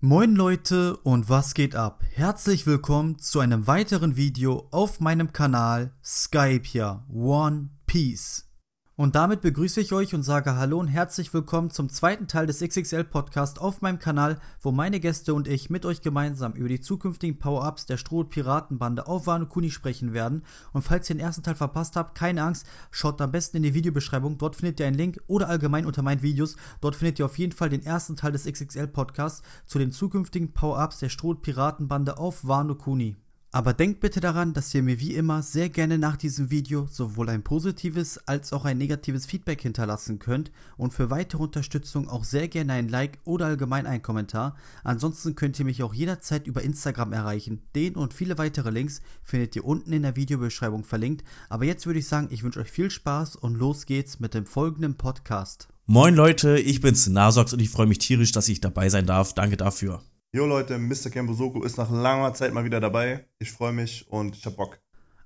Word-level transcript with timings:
Moin 0.00 0.36
Leute 0.36 0.96
und 0.98 1.28
was 1.28 1.54
geht 1.54 1.74
ab? 1.74 2.04
Herzlich 2.14 2.68
willkommen 2.68 3.18
zu 3.18 3.40
einem 3.40 3.66
weiteren 3.66 4.14
Video 4.14 4.68
auf 4.70 5.00
meinem 5.00 5.32
Kanal 5.32 5.90
Skype 6.04 6.68
One 7.12 7.70
Piece. 7.88 8.47
Und 8.98 9.14
damit 9.14 9.42
begrüße 9.42 9.80
ich 9.80 9.92
euch 9.92 10.12
und 10.12 10.24
sage 10.24 10.56
Hallo 10.56 10.80
und 10.80 10.88
herzlich 10.88 11.32
willkommen 11.32 11.70
zum 11.70 11.88
zweiten 11.88 12.26
Teil 12.26 12.48
des 12.48 12.58
XXL 12.58 13.04
Podcast 13.04 13.60
auf 13.60 13.80
meinem 13.80 14.00
Kanal, 14.00 14.40
wo 14.60 14.72
meine 14.72 14.98
Gäste 14.98 15.34
und 15.34 15.46
ich 15.46 15.70
mit 15.70 15.86
euch 15.86 16.00
gemeinsam 16.00 16.54
über 16.54 16.68
die 16.68 16.80
zukünftigen 16.80 17.38
Power-Ups 17.38 17.86
der 17.86 17.96
Stroh- 17.96 18.24
Piratenbande 18.24 19.06
auf 19.06 19.28
Wano 19.28 19.46
Kuni 19.46 19.70
sprechen 19.70 20.14
werden. 20.14 20.42
Und 20.72 20.82
falls 20.82 21.08
ihr 21.08 21.14
den 21.14 21.20
ersten 21.20 21.44
Teil 21.44 21.54
verpasst 21.54 21.94
habt, 21.94 22.16
keine 22.16 22.42
Angst, 22.42 22.66
schaut 22.90 23.20
am 23.20 23.30
besten 23.30 23.58
in 23.58 23.62
die 23.62 23.74
Videobeschreibung, 23.74 24.36
dort 24.36 24.56
findet 24.56 24.80
ihr 24.80 24.88
einen 24.88 24.96
Link 24.96 25.20
oder 25.28 25.48
allgemein 25.48 25.86
unter 25.86 26.02
meinen 26.02 26.22
Videos. 26.22 26.56
Dort 26.80 26.96
findet 26.96 27.20
ihr 27.20 27.26
auf 27.26 27.38
jeden 27.38 27.52
Fall 27.52 27.68
den 27.68 27.84
ersten 27.84 28.16
Teil 28.16 28.32
des 28.32 28.46
XXL 28.46 28.88
Podcasts 28.88 29.42
zu 29.66 29.78
den 29.78 29.92
zukünftigen 29.92 30.52
Power-Ups 30.52 30.98
der 30.98 31.10
Stroh- 31.10 31.36
Piratenbande 31.36 32.18
auf 32.18 32.48
Wano 32.48 32.74
Kuni. 32.74 33.14
Aber 33.50 33.72
denkt 33.72 34.00
bitte 34.00 34.20
daran, 34.20 34.52
dass 34.52 34.74
ihr 34.74 34.82
mir 34.82 35.00
wie 35.00 35.14
immer 35.14 35.42
sehr 35.42 35.70
gerne 35.70 35.96
nach 35.96 36.18
diesem 36.18 36.50
Video 36.50 36.86
sowohl 36.90 37.30
ein 37.30 37.42
positives 37.42 38.18
als 38.28 38.52
auch 38.52 38.66
ein 38.66 38.76
negatives 38.76 39.24
Feedback 39.24 39.62
hinterlassen 39.62 40.18
könnt 40.18 40.52
und 40.76 40.92
für 40.92 41.08
weitere 41.08 41.44
Unterstützung 41.44 42.10
auch 42.10 42.24
sehr 42.24 42.48
gerne 42.48 42.74
ein 42.74 42.90
Like 42.90 43.18
oder 43.24 43.46
allgemein 43.46 43.86
einen 43.86 44.02
Kommentar. 44.02 44.54
Ansonsten 44.84 45.34
könnt 45.34 45.58
ihr 45.58 45.64
mich 45.64 45.82
auch 45.82 45.94
jederzeit 45.94 46.46
über 46.46 46.62
Instagram 46.62 47.14
erreichen. 47.14 47.62
Den 47.74 47.94
und 47.94 48.12
viele 48.12 48.36
weitere 48.36 48.68
Links 48.68 49.00
findet 49.22 49.56
ihr 49.56 49.64
unten 49.64 49.94
in 49.94 50.02
der 50.02 50.16
Videobeschreibung 50.16 50.84
verlinkt. 50.84 51.24
Aber 51.48 51.64
jetzt 51.64 51.86
würde 51.86 52.00
ich 52.00 52.06
sagen, 52.06 52.28
ich 52.30 52.42
wünsche 52.42 52.60
euch 52.60 52.70
viel 52.70 52.90
Spaß 52.90 53.36
und 53.36 53.54
los 53.54 53.86
geht's 53.86 54.20
mit 54.20 54.34
dem 54.34 54.44
folgenden 54.44 54.96
Podcast. 54.96 55.68
Moin 55.86 56.14
Leute, 56.14 56.58
ich 56.58 56.82
bin's 56.82 57.06
Nasox 57.06 57.54
und 57.54 57.62
ich 57.62 57.70
freue 57.70 57.86
mich 57.86 57.96
tierisch, 57.96 58.32
dass 58.32 58.50
ich 58.50 58.60
dabei 58.60 58.90
sein 58.90 59.06
darf. 59.06 59.32
Danke 59.32 59.56
dafür. 59.56 60.02
Jo 60.38 60.46
Leute, 60.46 60.78
Mr. 60.78 61.10
Kembosoko 61.10 61.64
ist 61.64 61.78
nach 61.78 61.90
langer 61.90 62.32
Zeit 62.32 62.54
mal 62.54 62.64
wieder 62.64 62.78
dabei. 62.78 63.26
Ich 63.40 63.50
freue 63.50 63.72
mich 63.72 64.06
und 64.08 64.36
ich 64.36 64.46
hab 64.46 64.54
Bock. 64.54 64.78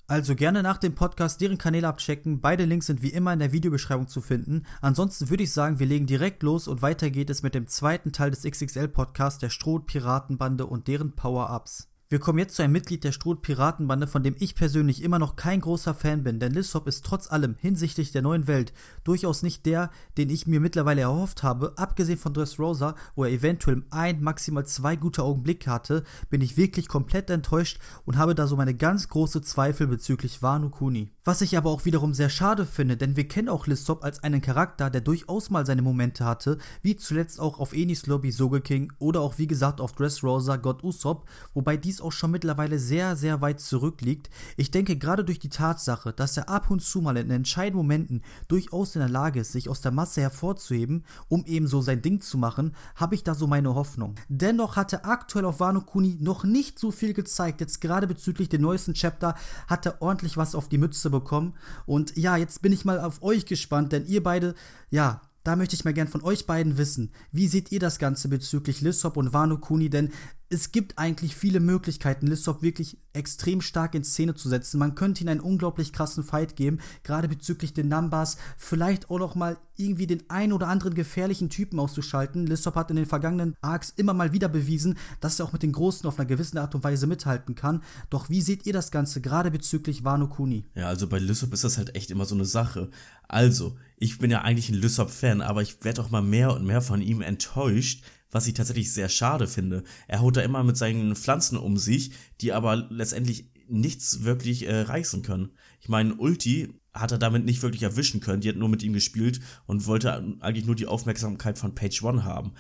Also 0.07 0.35
gerne 0.35 0.63
nach 0.63 0.79
dem 0.79 0.95
Podcast 0.95 1.43
deren 1.43 1.59
Kanäle 1.59 1.87
abchecken. 1.87 2.41
Beide 2.41 2.65
Links 2.65 2.87
sind 2.87 3.03
wie 3.03 3.11
immer 3.11 3.35
in 3.35 3.39
der 3.39 3.53
Videobeschreibung 3.53 4.09
zu 4.09 4.23
finden. 4.23 4.65
Ansonsten 4.81 5.29
würde 5.29 5.43
ich 5.43 5.53
sagen, 5.53 5.79
wir 5.79 5.87
legen 5.87 6.07
direkt 6.07 6.43
los 6.43 6.67
und 6.67 6.81
weiter 6.81 7.11
geht 7.11 7.29
es 7.29 7.43
mit 7.43 7.55
dem 7.55 7.67
zweiten 7.67 8.13
Teil 8.13 8.31
des 8.31 8.45
XXL 8.45 8.89
Podcasts 8.89 9.39
der 9.39 9.51
Stroh 9.51 9.81
Piratenbande 9.81 10.65
und 10.65 10.89
deren 10.89 11.13
Power-Ups. 11.13 11.92
Wir 12.13 12.19
kommen 12.19 12.41
jetzt 12.41 12.57
zu 12.57 12.63
einem 12.63 12.75
Mitglied 12.75 13.05
der 13.05 13.13
Stroh-Piratenbande, 13.13 14.07
von 14.07 14.23
dem 14.23 14.37
ich 14.39 14.55
persönlich 14.55 15.03
immer 15.03 15.19
noch 15.19 15.35
kein 15.35 15.63
großer 15.63 15.95
Fan 15.95 16.23
bin, 16.23 16.41
denn 16.41 16.53
Lissop 16.53 16.87
ist 16.87 17.07
trotz 17.07 17.33
allem 17.33 17.57
hinsichtlich 17.59 18.13
der 18.13 18.21
neuen 18.21 18.47
Welt 18.47 18.75
durchaus 19.03 19.43
nicht 19.43 19.65
der, 19.65 19.91
den 20.19 20.29
ich 20.29 20.47
mir 20.47 20.61
mittlerweile 20.61 21.01
erhofft 21.01 21.43
habe. 21.43 21.73
Abgesehen 21.77 22.19
von 22.19 22.35
Dressrosa, 22.35 22.97
wo 23.15 23.25
er 23.25 23.31
eventuell 23.31 23.83
ein, 23.89 24.23
maximal 24.23 24.67
zwei 24.67 24.95
gute 24.95 25.23
Augenblicke 25.23 25.71
hatte, 25.71 26.05
bin 26.29 26.43
ich 26.43 26.59
wirklich 26.59 26.87
komplett 26.87 27.31
enttäuscht 27.31 27.79
und 28.05 28.19
habe 28.19 28.35
da 28.35 28.47
so 28.47 28.57
meine 28.57 28.75
ganz 28.75 29.09
große 29.09 29.41
Zweifel 29.41 29.87
bezüglich 29.87 30.43
Wano 30.43 30.69
Kuni. 30.69 31.13
Was 31.25 31.41
ich 31.41 31.57
aber 31.57 31.71
auch 31.71 31.87
wiederum 31.87 32.13
sehr 32.13 32.29
schade 32.29 32.67
finde, 32.67 32.99
denn 32.99 33.17
wir 33.17 33.27
kennen 33.27 33.49
auch 33.49 33.67
Lissop 33.67 34.05
als 34.05 34.23
einen 34.23 34.43
Charakter, 34.43 34.91
der 34.91 35.01
durchaus 35.01 35.49
mal 35.49 35.65
seine 35.65 35.81
Momente 35.81 36.27
hatte, 36.27 36.59
wie 36.83 36.97
zuletzt 36.97 37.41
auch 37.41 37.59
auf 37.59 37.73
Enis 37.73 38.07
Lobby 38.07 38.33
Soge 38.33 38.61
King 38.61 38.93
oder 38.99 39.23
auch 39.23 39.39
wie 39.39 39.47
gesagt 39.47 39.81
auf 39.81 39.93
Dressrosa 39.93 40.57
God 40.57 40.85
Usopp, 40.85 41.27
wobei 41.55 41.79
dies 41.79 42.02
auch 42.03 42.13
schon 42.13 42.31
mittlerweile 42.31 42.79
sehr, 42.79 43.17
sehr 43.17 43.41
weit 43.41 43.61
zurückliegt. 43.61 44.31
Ich 44.57 44.71
denke 44.71 44.97
gerade 44.97 45.25
durch 45.25 45.39
die 45.39 45.49
Tatsache, 45.49 46.13
dass 46.13 46.37
er 46.37 46.49
ab 46.49 46.71
und 46.71 46.83
zu 46.83 47.01
mal 47.01 47.17
in 47.17 47.31
entscheidenden 47.31 47.79
Momenten 47.79 48.23
durchaus 48.49 48.95
in 48.95 49.01
der 49.01 49.09
Lage 49.09 49.41
ist, 49.41 49.53
sich 49.53 49.69
aus 49.69 49.81
der 49.81 49.93
Masse 49.93 50.21
hervorzuheben, 50.21 51.05
um 51.29 51.45
eben 51.47 51.67
so 51.67 51.81
sein 51.81 52.03
Ding 52.03 52.21
zu 52.21 52.39
machen, 52.39 52.75
habe 52.97 53.15
ich 53.15 53.25
da 53.25 53.35
so 53.35 53.47
meine 53.47 53.75
Hoffnung. 53.75 54.15
Dennoch 54.29 54.77
hat 54.77 54.93
er 54.93 55.07
aktuell 55.07 55.45
auf 55.45 55.61
Wano 55.61 55.81
Kuni 55.81 56.19
noch 56.21 56.45
nicht 56.45 56.79
so 56.79 56.91
viel 56.91 57.15
gezeigt. 57.15 57.61
Jetzt 57.61 57.81
gerade 57.81 58.07
bezüglich 58.07 58.49
dem 58.49 58.63
neuesten 58.63 58.95
Chapter 58.95 59.35
hat 59.67 59.87
er 59.87 60.03
ordentlich 60.03 60.37
was 60.37 60.55
auf 60.55 60.69
die 60.69 60.79
Mütze 60.79 61.11
bekommen. 61.11 61.55
Und 61.87 62.17
ja, 62.17 62.37
jetzt 62.37 62.63
bin 62.63 62.73
ich 62.73 62.85
mal 62.85 63.01
auf 63.01 63.23
euch 63.23 63.47
gespannt, 63.47 63.93
denn 63.93 64.07
ihr 64.07 64.23
beide, 64.23 64.55
ja, 64.91 65.21
da 65.45 65.57
möchte 65.57 65.75
ich 65.75 65.85
mal 65.85 65.93
gern 65.93 66.07
von 66.07 66.23
euch 66.23 66.47
beiden 66.47 66.79
wissen. 66.79 67.11
Wie 67.33 67.49
seht 67.49 67.73
ihr 67.73 67.81
das 67.81 67.99
Ganze 67.99 68.29
bezüglich 68.29 68.81
Lissop 68.81 69.17
und 69.17 69.33
Wano 69.33 69.59
Kuni? 69.59 69.91
Denn 69.91 70.13
es 70.53 70.71
gibt 70.71 70.99
eigentlich 70.99 71.35
viele 71.35 71.61
Möglichkeiten, 71.61 72.27
Lissop 72.27 72.61
wirklich 72.61 72.99
extrem 73.15 73.63
stark 73.63 73.95
in 73.95 74.05
Szene 74.05 74.35
zu 74.35 74.51
setzen. 74.51 74.79
Man 74.79 74.95
könnte 74.95 75.25
ihm 75.25 75.29
einen 75.29 75.41
unglaublich 75.41 75.95
krassen 75.95 76.25
Fight 76.25 76.57
geben, 76.57 76.79
gerade 77.05 77.27
bezüglich 77.27 77.73
den 77.73 77.89
Numbers. 77.89 78.37
Vielleicht 78.59 79.09
auch 79.09 79.19
noch 79.19 79.35
mal 79.35 79.57
irgendwie 79.77 80.07
den 80.07 80.29
ein 80.29 80.53
oder 80.53 80.69
anderen 80.69 80.93
gefährlichen 80.93 81.49
Typen 81.49 81.81
auszuschalten. 81.81 82.47
Lissop 82.47 82.75
hat 82.75 82.91
in 82.91 82.97
den 82.97 83.07
vergangenen 83.07 83.55
Arcs 83.63 83.95
immer 83.97 84.13
mal 84.13 84.35
wieder 84.35 84.51
bewiesen, 84.51 84.99
dass 85.21 85.41
er 85.41 85.47
auch 85.47 85.53
mit 85.55 85.63
den 85.63 85.73
Großen 85.73 86.07
auf 86.07 86.19
einer 86.19 86.29
gewissen 86.29 86.59
Art 86.59 86.75
und 86.75 86.85
Weise 86.85 87.07
mithalten 87.07 87.55
kann. 87.55 87.83
Doch 88.11 88.29
wie 88.29 88.43
seht 88.43 88.67
ihr 88.67 88.75
das 88.75 88.91
Ganze, 88.91 89.23
gerade 89.23 89.51
bezüglich 89.51 90.05
Wano 90.05 90.29
Kuni? 90.29 90.67
Ja, 90.75 90.89
also 90.89 91.09
bei 91.09 91.19
Lissop 91.19 91.55
ist 91.55 91.65
das 91.65 91.79
halt 91.79 91.95
echt 91.97 92.11
immer 92.11 92.27
so 92.27 92.35
eine 92.35 92.45
Sache. 92.45 92.91
Also, 93.27 93.79
ich 93.97 94.19
bin 94.19 94.31
ja 94.31 94.43
eigentlich 94.43 94.69
ein 94.69 94.75
Lissop-Fan, 94.75 95.41
aber 95.41 95.63
ich 95.63 95.83
werde 95.83 96.03
auch 96.03 96.11
mal 96.11 96.21
mehr 96.21 96.53
und 96.55 96.67
mehr 96.67 96.83
von 96.83 97.01
ihm 97.01 97.23
enttäuscht, 97.23 98.05
was 98.33 98.47
ich 98.49 98.55
tatsächlich 98.55 98.93
sehr 98.93 99.09
schade 99.09 99.47
finde. 99.47 99.85
Er 100.09 100.21
haut 100.21 100.37
da 100.37 100.41
immer 100.41 100.65
mit 100.65 100.77
seinen 100.77 101.15
Pflanzen 101.15 101.57
um 101.57 101.77
sich, 101.77 102.11
die 102.41 102.53
aber 102.53 102.89
letztendlich 102.91 103.51
nichts 103.69 104.25
wirklich 104.25 104.67
äh, 104.67 104.81
reißen 104.81 105.23
können. 105.23 105.51
Ich 105.81 105.89
meine, 105.89 106.15
Ulti 106.15 106.81
hat 106.93 107.13
er 107.13 107.19
damit 107.19 107.45
nicht 107.45 107.63
wirklich 107.63 107.83
erwischen 107.83 108.21
können, 108.21 108.41
die 108.41 108.49
hat 108.49 108.57
nur 108.57 108.69
mit 108.69 108.83
ihm 108.83 108.93
gespielt 108.93 109.41
und 109.67 109.87
wollte 109.87 110.13
eigentlich 110.41 110.67
nur 110.67 110.75
die 110.75 110.87
Aufmerksamkeit 110.87 111.59
von 111.59 111.75
Page 111.75 112.03
One 112.03 112.25
haben. 112.25 112.53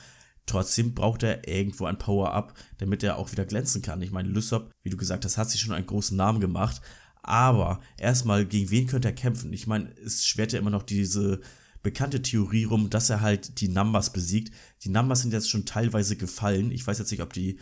Trotzdem 0.46 0.94
braucht 0.94 1.22
er 1.22 1.46
irgendwo 1.46 1.86
ein 1.86 1.98
Power-Up, 1.98 2.54
damit 2.78 3.02
er 3.02 3.16
auch 3.16 3.30
wieder 3.30 3.44
glänzen 3.44 3.80
kann. 3.80 4.02
Ich 4.02 4.10
meine, 4.10 4.28
Lysop, 4.28 4.72
wie 4.82 4.90
du 4.90 4.96
gesagt 4.96 5.24
hast, 5.24 5.38
hat 5.38 5.50
sich 5.50 5.60
schon 5.60 5.74
einen 5.74 5.86
großen 5.86 6.16
Namen 6.16 6.40
gemacht. 6.40 6.80
Aber 7.22 7.80
erstmal, 7.96 8.44
gegen 8.44 8.70
wen 8.70 8.88
könnte 8.88 9.08
er 9.08 9.14
kämpfen? 9.14 9.52
Ich 9.52 9.68
meine, 9.68 9.94
es 10.04 10.26
schwert 10.26 10.52
ja 10.52 10.58
immer 10.58 10.70
noch 10.70 10.82
diese 10.82 11.40
bekannte 11.82 12.22
Theorie 12.22 12.64
rum, 12.64 12.90
dass 12.90 13.10
er 13.10 13.20
halt 13.20 13.60
die 13.60 13.68
Numbers 13.68 14.12
besiegt. 14.12 14.54
Die 14.82 14.88
Numbers 14.88 15.22
sind 15.22 15.32
jetzt 15.32 15.50
schon 15.50 15.66
teilweise 15.66 16.16
gefallen. 16.16 16.70
Ich 16.70 16.86
weiß 16.86 16.98
jetzt 16.98 17.10
nicht, 17.10 17.22
ob 17.22 17.32
die 17.32 17.58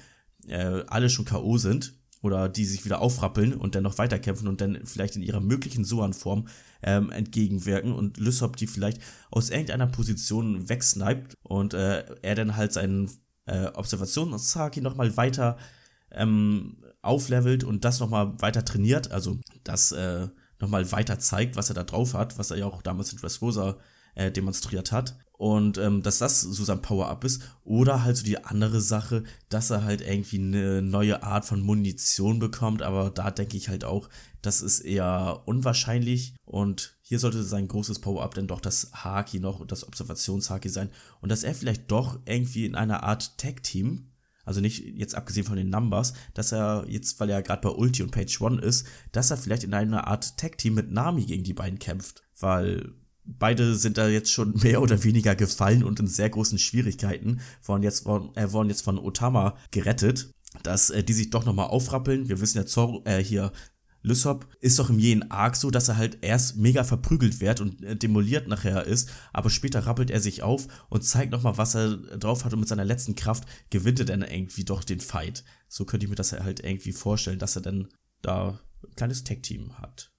äh, 0.47 0.85
alle 0.87 1.11
schon 1.11 1.25
K.O. 1.25 1.59
sind 1.59 1.95
oder 2.23 2.49
die 2.49 2.67
sich 2.67 2.85
wieder 2.85 3.01
aufrappeln 3.01 3.55
und 3.55 3.75
dann 3.75 3.83
noch 3.83 3.99
weiterkämpfen 3.99 4.47
und 4.47 4.61
dann 4.61 4.85
vielleicht 4.85 5.17
in 5.17 5.23
ihrer 5.23 5.41
möglichen 5.41 5.85
Soan-Form 5.85 6.49
ähm, 6.83 7.11
entgegenwirken 7.11 7.93
und 7.93 8.19
Lysop 8.19 8.57
die 8.57 8.67
vielleicht 8.67 9.01
aus 9.31 9.51
irgendeiner 9.51 9.87
Position 9.87 10.69
wegsniped 10.69 11.35
und 11.43 11.75
äh, 11.75 12.05
er 12.23 12.35
dann 12.35 12.57
halt 12.57 12.73
seinen 12.73 13.11
äh, 13.47 13.67
Observationssaki 13.69 14.83
nochmal 14.83 15.17
weiter 15.17 15.57
ähm, 16.11 16.77
auflevelt 17.01 17.65
und 17.65 17.85
das 17.85 18.01
nochmal 18.01 18.35
weiter 18.41 18.65
trainiert, 18.65 19.11
also 19.11 19.39
das 19.65 19.93
äh, 19.93 20.29
nochmal 20.59 20.93
weiter 20.93 21.19
zeigt, 21.19 21.57
was 21.57 21.71
er 21.71 21.75
da 21.75 21.85
drauf 21.85 22.13
hat, 22.13 22.39
was 22.39 22.51
er 22.51 22.59
ja 22.59 22.67
auch 22.67 22.83
damals 22.83 23.13
in 23.13 23.19
Dressrosa 23.19 23.79
äh, 24.15 24.31
demonstriert 24.31 24.93
hat. 24.93 25.17
Und 25.33 25.79
ähm, 25.79 26.03
dass 26.03 26.19
das 26.19 26.43
so 26.43 26.65
sein 26.65 26.83
Power-Up 26.83 27.25
ist. 27.25 27.41
Oder 27.65 28.05
halt 28.05 28.19
so 28.19 28.25
die 28.25 28.45
andere 28.45 28.83
Sache, 28.83 29.25
dass 29.49 29.71
er 29.71 29.85
halt 29.85 30.03
irgendwie 30.03 30.39
eine 30.39 30.83
neue 30.83 31.23
Art 31.23 31.47
von 31.47 31.63
Munition 31.63 32.39
bekommt. 32.39 32.83
Aber 32.83 33.09
da 33.09 33.31
denke 33.31 33.57
ich 33.57 33.71
halt 33.71 33.85
auch, 33.85 34.11
das 34.43 34.61
ist 34.61 34.81
eher 34.81 35.41
unwahrscheinlich. 35.47 36.35
Und 36.45 36.99
hier 37.01 37.19
sollte 37.19 37.43
sein 37.43 37.69
großes 37.69 38.01
Power-Up 38.01 38.35
dann 38.35 38.49
doch 38.49 38.61
das 38.61 38.91
Haki 38.93 39.41
noch, 39.41 39.67
das 39.67 39.89
Observationshaki 39.89 40.69
sein. 40.69 40.91
Und 41.23 41.31
dass 41.31 41.43
er 41.43 41.55
vielleicht 41.55 41.91
doch 41.91 42.19
irgendwie 42.27 42.67
in 42.67 42.75
einer 42.75 43.03
Art 43.03 43.39
Tag-Team 43.39 44.11
also 44.45 44.61
nicht 44.61 44.85
jetzt 44.85 45.15
abgesehen 45.15 45.47
von 45.47 45.57
den 45.57 45.71
Numbers, 45.71 46.13
dass 46.35 46.53
er 46.53 46.85
jetzt, 46.89 47.21
weil 47.21 47.31
er 47.31 47.41
gerade 47.41 47.63
bei 47.63 47.69
Ulti 47.69 48.03
und 48.03 48.11
Page 48.11 48.41
One 48.41 48.61
ist, 48.61 48.87
dass 49.13 49.31
er 49.31 49.37
vielleicht 49.37 49.65
in 49.65 49.75
einer 49.75 50.09
Art 50.09 50.37
Tag-Team 50.39 50.75
mit 50.75 50.91
Nami 50.91 51.25
gegen 51.25 51.45
die 51.45 51.53
beiden 51.55 51.79
kämpft. 51.79 52.25
Weil 52.39 52.95
beide 53.39 53.75
sind 53.75 53.99
da 53.99 54.09
jetzt 54.09 54.31
schon 54.31 54.55
mehr 54.63 54.83
oder 54.83 55.03
weniger 55.05 55.35
gefallen 55.35 55.85
und 55.85 56.01
in 56.01 56.07
sehr 56.07 56.31
großen 56.31 56.59
Schwierigkeiten. 56.59 57.41
Wurden 57.63 57.83
jetzt, 57.83 58.07
wurden, 58.07 58.37
äh, 58.37 58.53
wurden 58.53 58.69
jetzt 58.69 58.83
von 58.83 58.99
Otama 58.99 59.57
gerettet, 59.71 60.31
dass 60.63 60.91
äh, 60.91 61.03
die 61.03 61.13
sich 61.13 61.31
doch 61.31 61.45
nochmal 61.45 61.69
aufrappeln. 61.69 62.29
Wir 62.29 62.41
wissen 62.41 62.59
ja, 62.59 62.67
Zor 62.67 63.03
äh, 63.07 63.23
hier, 63.23 63.53
Lysop 64.03 64.47
ist 64.61 64.79
doch 64.79 64.89
im 64.89 64.99
jeden 64.99 65.31
Arc 65.31 65.57
so, 65.57 65.71
dass 65.71 65.89
er 65.89 65.97
halt 65.97 66.19
erst 66.23 66.57
mega 66.57 66.85
verprügelt 66.85 67.41
wird 67.41 67.61
und 67.61 67.83
äh, 67.83 67.97
demoliert 67.97 68.49
nachher 68.49 68.87
ist, 68.87 69.11
aber 69.33 69.51
später 69.51 69.87
rappelt 69.87 70.11
er 70.11 70.21
sich 70.21 70.43
auf 70.43 70.69
und 70.89 71.05
zeigt 71.05 71.33
nochmal, 71.33 71.59
was 71.59 71.75
er 71.75 71.97
drauf 71.97 72.45
hat 72.45 72.53
und 72.53 72.61
mit 72.61 72.69
seiner 72.69 72.85
letzten 72.85 73.15
Kraft 73.15 73.45
gewinnt 73.69 73.99
er 73.99 74.07
dann 74.07 74.23
irgendwie 74.23 74.65
doch 74.65 74.85
den 74.85 75.01
Fight. 75.01 75.45
So 75.69 75.85
könnte 75.85 76.07
ich 76.07 76.11
mir 76.11 76.17
das 76.17 76.33
halt 76.33 76.61
irgendwie 76.61 76.93
vorstellen, 76.93 77.39
dass 77.39 77.57
er 77.57 77.63
dann 77.63 77.89
da 78.23 78.59
ein 78.83 78.95
kleines 78.97 79.25
Tag-Team 79.25 79.79
hat. 79.79 80.10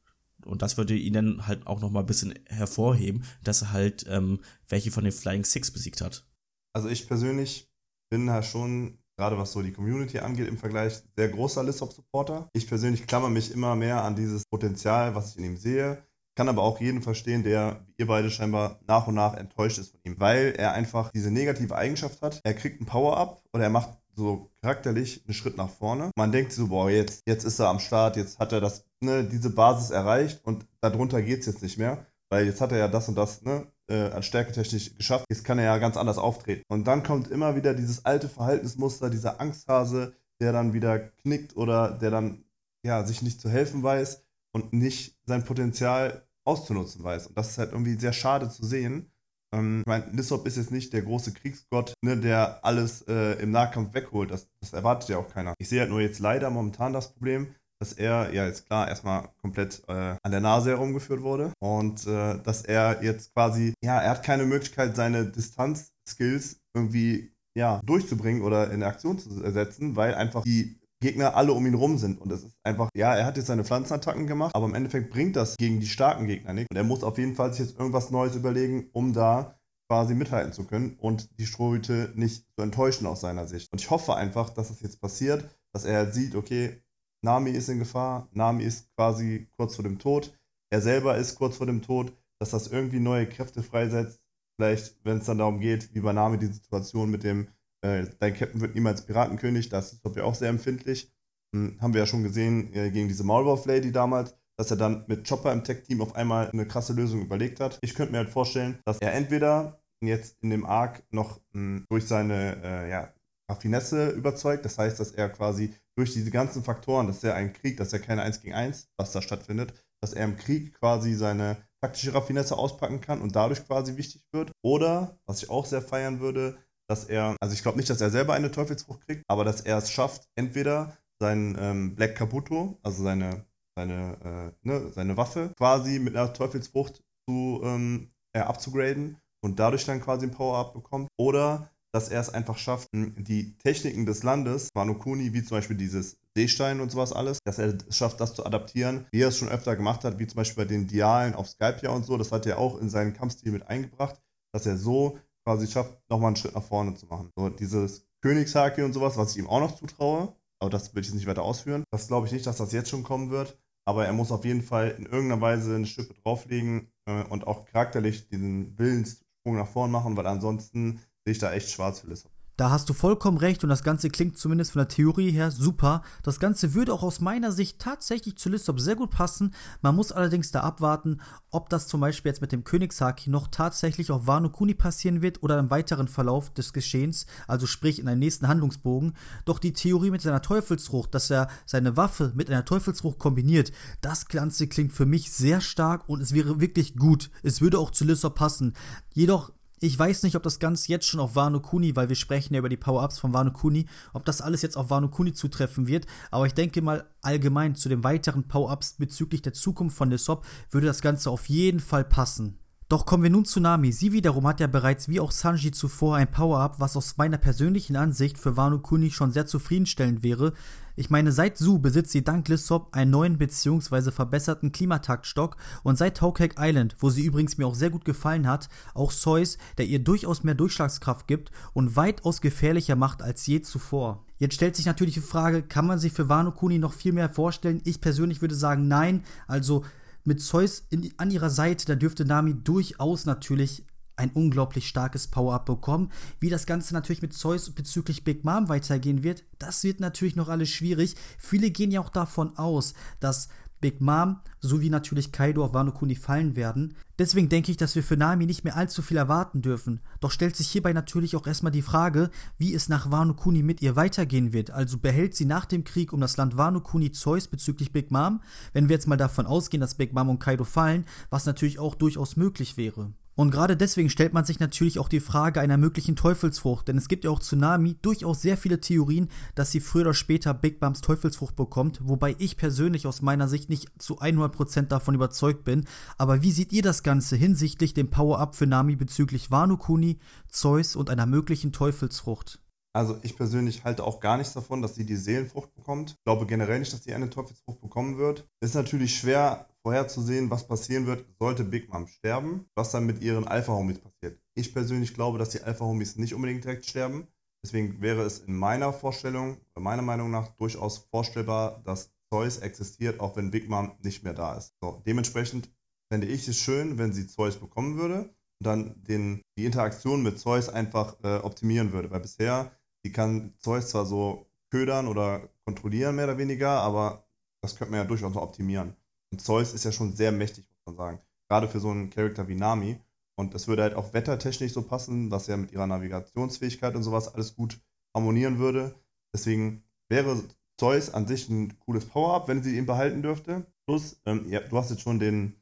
Und 0.46 0.62
das 0.62 0.78
würde 0.78 0.96
ihn 0.96 1.14
dann 1.14 1.48
halt 1.48 1.68
auch 1.68 1.80
nochmal 1.80 2.04
ein 2.04 2.08
bisschen 2.08 2.34
hervorheben, 2.48 3.24
dass 3.44 3.62
er 3.62 3.72
halt 3.72 4.06
ähm, 4.10 4.40
welche 4.68 4.92
von 4.92 5.04
den 5.04 5.14
Flying 5.14 5.44
Six 5.44 5.72
besiegt 5.72 6.02
hat. 6.02 6.26
Also 6.74 6.90
ich 6.90 7.08
persönlich 7.08 7.70
bin 8.10 8.28
da 8.28 8.44
schon, 8.44 8.98
gerade 9.18 9.38
was 9.38 9.52
so 9.52 9.62
die 9.62 9.72
Community 9.72 10.20
angeht, 10.20 10.48
im 10.48 10.58
Vergleich 10.58 11.02
sehr 11.16 11.30
großer 11.30 11.64
Lissop-Supporter. 11.64 12.50
Ich 12.54 12.68
persönlich 12.68 13.08
klammer 13.08 13.30
mich 13.30 13.52
immer 13.52 13.76
mehr 13.76 14.04
an 14.04 14.16
dieses 14.16 14.44
Potenzial, 14.46 15.16
was 15.16 15.32
ich 15.32 15.38
in 15.38 15.46
ihm 15.46 15.58
sehe. 15.58 16.04
Kann 16.36 16.48
aber 16.48 16.62
auch 16.64 16.80
jeden 16.80 17.02
verstehen, 17.02 17.44
der, 17.44 17.86
wie 17.88 18.04
ihr 18.04 18.08
beide 18.08 18.32
scheinbar, 18.32 18.80
nach 18.88 19.08
und 19.08 19.16
nach 19.16 19.34
enttäuscht 19.34 19.78
ist 19.80 19.92
von 19.92 20.00
ihm, 20.04 20.20
weil 20.20 20.54
er 20.58 20.74
einfach 20.74 21.12
diese 21.12 21.30
negative 21.30 21.76
Eigenschaft 21.76 22.22
hat. 22.22 22.40
Er 22.44 22.54
kriegt 22.54 22.80
ein 22.80 22.86
Power-Up 22.86 23.44
oder 23.54 23.66
er 23.66 23.70
macht 23.70 24.01
so 24.16 24.52
charakterlich 24.62 25.24
einen 25.26 25.34
Schritt 25.34 25.58
nach 25.58 25.70
vorne. 25.70 26.12
Man 26.16 26.32
denkt 26.32 26.52
so, 26.52 26.68
boah, 26.68 26.90
jetzt, 26.90 27.22
jetzt 27.28 27.44
ist 27.44 27.60
er 27.60 27.70
am 27.70 27.80
Start, 27.80 28.18
jetzt 28.18 28.40
hat 28.40 28.52
er 28.52 28.62
das, 28.62 28.86
ne, 29.00 29.24
diese 29.24 29.50
Basis 29.50 29.92
erreicht 29.92 30.44
und 30.44 30.66
darunter 30.82 31.22
geht 31.22 31.42
es 31.42 31.46
jetzt 31.46 31.62
nicht 31.62 31.78
mehr, 31.78 32.06
weil 32.30 32.46
jetzt 32.46 32.62
hat 32.62 32.72
er 32.72 32.78
ja 32.78 32.88
das 32.88 33.08
und 33.08 33.16
das, 33.16 33.42
ne, 33.44 33.68
äh, 33.90 34.12
an 34.12 34.24
Stärketechnisch 34.24 34.96
geschafft. 34.96 35.26
Jetzt 35.30 35.44
kann 35.44 35.60
er 35.60 35.66
ja 35.66 35.78
ganz 35.78 35.98
anders 35.98 36.18
auftreten. 36.18 36.64
Und 36.70 36.86
dann 36.86 37.04
kommt 37.04 37.30
immer 37.30 37.56
wieder 37.56 37.74
dieses 37.74 38.06
alte 38.06 38.30
Verhaltensmuster, 38.30 39.10
dieser 39.10 39.42
Angsthase, 39.42 40.14
der 40.40 40.54
dann 40.54 40.74
wieder 40.74 41.00
knickt 41.00 41.56
oder 41.56 41.92
der 41.92 42.10
dann 42.10 42.46
ja, 42.84 43.04
sich 43.06 43.22
nicht 43.22 43.40
zu 43.40 43.50
helfen 43.50 43.84
weiß 43.84 44.24
und 44.54 44.74
nicht 44.74 45.18
sein 45.26 45.44
Potenzial 45.44 46.28
auszunutzen 46.44 47.04
weiß. 47.04 47.28
Und 47.28 47.38
das 47.38 47.52
ist 47.52 47.58
halt 47.58 47.72
irgendwie 47.72 48.00
sehr 48.00 48.14
schade 48.14 48.50
zu 48.50 48.66
sehen. 48.66 49.11
Ähm, 49.54 49.82
ich 49.82 49.88
meine, 49.88 50.06
Lissop 50.12 50.48
ist 50.48 50.58
jetzt 50.58 50.72
nicht 50.72 50.94
der 50.94 51.02
große 51.02 51.34
Kriegsgott, 51.34 51.94
ne, 52.04 52.18
der 52.18 52.64
alles 52.64 53.02
äh, 53.04 53.34
im 53.42 53.52
Nahkampf 53.52 53.94
wegholt. 53.94 54.32
Das, 54.32 54.48
das 54.62 54.74
erwartet 54.74 55.10
ja 55.10 55.18
auch 55.18 55.28
keiner. 55.28 55.54
Ich 55.60 55.70
sehe 55.70 55.82
halt 55.82 55.90
nur 55.90 56.02
jetzt 56.02 56.20
leider 56.20 56.50
momentan 56.50 56.94
das 56.94 57.14
Problem, 57.14 57.54
dass 57.82 57.94
er, 57.94 58.32
ja, 58.32 58.46
jetzt 58.46 58.68
klar, 58.68 58.88
erstmal 58.88 59.30
komplett 59.42 59.82
äh, 59.88 60.16
an 60.22 60.32
der 60.32 60.40
Nase 60.40 60.70
herumgeführt 60.70 61.24
wurde 61.24 61.52
und 61.60 62.06
äh, 62.06 62.40
dass 62.44 62.62
er 62.62 63.04
jetzt 63.04 63.34
quasi, 63.34 63.74
ja, 63.84 64.00
er 64.00 64.12
hat 64.12 64.24
keine 64.24 64.46
Möglichkeit, 64.46 64.96
seine 64.96 65.26
Distanzskills 65.26 66.60
irgendwie, 66.76 67.34
ja, 67.58 67.82
durchzubringen 67.84 68.44
oder 68.44 68.72
in 68.72 68.84
Aktion 68.84 69.18
zu 69.18 69.32
setzen, 69.52 69.96
weil 69.96 70.14
einfach 70.14 70.44
die 70.44 70.80
Gegner 71.02 71.36
alle 71.36 71.52
um 71.52 71.66
ihn 71.66 71.74
rum 71.74 71.98
sind. 71.98 72.22
Und 72.22 72.32
es 72.32 72.44
ist 72.44 72.56
einfach, 72.64 72.90
ja, 72.96 73.14
er 73.14 73.26
hat 73.26 73.36
jetzt 73.36 73.48
seine 73.48 73.66
Pflanzenattacken 73.66 74.28
gemacht, 74.28 74.56
aber 74.56 74.66
im 74.66 74.76
Endeffekt 74.76 75.12
bringt 75.12 75.36
das 75.36 75.58
gegen 75.58 75.80
die 75.82 75.88
starken 75.88 76.28
Gegner 76.28 76.54
nichts. 76.54 76.70
Und 76.72 76.78
er 76.78 76.84
muss 76.84 77.04
auf 77.04 77.18
jeden 77.18 77.36
Fall 77.36 77.52
sich 77.52 77.68
jetzt 77.68 77.78
irgendwas 77.78 78.12
Neues 78.12 78.36
überlegen, 78.36 78.90
um 78.94 79.12
da 79.12 79.60
quasi 79.90 80.16
mithalten 80.16 80.54
zu 80.54 80.64
können 80.64 80.96
und 81.00 81.38
die 81.38 81.46
Strohhüte 81.46 82.14
nicht 82.16 82.46
zu 82.56 82.62
enttäuschen 82.62 83.08
aus 83.08 83.20
seiner 83.20 83.46
Sicht. 83.46 83.70
Und 83.74 83.82
ich 83.82 83.90
hoffe 83.90 84.16
einfach, 84.16 84.50
dass 84.50 84.70
das 84.70 84.80
jetzt 84.80 85.02
passiert, 85.02 85.44
dass 85.74 85.84
er 85.84 86.14
sieht, 86.14 86.36
okay, 86.36 86.82
Nami 87.22 87.52
ist 87.52 87.68
in 87.68 87.80
Gefahr, 87.80 88.30
Nami 88.32 88.64
ist 88.64 88.96
quasi 88.96 89.50
kurz 89.58 89.76
vor 89.76 89.84
dem 89.84 90.00
Tod, 90.00 90.34
er 90.70 90.82
selber 90.82 91.18
ist 91.18 91.36
kurz 91.36 91.58
vor 91.58 91.68
dem 91.68 91.82
Tod, 91.82 92.14
dass 92.40 92.52
das 92.52 92.68
irgendwie 92.68 93.02
neue 93.02 93.28
Kräfte 93.28 93.62
freisetzt. 93.64 94.22
Vielleicht, 94.56 94.96
wenn 95.04 95.18
es 95.18 95.26
dann 95.26 95.40
darum 95.40 95.60
geht, 95.60 95.94
wie 95.94 96.00
bei 96.00 96.14
Nami 96.14 96.38
die 96.38 96.48
Situation 96.48 97.12
mit 97.12 97.24
dem 97.24 97.50
äh, 97.82 98.06
dein 98.20 98.36
Captain 98.36 98.62
wird 98.62 98.76
niemals 98.76 99.06
Piratenkönig, 99.06 99.70
das 99.70 99.94
ist 99.94 100.02
ja 100.16 100.24
auch 100.24 100.36
sehr 100.36 100.50
empfindlich. 100.50 101.12
Hm, 101.56 101.78
haben 101.82 101.94
wir 101.94 102.02
ja 102.02 102.08
schon 102.08 102.24
gesehen 102.24 102.74
äh, 102.74 102.92
gegen 102.92 103.08
diese 103.08 103.24
Maulwurf 103.24 103.66
Lady 103.66 103.92
damals, 103.92 104.36
dass 104.58 104.72
er 104.72 104.78
dann 104.78 105.06
mit 105.08 105.28
Chopper 105.28 105.52
im 105.52 105.64
Tech-Team 105.64 106.02
auf 106.02 106.16
einmal 106.16 106.50
eine 106.52 106.68
krasse 106.68 106.94
Lösung 106.94 107.22
überlegt 107.22 107.60
hat. 107.60 107.80
Ich 107.82 107.96
könnte 107.96 108.12
mir 108.12 108.20
halt 108.20 108.30
vorstellen, 108.30 108.80
dass 108.86 109.00
er 109.00 109.14
entweder 109.14 109.82
jetzt 110.02 110.42
in 110.42 110.50
dem 110.50 110.66
Arc 110.66 111.04
noch 111.12 111.40
mh, 111.52 111.80
hm, 111.80 111.86
durch 111.90 112.08
seine 112.08 112.62
äh, 112.64 112.90
ja, 112.90 113.14
Raffinesse 113.50 114.10
überzeugt, 114.10 114.66
das 114.66 114.78
heißt, 114.78 115.00
dass 115.00 115.12
er 115.12 115.30
quasi 115.30 115.74
durch 115.96 116.14
diese 116.14 116.32
ganzen 116.32 116.64
Faktoren, 116.64 117.08
dass 117.08 117.24
er 117.24 117.36
ein 117.36 117.54
Krieg, 117.54 117.78
dass 117.78 117.94
er 117.94 118.00
keine 118.00 118.22
1 118.22 118.42
gegen 118.42 118.56
1, 118.56 118.90
was 118.98 119.12
da 119.12 119.22
stattfindet, 119.22 119.74
dass 120.02 120.14
er 120.14 120.26
im 120.26 120.38
Krieg 120.38 120.74
quasi 120.80 121.14
seine 121.14 121.58
taktische 121.82 122.14
Raffinesse 122.14 122.58
auspacken 122.58 123.02
kann 123.02 123.22
und 123.22 123.36
dadurch 123.36 123.66
quasi 123.66 123.98
wichtig 123.98 124.24
wird. 124.32 124.52
Oder, 124.64 125.20
was 125.26 125.44
ich 125.44 125.50
auch 125.50 125.66
sehr 125.66 125.82
feiern 125.82 126.20
würde, 126.20 126.58
dass 126.92 127.06
er, 127.06 127.38
also 127.40 127.54
ich 127.54 127.64
glaube 127.64 127.78
nicht, 127.78 127.90
dass 127.90 128.02
er 128.02 128.10
selber 128.10 128.34
eine 128.34 128.52
Teufelsfrucht 128.52 129.08
kriegt, 129.08 129.24
aber 129.30 129.46
dass 129.46 129.62
er 129.62 129.78
es 129.78 129.90
schafft, 129.90 130.28
entweder 130.36 130.98
sein 131.22 131.58
ähm, 131.58 131.96
Black 131.96 132.16
Kabuto, 132.16 132.78
also 132.84 133.02
seine, 133.02 133.46
seine, 133.78 134.54
äh, 134.64 134.68
ne, 134.68 134.92
seine 134.94 135.16
Waffe, 135.16 135.54
quasi 135.58 136.00
mit 136.00 136.18
einer 136.18 136.34
Teufelsfrucht 136.34 137.02
zu 137.30 137.62
ähm, 137.64 138.12
äh, 138.34 138.40
abzugraden 138.40 139.18
und 139.42 139.58
dadurch 139.60 139.86
dann 139.86 140.02
quasi 140.02 140.26
ein 140.26 140.32
Power-Up 140.32 140.74
bekommt, 140.74 141.08
oder 141.18 141.72
dass 141.94 142.10
er 142.10 142.20
es 142.20 142.34
einfach 142.34 142.58
schafft, 142.58 142.90
die 142.94 143.58
Techniken 143.58 144.06
des 144.06 144.24
Landes, 144.24 144.70
Wano 144.74 144.96
Kuni, 144.96 145.34
wie 145.34 145.44
zum 145.44 145.58
Beispiel 145.58 145.78
dieses 145.78 146.18
Seestein 146.36 146.82
und 146.82 146.90
sowas 146.90 147.14
alles, 147.14 147.40
dass 147.46 147.60
er 147.60 147.74
es 147.88 147.98
schafft, 147.98 148.20
das 148.20 148.34
zu 148.34 148.46
adaptieren, 148.46 149.06
wie 149.12 149.22
er 149.22 149.30
es 149.30 149.38
schon 149.38 149.50
öfter 149.50 149.76
gemacht 149.78 150.04
hat, 150.04 150.20
wie 150.20 150.28
zum 150.28 150.38
Beispiel 150.38 150.66
bei 150.66 150.70
den 150.70 150.88
Dialen 150.88 151.36
auf 151.36 151.48
Skype 151.48 151.80
ja 151.84 151.92
und 151.92 152.06
so, 152.06 152.18
das 152.18 152.32
hat 152.32 152.46
er 152.46 152.58
auch 152.58 152.80
in 152.80 152.90
seinen 152.90 153.14
Kampfstil 153.14 153.52
mit 153.54 153.68
eingebracht, 153.68 154.22
dass 154.54 154.66
er 154.66 154.78
so 154.78 155.18
quasi 155.44 155.68
schafft, 155.68 155.98
nochmal 156.10 156.28
einen 156.28 156.36
Schritt 156.36 156.56
nach 156.56 156.64
vorne 156.64 156.96
zu 156.96 157.06
machen. 157.08 157.32
So 157.36 157.50
dieses 157.50 158.08
Königshaki 158.22 158.84
und 158.84 158.94
sowas, 158.94 159.18
was 159.18 159.32
ich 159.32 159.38
ihm 159.38 159.48
auch 159.48 159.60
noch 159.60 159.76
zutraue, 159.76 160.34
aber 160.60 160.70
das 160.70 160.94
will 160.94 161.02
ich 161.02 161.08
jetzt 161.08 161.16
nicht 161.16 161.28
weiter 161.28 161.44
ausführen. 161.44 161.84
Das 161.92 162.08
glaube 162.08 162.28
ich 162.28 162.34
nicht, 162.34 162.46
dass 162.46 162.58
das 162.58 162.72
jetzt 162.72 162.90
schon 162.90 163.04
kommen 163.04 163.32
wird, 163.32 163.58
aber 163.86 164.06
er 164.06 164.14
muss 164.14 164.32
auf 164.32 164.46
jeden 164.46 164.62
Fall 164.62 164.92
in 164.92 165.06
irgendeiner 165.06 165.42
Weise 165.42 165.76
eine 165.76 165.88
Stücke 165.88 166.14
drauflegen 166.14 166.92
äh, 167.06 167.24
und 167.24 167.48
auch 167.48 167.66
charakterlich 167.66 168.28
diesen 168.30 168.78
Willenssprung 168.78 169.56
nach 169.56 169.68
vorne 169.68 169.92
machen, 169.92 170.16
weil 170.16 170.28
ansonsten 170.28 171.02
sehe 171.26 171.34
ich 171.34 171.40
da 171.40 171.52
echt 171.52 171.70
schwarz 171.70 172.02
für 172.02 172.08
Lissabon. 172.08 172.41
Da 172.62 172.70
hast 172.70 172.88
du 172.90 172.94
vollkommen 172.94 173.40
recht 173.40 173.64
und 173.64 173.72
das 173.72 173.82
Ganze 173.82 174.12
klingt 174.12 174.38
zumindest 174.38 174.74
von 174.74 174.82
der 174.82 174.88
Theorie 174.88 175.32
her 175.32 175.50
super. 175.50 176.04
Das 176.22 176.40
Ganze 176.40 176.76
würde 176.76 176.94
auch 176.94 177.02
aus 177.02 177.20
meiner 177.20 177.52
Sicht 177.52 177.80
tatsächlich 177.80 178.38
zu 178.38 178.50
Lissop 178.50 178.80
sehr 178.80 178.96
gut 178.96 179.10
passen. 179.10 179.56
Man 179.82 179.96
muss 179.96 180.12
allerdings 180.12 180.52
da 180.52 180.60
abwarten, 180.60 181.22
ob 181.50 181.70
das 181.70 181.88
zum 181.88 182.02
Beispiel 182.02 182.30
jetzt 182.30 182.40
mit 182.40 182.52
dem 182.52 182.64
Königshaki 182.64 183.32
noch 183.32 183.48
tatsächlich 183.48 184.12
auf 184.12 184.28
Wano 184.28 184.52
Kuni 184.52 184.76
passieren 184.76 185.24
wird 185.24 185.42
oder 185.42 185.58
im 185.58 185.72
weiteren 185.72 186.08
Verlauf 186.08 186.54
des 186.54 186.72
Geschehens, 186.72 187.26
also 187.48 187.66
sprich 187.66 187.98
in 187.98 188.08
einem 188.08 188.20
nächsten 188.20 188.48
Handlungsbogen. 188.48 189.16
Doch 189.46 189.58
die 189.58 189.74
Theorie 189.74 190.12
mit 190.12 190.22
seiner 190.22 190.44
Teufelsfrucht, 190.44 191.16
dass 191.16 191.32
er 191.32 191.48
seine 191.66 191.98
Waffe 191.98 192.32
mit 192.36 192.48
einer 192.48 192.64
Teufelsfrucht 192.64 193.18
kombiniert, 193.18 193.72
das 194.02 194.28
Ganze 194.28 194.68
klingt 194.68 194.94
für 194.94 195.08
mich 195.08 195.32
sehr 195.32 195.62
stark 195.62 196.08
und 196.08 196.22
es 196.22 196.36
wäre 196.36 196.62
wirklich 196.62 196.96
gut. 196.96 197.32
Es 197.42 197.60
würde 197.60 197.80
auch 197.80 197.90
zu 197.90 198.06
Lissop 198.06 198.36
passen. 198.36 198.76
Jedoch 199.16 199.52
ich 199.84 199.98
weiß 199.98 200.22
nicht, 200.24 200.36
ob 200.36 200.44
das 200.44 200.60
Ganze 200.60 200.90
jetzt 200.90 201.08
schon 201.08 201.20
auf 201.20 201.36
Wano 201.36 201.60
Kuni, 201.60 201.96
weil 201.96 202.08
wir 202.08 202.16
sprechen 202.16 202.54
ja 202.54 202.60
über 202.60 202.70
die 202.70 202.78
Power-Ups 202.78 203.18
von 203.18 203.34
Wano 203.34 203.52
Kuni, 203.52 203.88
ob 204.14 204.24
das 204.26 204.40
alles 204.40 204.62
jetzt 204.62 204.78
auf 204.78 204.92
Wano 204.92 205.10
Kuni 205.10 205.34
zutreffen 205.34 205.88
wird. 205.88 206.06
Aber 206.30 206.46
ich 206.46 206.54
denke 206.54 206.84
mal 206.84 207.10
allgemein 207.24 207.76
zu 207.76 207.90
den 207.90 208.04
weiteren 208.04 208.48
Power-Ups 208.48 208.98
bezüglich 209.00 209.42
der 209.42 209.54
Zukunft 209.54 209.98
von 209.98 210.12
Lissop 210.12 210.46
würde 210.70 210.86
das 210.86 211.02
Ganze 211.02 211.32
auf 211.32 211.50
jeden 211.50 211.80
Fall 211.80 212.04
passen. 212.04 212.61
Doch 212.92 213.06
kommen 213.06 213.24
wir 213.24 213.30
nun 213.30 213.46
zu 213.46 213.62
Nami. 213.62 213.94
Sie 213.94 214.12
wiederum 214.12 214.46
hat 214.46 214.60
ja 214.60 214.68
bereits 214.68 215.08
wie 215.08 215.22
auch 215.22 215.32
Sanji 215.32 215.72
zuvor 215.72 216.18
ein 216.18 216.30
Power-Up, 216.30 216.82
was 216.82 216.98
aus 216.98 217.16
meiner 217.16 217.38
persönlichen 217.38 217.96
Ansicht 217.96 218.38
für 218.38 218.58
Wano 218.58 218.80
Kuni 218.80 219.12
schon 219.12 219.32
sehr 219.32 219.46
zufriedenstellend 219.46 220.24
wäre. 220.24 220.52
Ich 220.98 221.10
meine, 221.10 221.32
seit 221.32 221.58
Su 221.58 221.80
besitzt 221.80 222.12
sie 222.12 222.26
dank 222.26 222.50
Lissop 222.50 222.94
einen 222.94 223.12
neuen 223.12 223.38
bzw. 223.38 224.12
verbesserten 224.12 224.74
Klimataktstock 224.74 225.56
und 225.84 225.98
seit 225.98 226.22
Hawkeye 226.22 226.50
Island, 226.60 226.98
wo 227.00 227.10
sie 227.10 227.24
übrigens 227.24 227.58
mir 227.58 227.66
auch 227.66 227.76
sehr 227.76 227.92
gut 227.92 228.04
gefallen 228.04 228.46
hat, 228.46 228.68
auch 228.94 229.14
Zeus, 229.14 229.58
der 229.78 229.86
ihr 229.86 230.00
durchaus 230.00 230.44
mehr 230.44 230.56
Durchschlagskraft 230.56 231.30
gibt 231.30 231.50
und 231.72 231.96
weitaus 231.96 232.42
gefährlicher 232.42 232.98
macht 232.98 233.22
als 233.22 233.48
je 233.48 233.62
zuvor. 233.62 234.26
Jetzt 234.38 234.56
stellt 234.56 234.76
sich 234.76 234.86
natürlich 234.86 235.14
die 235.14 235.22
Frage, 235.22 235.62
kann 235.62 235.88
man 235.88 235.98
sich 235.98 236.12
für 236.12 236.28
Wano 236.28 236.52
Kuni 236.52 236.78
noch 236.78 236.92
viel 236.92 237.14
mehr 237.14 237.30
vorstellen? 237.30 237.80
Ich 237.86 238.02
persönlich 238.02 238.42
würde 238.42 238.56
sagen, 238.56 238.90
nein. 238.90 239.24
Also 239.48 239.86
mit 240.24 240.42
Zeus 240.42 240.84
in, 240.90 241.12
an 241.18 241.32
ihrer 241.32 241.50
Seite, 241.50 241.86
da 241.86 241.96
dürfte 241.96 242.26
Nami 242.26 242.54
durchaus 242.54 243.26
natürlich 243.26 243.86
ein 244.16 244.32
unglaublich 244.32 244.88
starkes 244.88 245.28
Power-Up 245.28 245.66
bekommen. 245.66 246.12
Wie 246.40 246.50
das 246.50 246.66
Ganze 246.66 246.94
natürlich 246.94 247.22
mit 247.22 247.34
Zeus 247.34 247.72
bezüglich 247.72 248.24
Big 248.24 248.46
Mom 248.46 248.70
weitergehen 248.70 249.24
wird, 249.24 249.44
das 249.58 249.84
wird 249.84 250.00
natürlich 250.00 250.36
noch 250.36 250.48
alles 250.48 250.70
schwierig. 250.70 251.16
Viele 251.38 251.72
gehen 251.72 251.92
ja 251.92 252.02
auch 252.02 252.10
davon 252.10 252.58
aus, 252.58 252.94
dass 253.20 253.50
Big 253.82 254.00
Mom 254.00 254.40
sowie 254.60 254.90
natürlich 254.90 255.32
Kaido 255.32 255.66
auf 255.66 255.74
Wano 255.74 255.92
Kuni 255.92 256.16
fallen 256.16 256.56
werden. 256.56 256.96
Deswegen 257.20 257.50
denke 257.50 257.72
ich, 257.72 257.78
dass 257.78 257.96
wir 257.96 258.04
für 258.04 258.16
Nami 258.16 258.46
nicht 258.46 258.64
mehr 258.64 258.78
allzu 258.78 259.02
viel 259.02 259.18
erwarten 259.18 259.62
dürfen. 259.62 260.00
Doch 260.20 260.32
stellt 260.32 260.56
sich 260.56 260.70
hierbei 260.70 260.94
natürlich 260.94 261.36
auch 261.36 261.46
erstmal 261.46 261.72
die 261.72 261.82
Frage, 261.82 262.30
wie 262.58 262.74
es 262.74 262.90
nach 262.90 263.12
Wano 263.12 263.34
Kuni 263.34 263.64
mit 263.64 263.82
ihr 263.82 263.96
weitergehen 263.96 264.54
wird. 264.54 264.72
Also 264.72 264.98
behält 264.98 265.36
sie 265.36 265.46
nach 265.46 265.66
dem 265.66 265.84
Krieg 265.84 266.14
um 266.14 266.22
das 266.22 266.38
Land 266.38 266.58
Wano 266.58 266.80
Kuni 266.80 267.12
Zeus 267.12 267.48
bezüglich 267.48 267.92
Big 267.92 268.12
Mom? 268.12 268.42
Wenn 268.74 268.88
wir 268.88 268.96
jetzt 268.96 269.08
mal 269.08 269.18
davon 269.18 269.46
ausgehen, 269.46 269.82
dass 269.82 269.96
Big 269.96 270.14
Mom 270.14 270.30
und 270.30 270.40
Kaido 270.40 270.64
fallen, 270.64 271.06
was 271.30 271.46
natürlich 271.46 271.80
auch 271.80 271.96
durchaus 271.96 272.38
möglich 272.38 272.78
wäre. 272.78 273.12
Und 273.42 273.50
gerade 273.50 273.76
deswegen 273.76 274.12
stellt 274.12 274.34
man 274.34 274.46
sich 274.46 274.60
natürlich 274.60 275.00
auch 275.00 275.10
die 275.10 275.20
Frage 275.20 275.62
einer 275.62 275.78
möglichen 275.78 276.16
Teufelsfrucht, 276.16 276.88
denn 276.88 276.96
es 276.96 277.08
gibt 277.08 277.24
ja 277.24 277.32
auch 277.32 277.40
Tsunami 277.40 277.98
durchaus 278.00 278.40
sehr 278.44 278.56
viele 278.56 278.80
Theorien, 278.80 279.30
dass 279.56 279.72
sie 279.72 279.80
früher 279.80 280.04
oder 280.04 280.14
später 280.14 280.54
Big 280.54 280.80
Bums 280.80 281.02
Teufelsfrucht 281.02 281.56
bekommt, 281.56 282.02
wobei 282.04 282.36
ich 282.38 282.56
persönlich 282.56 283.08
aus 283.08 283.24
meiner 283.24 283.48
Sicht 283.48 283.68
nicht 283.68 283.90
zu 283.98 284.22
100% 284.22 284.84
davon 284.84 285.16
überzeugt 285.16 285.64
bin. 285.64 285.86
Aber 286.20 286.44
wie 286.44 286.52
seht 286.52 286.72
ihr 286.72 286.84
das 286.84 287.02
Ganze 287.02 287.36
hinsichtlich 287.36 287.96
dem 287.96 288.12
Power-Up 288.12 288.56
für 288.56 288.68
Nami 288.68 288.96
bezüglich 288.96 289.50
Wano 289.50 289.78
Kuni, 289.78 290.20
Zeus 290.48 290.96
und 290.96 291.10
einer 291.10 291.26
möglichen 291.26 291.72
Teufelsfrucht? 291.72 292.62
Also 292.94 293.18
ich 293.24 293.36
persönlich 293.38 293.86
halte 293.86 294.04
auch 294.04 294.20
gar 294.20 294.38
nichts 294.38 294.54
davon, 294.54 294.84
dass 294.84 294.94
sie 294.94 295.06
die 295.08 295.16
Seelenfrucht 295.16 295.74
bekommt. 295.74 296.12
Ich 296.12 296.24
glaube 296.26 296.46
generell 296.46 296.78
nicht, 296.78 296.94
dass 296.94 297.06
sie 297.06 297.16
eine 297.16 297.32
Teufelsfrucht 297.32 297.82
bekommen 297.82 298.20
wird. 298.20 298.48
Ist 298.60 298.76
natürlich 298.76 299.18
schwer 299.18 299.66
vorherzusehen, 299.84 300.50
was 300.50 300.68
passieren 300.68 301.06
wird, 301.06 301.26
sollte 301.40 301.64
Big 301.64 301.92
Mom 301.92 302.08
sterben, 302.08 302.70
was 302.76 302.92
dann 302.92 303.06
mit 303.06 303.22
ihren 303.22 303.48
Alpha-Homies 303.48 304.00
passiert. 304.00 304.40
Ich 304.56 304.74
persönlich 304.74 305.14
glaube, 305.14 305.38
dass 305.38 305.50
die 305.50 305.62
Alpha-Homies 305.62 306.18
nicht 306.18 306.34
unbedingt 306.34 306.64
direkt 306.64 306.86
sterben. 306.86 307.28
Deswegen 307.64 308.02
wäre 308.02 308.24
es 308.24 308.40
in 308.40 308.56
meiner 308.56 308.92
Vorstellung, 308.92 309.58
meiner 309.78 310.02
Meinung 310.02 310.32
nach, 310.32 310.50
durchaus 310.56 310.98
vorstellbar, 311.12 311.82
dass 311.84 312.14
Zeus 312.34 312.58
existiert, 312.60 313.20
auch 313.20 313.36
wenn 313.36 313.52
Big 313.52 313.70
Mom 313.70 313.92
nicht 314.02 314.24
mehr 314.24 314.34
da 314.34 314.58
ist. 314.58 314.74
So, 314.82 315.02
dementsprechend 315.06 315.70
fände 316.12 316.28
ich 316.28 316.48
es 316.48 316.58
schön, 316.58 316.98
wenn 316.98 317.14
sie 317.14 317.28
Zeus 317.28 317.58
bekommen 317.58 317.98
würde 317.98 318.34
und 318.60 318.66
dann 318.66 319.04
den, 319.04 319.42
die 319.58 319.66
Interaktion 319.66 320.24
mit 320.24 320.40
Zeus 320.40 320.70
einfach 320.70 321.18
äh, 321.24 321.38
optimieren 321.38 321.92
würde. 321.92 322.10
Weil 322.10 322.22
bisher 322.22 322.72
Sie 323.04 323.12
kann 323.12 323.54
Zeus 323.58 323.90
zwar 323.90 324.06
so 324.06 324.48
ködern 324.72 325.08
oder 325.08 325.50
kontrollieren, 325.66 326.16
mehr 326.16 326.26
oder 326.26 326.38
weniger, 326.38 326.70
aber 326.70 327.28
das 327.62 327.76
könnte 327.76 327.92
man 327.92 328.02
ja 328.02 328.06
durchaus 328.06 328.34
noch 328.34 328.42
optimieren. 328.42 328.96
Und 329.32 329.42
Zeus 329.42 329.74
ist 329.74 329.86
ja 329.86 329.92
schon 329.92 330.16
sehr 330.16 330.32
mächtig, 330.32 330.70
muss 330.70 330.86
man 330.86 330.96
sagen. 330.96 331.22
Gerade 331.50 331.68
für 331.68 331.80
so 331.80 331.90
einen 331.90 332.10
Charakter 332.10 332.48
wie 332.48 332.56
Nami. 332.56 333.00
Und 333.38 333.54
das 333.54 333.68
würde 333.68 333.84
halt 333.84 333.96
auch 333.96 334.14
wettertechnisch 334.14 334.74
so 334.74 334.84
passen, 334.84 335.32
was 335.32 335.48
ja 335.48 335.58
mit 335.58 335.72
ihrer 335.72 335.88
Navigationsfähigkeit 335.88 336.96
und 336.96 337.04
sowas 337.04 337.34
alles 337.34 337.56
gut 337.56 337.80
harmonieren 338.16 338.60
würde. 338.60 338.96
Deswegen 339.34 339.84
wäre 340.10 340.44
Zeus 340.78 341.14
an 341.14 341.28
sich 341.28 341.50
ein 341.50 341.78
cooles 341.80 342.06
Power-Up, 342.06 342.48
wenn 342.48 342.64
sie 342.64 342.78
ihn 342.78 342.86
behalten 342.86 343.22
dürfte. 343.22 343.66
Plus, 343.86 344.22
ähm, 344.26 344.50
du 344.50 344.78
hast 344.78 344.92
jetzt 344.92 345.02
schon 345.02 345.20
den, 345.20 345.56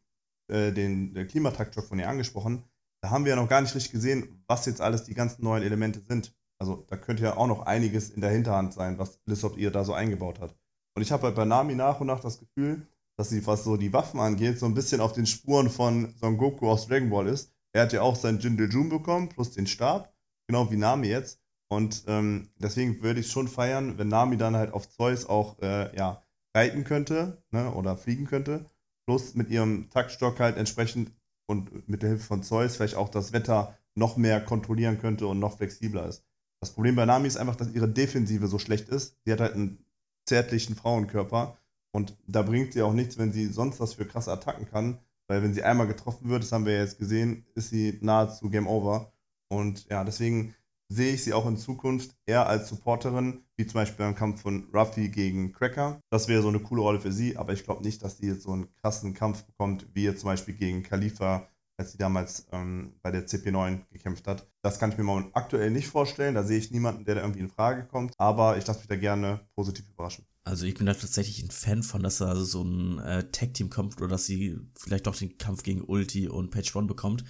äh, 0.52 0.72
den, 0.72 1.14
den 1.14 1.28
Klimatakt-Job 1.28 1.86
von 1.86 2.00
ihr 2.00 2.10
angesprochen. 2.10 2.64
Da 3.02 3.12
haben 3.12 3.26
wir 3.26 3.32
ja 3.32 3.36
noch 3.36 3.50
gar 3.50 3.62
nicht 3.62 3.76
richtig 3.76 3.92
gesehen, 3.92 4.44
was 4.48 4.66
jetzt 4.66 4.82
alles 4.82 5.04
die 5.04 5.14
ganzen 5.14 5.44
neuen 5.44 5.64
Elemente 5.64 6.02
sind. 6.08 6.36
Also 6.60 6.86
da 6.88 6.98
könnte 6.98 7.24
ja 7.24 7.38
auch 7.38 7.48
noch 7.48 7.62
einiges 7.62 8.10
in 8.10 8.22
der 8.22 8.32
Hinterhand 8.32 8.74
sein, 8.74 8.98
was 8.98 9.22
Lissop 9.26 9.58
ihr 9.58 9.72
da 9.72 9.86
so 9.86 9.94
eingebaut 9.94 10.40
hat. 10.40 10.56
Und 10.96 11.02
ich 11.02 11.12
habe 11.12 11.24
halt 11.24 11.36
bei 11.36 11.46
Nami 11.46 11.76
nach 11.76 12.02
und 12.02 12.08
nach 12.08 12.20
das 12.20 12.40
Gefühl, 12.40 12.86
dass 13.20 13.28
sie, 13.28 13.46
was 13.46 13.66
so 13.66 13.76
die 13.76 13.92
Waffen 13.92 14.22
angeht, 14.22 14.60
so 14.60 14.66
ein 14.66 14.74
bisschen 14.74 15.02
auf 15.02 15.12
den 15.12 15.26
Spuren 15.26 15.70
von 15.70 16.14
Son 16.22 16.38
Goku 16.38 16.70
aus 16.70 16.88
Dragon 16.88 17.10
Ball 17.10 17.28
ist. 17.28 17.52
Er 17.74 17.82
hat 17.82 17.92
ja 17.92 18.02
auch 18.02 18.16
sein 18.16 18.40
Jun 18.40 18.88
bekommen, 18.88 19.28
plus 19.28 19.52
den 19.52 19.68
Stab, 19.68 20.14
genau 20.48 20.72
wie 20.72 20.78
Nami 20.78 21.08
jetzt. 21.08 21.42
Und 21.68 22.06
ähm, 22.08 22.48
deswegen 22.56 23.04
würde 23.04 23.20
ich 23.20 23.30
schon 23.30 23.50
feiern, 23.50 23.98
wenn 23.98 24.08
Nami 24.08 24.38
dann 24.38 24.56
halt 24.56 24.72
auf 24.72 24.88
Zeus 24.88 25.26
auch 25.26 25.60
äh, 25.60 25.94
ja, 25.98 26.24
reiten 26.56 26.86
könnte 26.86 27.44
ne, 27.52 27.74
oder 27.74 27.98
fliegen 27.98 28.26
könnte. 28.26 28.70
Plus 29.06 29.36
mit 29.36 29.50
ihrem 29.50 29.90
Taktstock 29.90 30.40
halt 30.40 30.56
entsprechend 30.56 31.12
und 31.46 31.90
mit 31.90 32.04
der 32.04 32.12
Hilfe 32.12 32.26
von 32.26 32.42
Zeus 32.42 32.78
vielleicht 32.78 32.96
auch 32.96 33.10
das 33.10 33.34
Wetter 33.34 33.78
noch 33.96 34.16
mehr 34.16 34.40
kontrollieren 34.40 34.98
könnte 34.98 35.28
und 35.28 35.40
noch 35.40 35.58
flexibler 35.58 36.06
ist. 36.06 36.24
Das 36.62 36.72
Problem 36.72 36.96
bei 36.96 37.04
Nami 37.04 37.28
ist 37.28 37.36
einfach, 37.36 37.58
dass 37.58 37.74
ihre 37.74 37.90
Defensive 37.90 38.48
so 38.48 38.60
schlecht 38.60 38.88
ist. 38.88 39.18
Sie 39.26 39.34
hat 39.34 39.42
halt 39.42 39.56
einen 39.56 39.84
zärtlichen 40.26 40.78
Frauenkörper 40.78 41.59
und 41.92 42.18
da 42.28 42.42
bringt 42.42 42.74
sie 42.74 42.82
auch 42.82 42.94
nichts, 42.94 43.18
wenn 43.18 43.32
sie 43.32 43.48
sonst 43.48 43.80
was 43.80 43.94
für 43.94 44.06
krasse 44.06 44.32
Attacken 44.32 44.68
kann, 44.70 45.00
weil 45.28 45.44
wenn 45.44 45.54
sie 45.54 45.64
einmal 45.64 45.88
getroffen 45.88 46.30
wird, 46.30 46.44
das 46.44 46.52
haben 46.52 46.66
wir 46.66 46.74
ja 46.74 46.82
jetzt 46.82 47.00
gesehen, 47.00 47.46
ist 47.56 47.70
sie 47.70 47.98
nahezu 48.02 48.50
Game 48.50 48.68
Over. 48.68 49.12
Und 49.52 49.88
ja, 49.90 50.04
deswegen 50.04 50.56
sehe 50.92 51.14
ich 51.14 51.24
sie 51.24 51.34
auch 51.34 51.48
in 51.48 51.58
Zukunft 51.58 52.16
eher 52.26 52.48
als 52.48 52.68
Supporterin, 52.68 53.44
wie 53.58 53.66
zum 53.66 53.76
Beispiel 53.76 54.06
beim 54.06 54.16
Kampf 54.16 54.42
von 54.42 54.68
Ruffy 54.74 55.10
gegen 55.10 55.54
Cracker. 55.54 56.02
Das 56.10 56.28
wäre 56.28 56.42
so 56.42 56.48
eine 56.48 56.60
coole 56.60 56.82
Rolle 56.82 57.00
für 57.00 57.12
sie, 57.12 57.38
aber 57.38 57.54
ich 57.54 57.64
glaube 57.64 57.84
nicht, 57.84 58.04
dass 58.04 58.18
sie 58.18 58.28
jetzt 58.28 58.44
so 58.44 58.52
einen 58.52 58.74
krassen 58.76 59.14
Kampf 59.14 59.44
bekommt, 59.46 59.88
wie 59.94 60.04
jetzt 60.04 60.22
zum 60.22 60.30
Beispiel 60.30 60.56
gegen 60.56 60.82
Khalifa, 60.82 61.48
als 61.78 61.92
sie 61.92 61.98
damals 61.98 62.48
ähm, 62.52 62.96
bei 63.02 63.12
der 63.12 63.28
CP9 63.28 63.88
gekämpft 63.92 64.28
hat. 64.28 64.48
Das 64.64 64.80
kann 64.80 64.92
ich 64.92 64.98
mir 64.98 65.04
momentan 65.04 65.34
aktuell 65.34 65.70
nicht 65.70 65.88
vorstellen. 65.88 66.36
Da 66.36 66.44
sehe 66.44 66.58
ich 66.58 66.72
niemanden, 66.72 67.06
der 67.06 67.16
da 67.16 67.22
irgendwie 67.22 67.42
in 67.42 67.50
Frage 67.50 67.86
kommt. 67.86 68.14
Aber 68.18 68.58
ich 68.58 68.66
lasse 68.66 68.80
mich 68.80 68.88
da 68.88 68.96
gerne 68.96 69.48
positiv 69.56 69.88
überraschen. 69.90 70.26
Also 70.44 70.66
ich 70.66 70.76
bin 70.76 70.86
da 70.86 70.94
tatsächlich 70.94 71.44
ein 71.44 71.52
Fan 71.52 71.84
von, 71.84 72.02
dass 72.02 72.18
da 72.18 72.36
so 72.36 72.64
ein 72.64 73.00
äh, 73.00 73.30
Tag-Team 73.32 73.70
kommt 73.70 73.98
oder 73.98 74.08
dass 74.08 74.26
sie 74.26 74.58
vielleicht 74.76 75.06
doch 75.06 75.16
den 75.16 75.38
Kampf 75.38 75.64
gegen 75.64 75.84
Ulti 75.84 76.28
und 76.28 76.50
Page 76.50 76.76
One 76.76 76.88
bekommt. 76.88 77.24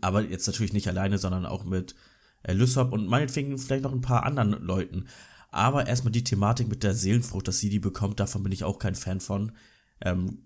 Aber 0.00 0.22
jetzt 0.22 0.46
natürlich 0.46 0.72
nicht 0.72 0.88
alleine, 0.88 1.18
sondern 1.18 1.46
auch 1.46 1.64
mit 1.64 1.94
äh, 2.42 2.52
Lysop 2.52 2.92
und 2.92 3.06
meinetwegen 3.06 3.58
vielleicht 3.58 3.82
noch 3.82 3.92
ein 3.92 4.02
paar 4.02 4.24
anderen 4.24 4.52
Leuten. 4.52 5.06
Aber 5.50 5.86
erstmal 5.86 6.12
die 6.12 6.24
Thematik 6.24 6.68
mit 6.68 6.82
der 6.82 6.94
Seelenfrucht, 6.94 7.48
dass 7.48 7.58
sie 7.58 7.70
die 7.70 7.80
bekommt, 7.80 8.20
davon 8.20 8.42
bin 8.42 8.52
ich 8.52 8.62
auch 8.62 8.78
kein 8.78 8.94
Fan 8.94 9.20
von. 9.20 9.52
Ähm, 10.00 10.38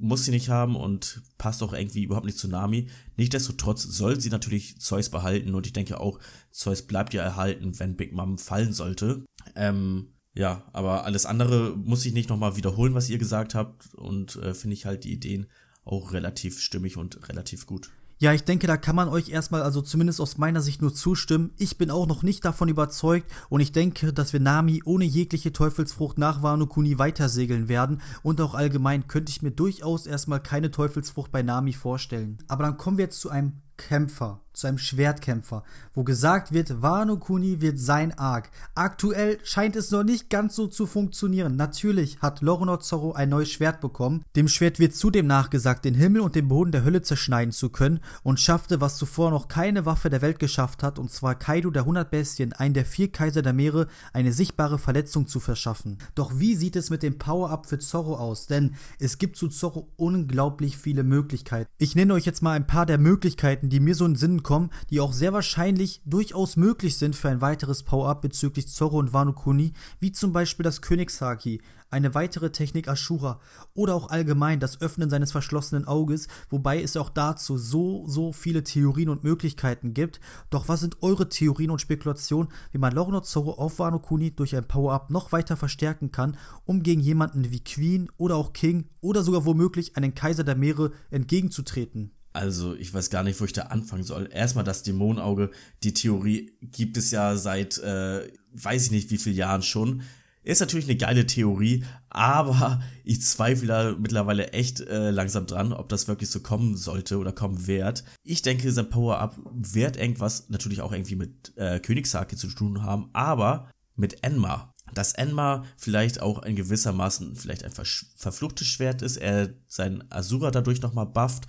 muss 0.00 0.24
sie 0.24 0.30
nicht 0.30 0.48
haben 0.48 0.76
und 0.76 1.22
passt 1.38 1.62
auch 1.62 1.72
irgendwie 1.72 2.04
überhaupt 2.04 2.24
nicht 2.24 2.38
zu 2.38 2.48
Nami. 2.48 2.88
Nichtsdestotrotz 3.16 3.82
soll 3.82 4.20
sie 4.20 4.30
natürlich 4.30 4.80
Zeus 4.80 5.10
behalten 5.10 5.54
und 5.54 5.66
ich 5.66 5.72
denke 5.72 6.00
auch, 6.00 6.20
Zeus 6.50 6.86
bleibt 6.86 7.14
ja 7.14 7.22
erhalten, 7.22 7.78
wenn 7.78 7.96
Big 7.96 8.12
Mom 8.12 8.38
fallen 8.38 8.72
sollte. 8.72 9.24
Ähm, 9.56 10.12
ja, 10.38 10.62
aber 10.72 11.04
alles 11.04 11.26
andere 11.26 11.76
muss 11.76 12.06
ich 12.06 12.12
nicht 12.12 12.28
nochmal 12.28 12.56
wiederholen, 12.56 12.94
was 12.94 13.10
ihr 13.10 13.18
gesagt 13.18 13.56
habt 13.56 13.92
und 13.94 14.36
äh, 14.36 14.54
finde 14.54 14.74
ich 14.74 14.86
halt 14.86 15.02
die 15.02 15.12
Ideen 15.12 15.48
auch 15.84 16.12
relativ 16.12 16.60
stimmig 16.60 16.96
und 16.96 17.28
relativ 17.28 17.66
gut. 17.66 17.90
Ja, 18.20 18.32
ich 18.32 18.44
denke, 18.44 18.68
da 18.68 18.76
kann 18.76 18.94
man 18.94 19.08
euch 19.08 19.30
erstmal, 19.30 19.62
also 19.62 19.82
zumindest 19.82 20.20
aus 20.20 20.38
meiner 20.38 20.60
Sicht 20.60 20.80
nur 20.80 20.94
zustimmen. 20.94 21.50
Ich 21.56 21.76
bin 21.76 21.90
auch 21.90 22.06
noch 22.06 22.22
nicht 22.22 22.44
davon 22.44 22.68
überzeugt 22.68 23.28
und 23.48 23.60
ich 23.60 23.72
denke, 23.72 24.12
dass 24.12 24.32
wir 24.32 24.38
Nami 24.38 24.80
ohne 24.84 25.04
jegliche 25.04 25.52
Teufelsfrucht 25.52 26.18
nach 26.18 26.40
Wano 26.40 26.68
Kuni 26.68 27.00
weitersegeln 27.00 27.68
werden 27.68 28.00
und 28.22 28.40
auch 28.40 28.54
allgemein 28.54 29.08
könnte 29.08 29.30
ich 29.30 29.42
mir 29.42 29.50
durchaus 29.50 30.06
erstmal 30.06 30.40
keine 30.40 30.70
Teufelsfrucht 30.70 31.32
bei 31.32 31.42
Nami 31.42 31.72
vorstellen. 31.72 32.38
Aber 32.46 32.62
dann 32.62 32.76
kommen 32.76 32.96
wir 32.96 33.06
jetzt 33.06 33.20
zu 33.20 33.30
einem 33.30 33.54
Kämpfer, 33.76 34.40
zu 34.58 34.66
einem 34.66 34.78
Schwertkämpfer, 34.78 35.62
wo 35.94 36.04
gesagt 36.04 36.52
wird, 36.52 36.82
Wano 36.82 37.16
Kuni 37.16 37.60
wird 37.60 37.78
sein 37.78 38.16
Arc. 38.18 38.50
Aktuell 38.74 39.38
scheint 39.44 39.76
es 39.76 39.90
noch 39.90 40.02
nicht 40.02 40.30
ganz 40.30 40.56
so 40.56 40.66
zu 40.66 40.86
funktionieren. 40.86 41.56
Natürlich 41.56 42.20
hat 42.20 42.40
Lorono 42.40 42.76
Zorro 42.78 43.12
ein 43.12 43.28
neues 43.28 43.50
Schwert 43.50 43.80
bekommen. 43.80 44.22
Dem 44.36 44.48
Schwert 44.48 44.78
wird 44.78 44.94
zudem 44.94 45.26
nachgesagt, 45.26 45.84
den 45.84 45.94
Himmel 45.94 46.22
und 46.22 46.34
den 46.34 46.48
Boden 46.48 46.72
der 46.72 46.84
Hölle 46.84 47.02
zerschneiden 47.02 47.52
zu 47.52 47.70
können 47.70 48.00
und 48.22 48.40
schaffte, 48.40 48.80
was 48.80 48.96
zuvor 48.96 49.30
noch 49.30 49.48
keine 49.48 49.86
Waffe 49.86 50.10
der 50.10 50.22
Welt 50.22 50.38
geschafft 50.38 50.82
hat, 50.82 50.98
und 50.98 51.10
zwar 51.10 51.36
Kaido 51.36 51.70
der 51.70 51.82
100 51.82 52.10
Bestien, 52.10 52.52
einen 52.52 52.74
der 52.74 52.84
vier 52.84 53.12
Kaiser 53.12 53.42
der 53.42 53.52
Meere, 53.52 53.86
eine 54.12 54.32
sichtbare 54.32 54.78
Verletzung 54.78 55.26
zu 55.26 55.40
verschaffen. 55.40 55.98
Doch 56.14 56.38
wie 56.38 56.56
sieht 56.56 56.76
es 56.76 56.90
mit 56.90 57.02
dem 57.02 57.18
Power-Up 57.18 57.66
für 57.66 57.78
Zorro 57.78 58.16
aus? 58.16 58.46
Denn 58.46 58.74
es 58.98 59.18
gibt 59.18 59.36
zu 59.36 59.48
Zorro 59.48 59.88
unglaublich 59.96 60.76
viele 60.76 61.04
Möglichkeiten. 61.04 61.70
Ich 61.78 61.94
nenne 61.94 62.14
euch 62.14 62.26
jetzt 62.26 62.42
mal 62.42 62.52
ein 62.52 62.66
paar 62.66 62.86
der 62.86 62.98
Möglichkeiten, 62.98 63.68
die 63.68 63.80
mir 63.80 63.94
so 63.94 64.04
in 64.04 64.16
Sinn 64.16 64.42
kommen, 64.48 64.70
die 64.88 65.00
auch 65.00 65.12
sehr 65.12 65.34
wahrscheinlich 65.34 66.00
durchaus 66.06 66.56
möglich 66.56 66.96
sind 66.96 67.14
für 67.14 67.28
ein 67.28 67.42
weiteres 67.42 67.82
Power-Up 67.82 68.22
bezüglich 68.22 68.66
Zorro 68.66 68.98
und 68.98 69.12
Wano 69.12 69.34
Kuni, 69.34 69.74
wie 70.00 70.10
zum 70.10 70.32
Beispiel 70.32 70.64
das 70.64 70.80
Königshaki, 70.80 71.60
eine 71.90 72.14
weitere 72.14 72.50
Technik 72.50 72.88
Ashura 72.88 73.40
oder 73.74 73.94
auch 73.94 74.08
allgemein 74.08 74.58
das 74.58 74.80
Öffnen 74.80 75.10
seines 75.10 75.32
verschlossenen 75.32 75.86
Auges, 75.86 76.28
wobei 76.48 76.82
es 76.82 76.96
auch 76.96 77.10
dazu 77.10 77.58
so, 77.58 78.06
so 78.06 78.32
viele 78.32 78.64
Theorien 78.64 79.10
und 79.10 79.22
Möglichkeiten 79.22 79.92
gibt. 79.92 80.18
Doch 80.48 80.66
was 80.66 80.80
sind 80.80 81.02
eure 81.02 81.28
Theorien 81.28 81.70
und 81.70 81.82
Spekulationen, 81.82 82.50
wie 82.72 82.78
man 82.78 82.94
Loro 82.94 83.20
Zorro 83.20 83.52
auf 83.52 83.78
Wano 83.78 83.98
Kuni 83.98 84.34
durch 84.34 84.56
ein 84.56 84.66
Power-Up 84.66 85.10
noch 85.10 85.30
weiter 85.30 85.58
verstärken 85.58 86.10
kann, 86.10 86.38
um 86.64 86.82
gegen 86.82 87.02
jemanden 87.02 87.50
wie 87.50 87.62
Queen 87.62 88.10
oder 88.16 88.36
auch 88.36 88.54
King 88.54 88.88
oder 89.02 89.22
sogar 89.22 89.44
womöglich 89.44 89.98
einen 89.98 90.14
Kaiser 90.14 90.42
der 90.42 90.56
Meere 90.56 90.92
entgegenzutreten? 91.10 92.12
Also, 92.38 92.76
ich 92.76 92.94
weiß 92.94 93.10
gar 93.10 93.24
nicht, 93.24 93.40
wo 93.40 93.46
ich 93.46 93.52
da 93.52 93.62
anfangen 93.62 94.04
soll. 94.04 94.28
Erstmal 94.32 94.62
das 94.62 94.84
Dämonenauge. 94.84 95.50
Die 95.82 95.92
Theorie 95.92 96.52
gibt 96.62 96.96
es 96.96 97.10
ja 97.10 97.34
seit, 97.34 97.78
äh, 97.78 98.30
weiß 98.52 98.84
ich 98.84 98.90
nicht 98.92 99.10
wie 99.10 99.18
vielen 99.18 99.34
Jahren 99.34 99.62
schon. 99.62 100.02
Ist 100.44 100.60
natürlich 100.60 100.84
eine 100.88 100.96
geile 100.96 101.26
Theorie, 101.26 101.84
aber 102.10 102.80
ich 103.04 103.22
zweifle 103.22 103.66
da 103.66 103.96
mittlerweile 103.98 104.52
echt 104.52 104.80
äh, 104.82 105.10
langsam 105.10 105.46
dran, 105.46 105.72
ob 105.72 105.88
das 105.88 106.06
wirklich 106.06 106.30
so 106.30 106.38
kommen 106.38 106.76
sollte 106.76 107.18
oder 107.18 107.32
kommen 107.32 107.66
wird. 107.66 108.04
Ich 108.22 108.42
denke, 108.42 108.70
sein 108.70 108.88
Power-Up 108.88 109.36
wird 109.52 109.96
irgendwas 109.96 110.48
natürlich 110.48 110.80
auch 110.80 110.92
irgendwie 110.92 111.16
mit 111.16 111.56
äh, 111.56 111.80
Königshake 111.80 112.36
zu 112.36 112.46
tun 112.46 112.84
haben, 112.84 113.10
aber 113.14 113.68
mit 113.96 114.22
Enma. 114.22 114.72
Dass 114.94 115.12
Enma 115.12 115.64
vielleicht 115.76 116.22
auch 116.22 116.44
in 116.44 116.54
gewissermaßen 116.54 117.34
vielleicht 117.34 117.64
ein 117.64 117.72
verfluchtes 117.72 118.68
Schwert 118.68 119.02
ist, 119.02 119.16
er 119.16 119.54
sein 119.66 120.04
Asura 120.08 120.52
dadurch 120.52 120.80
nochmal 120.80 121.06
bufft 121.06 121.48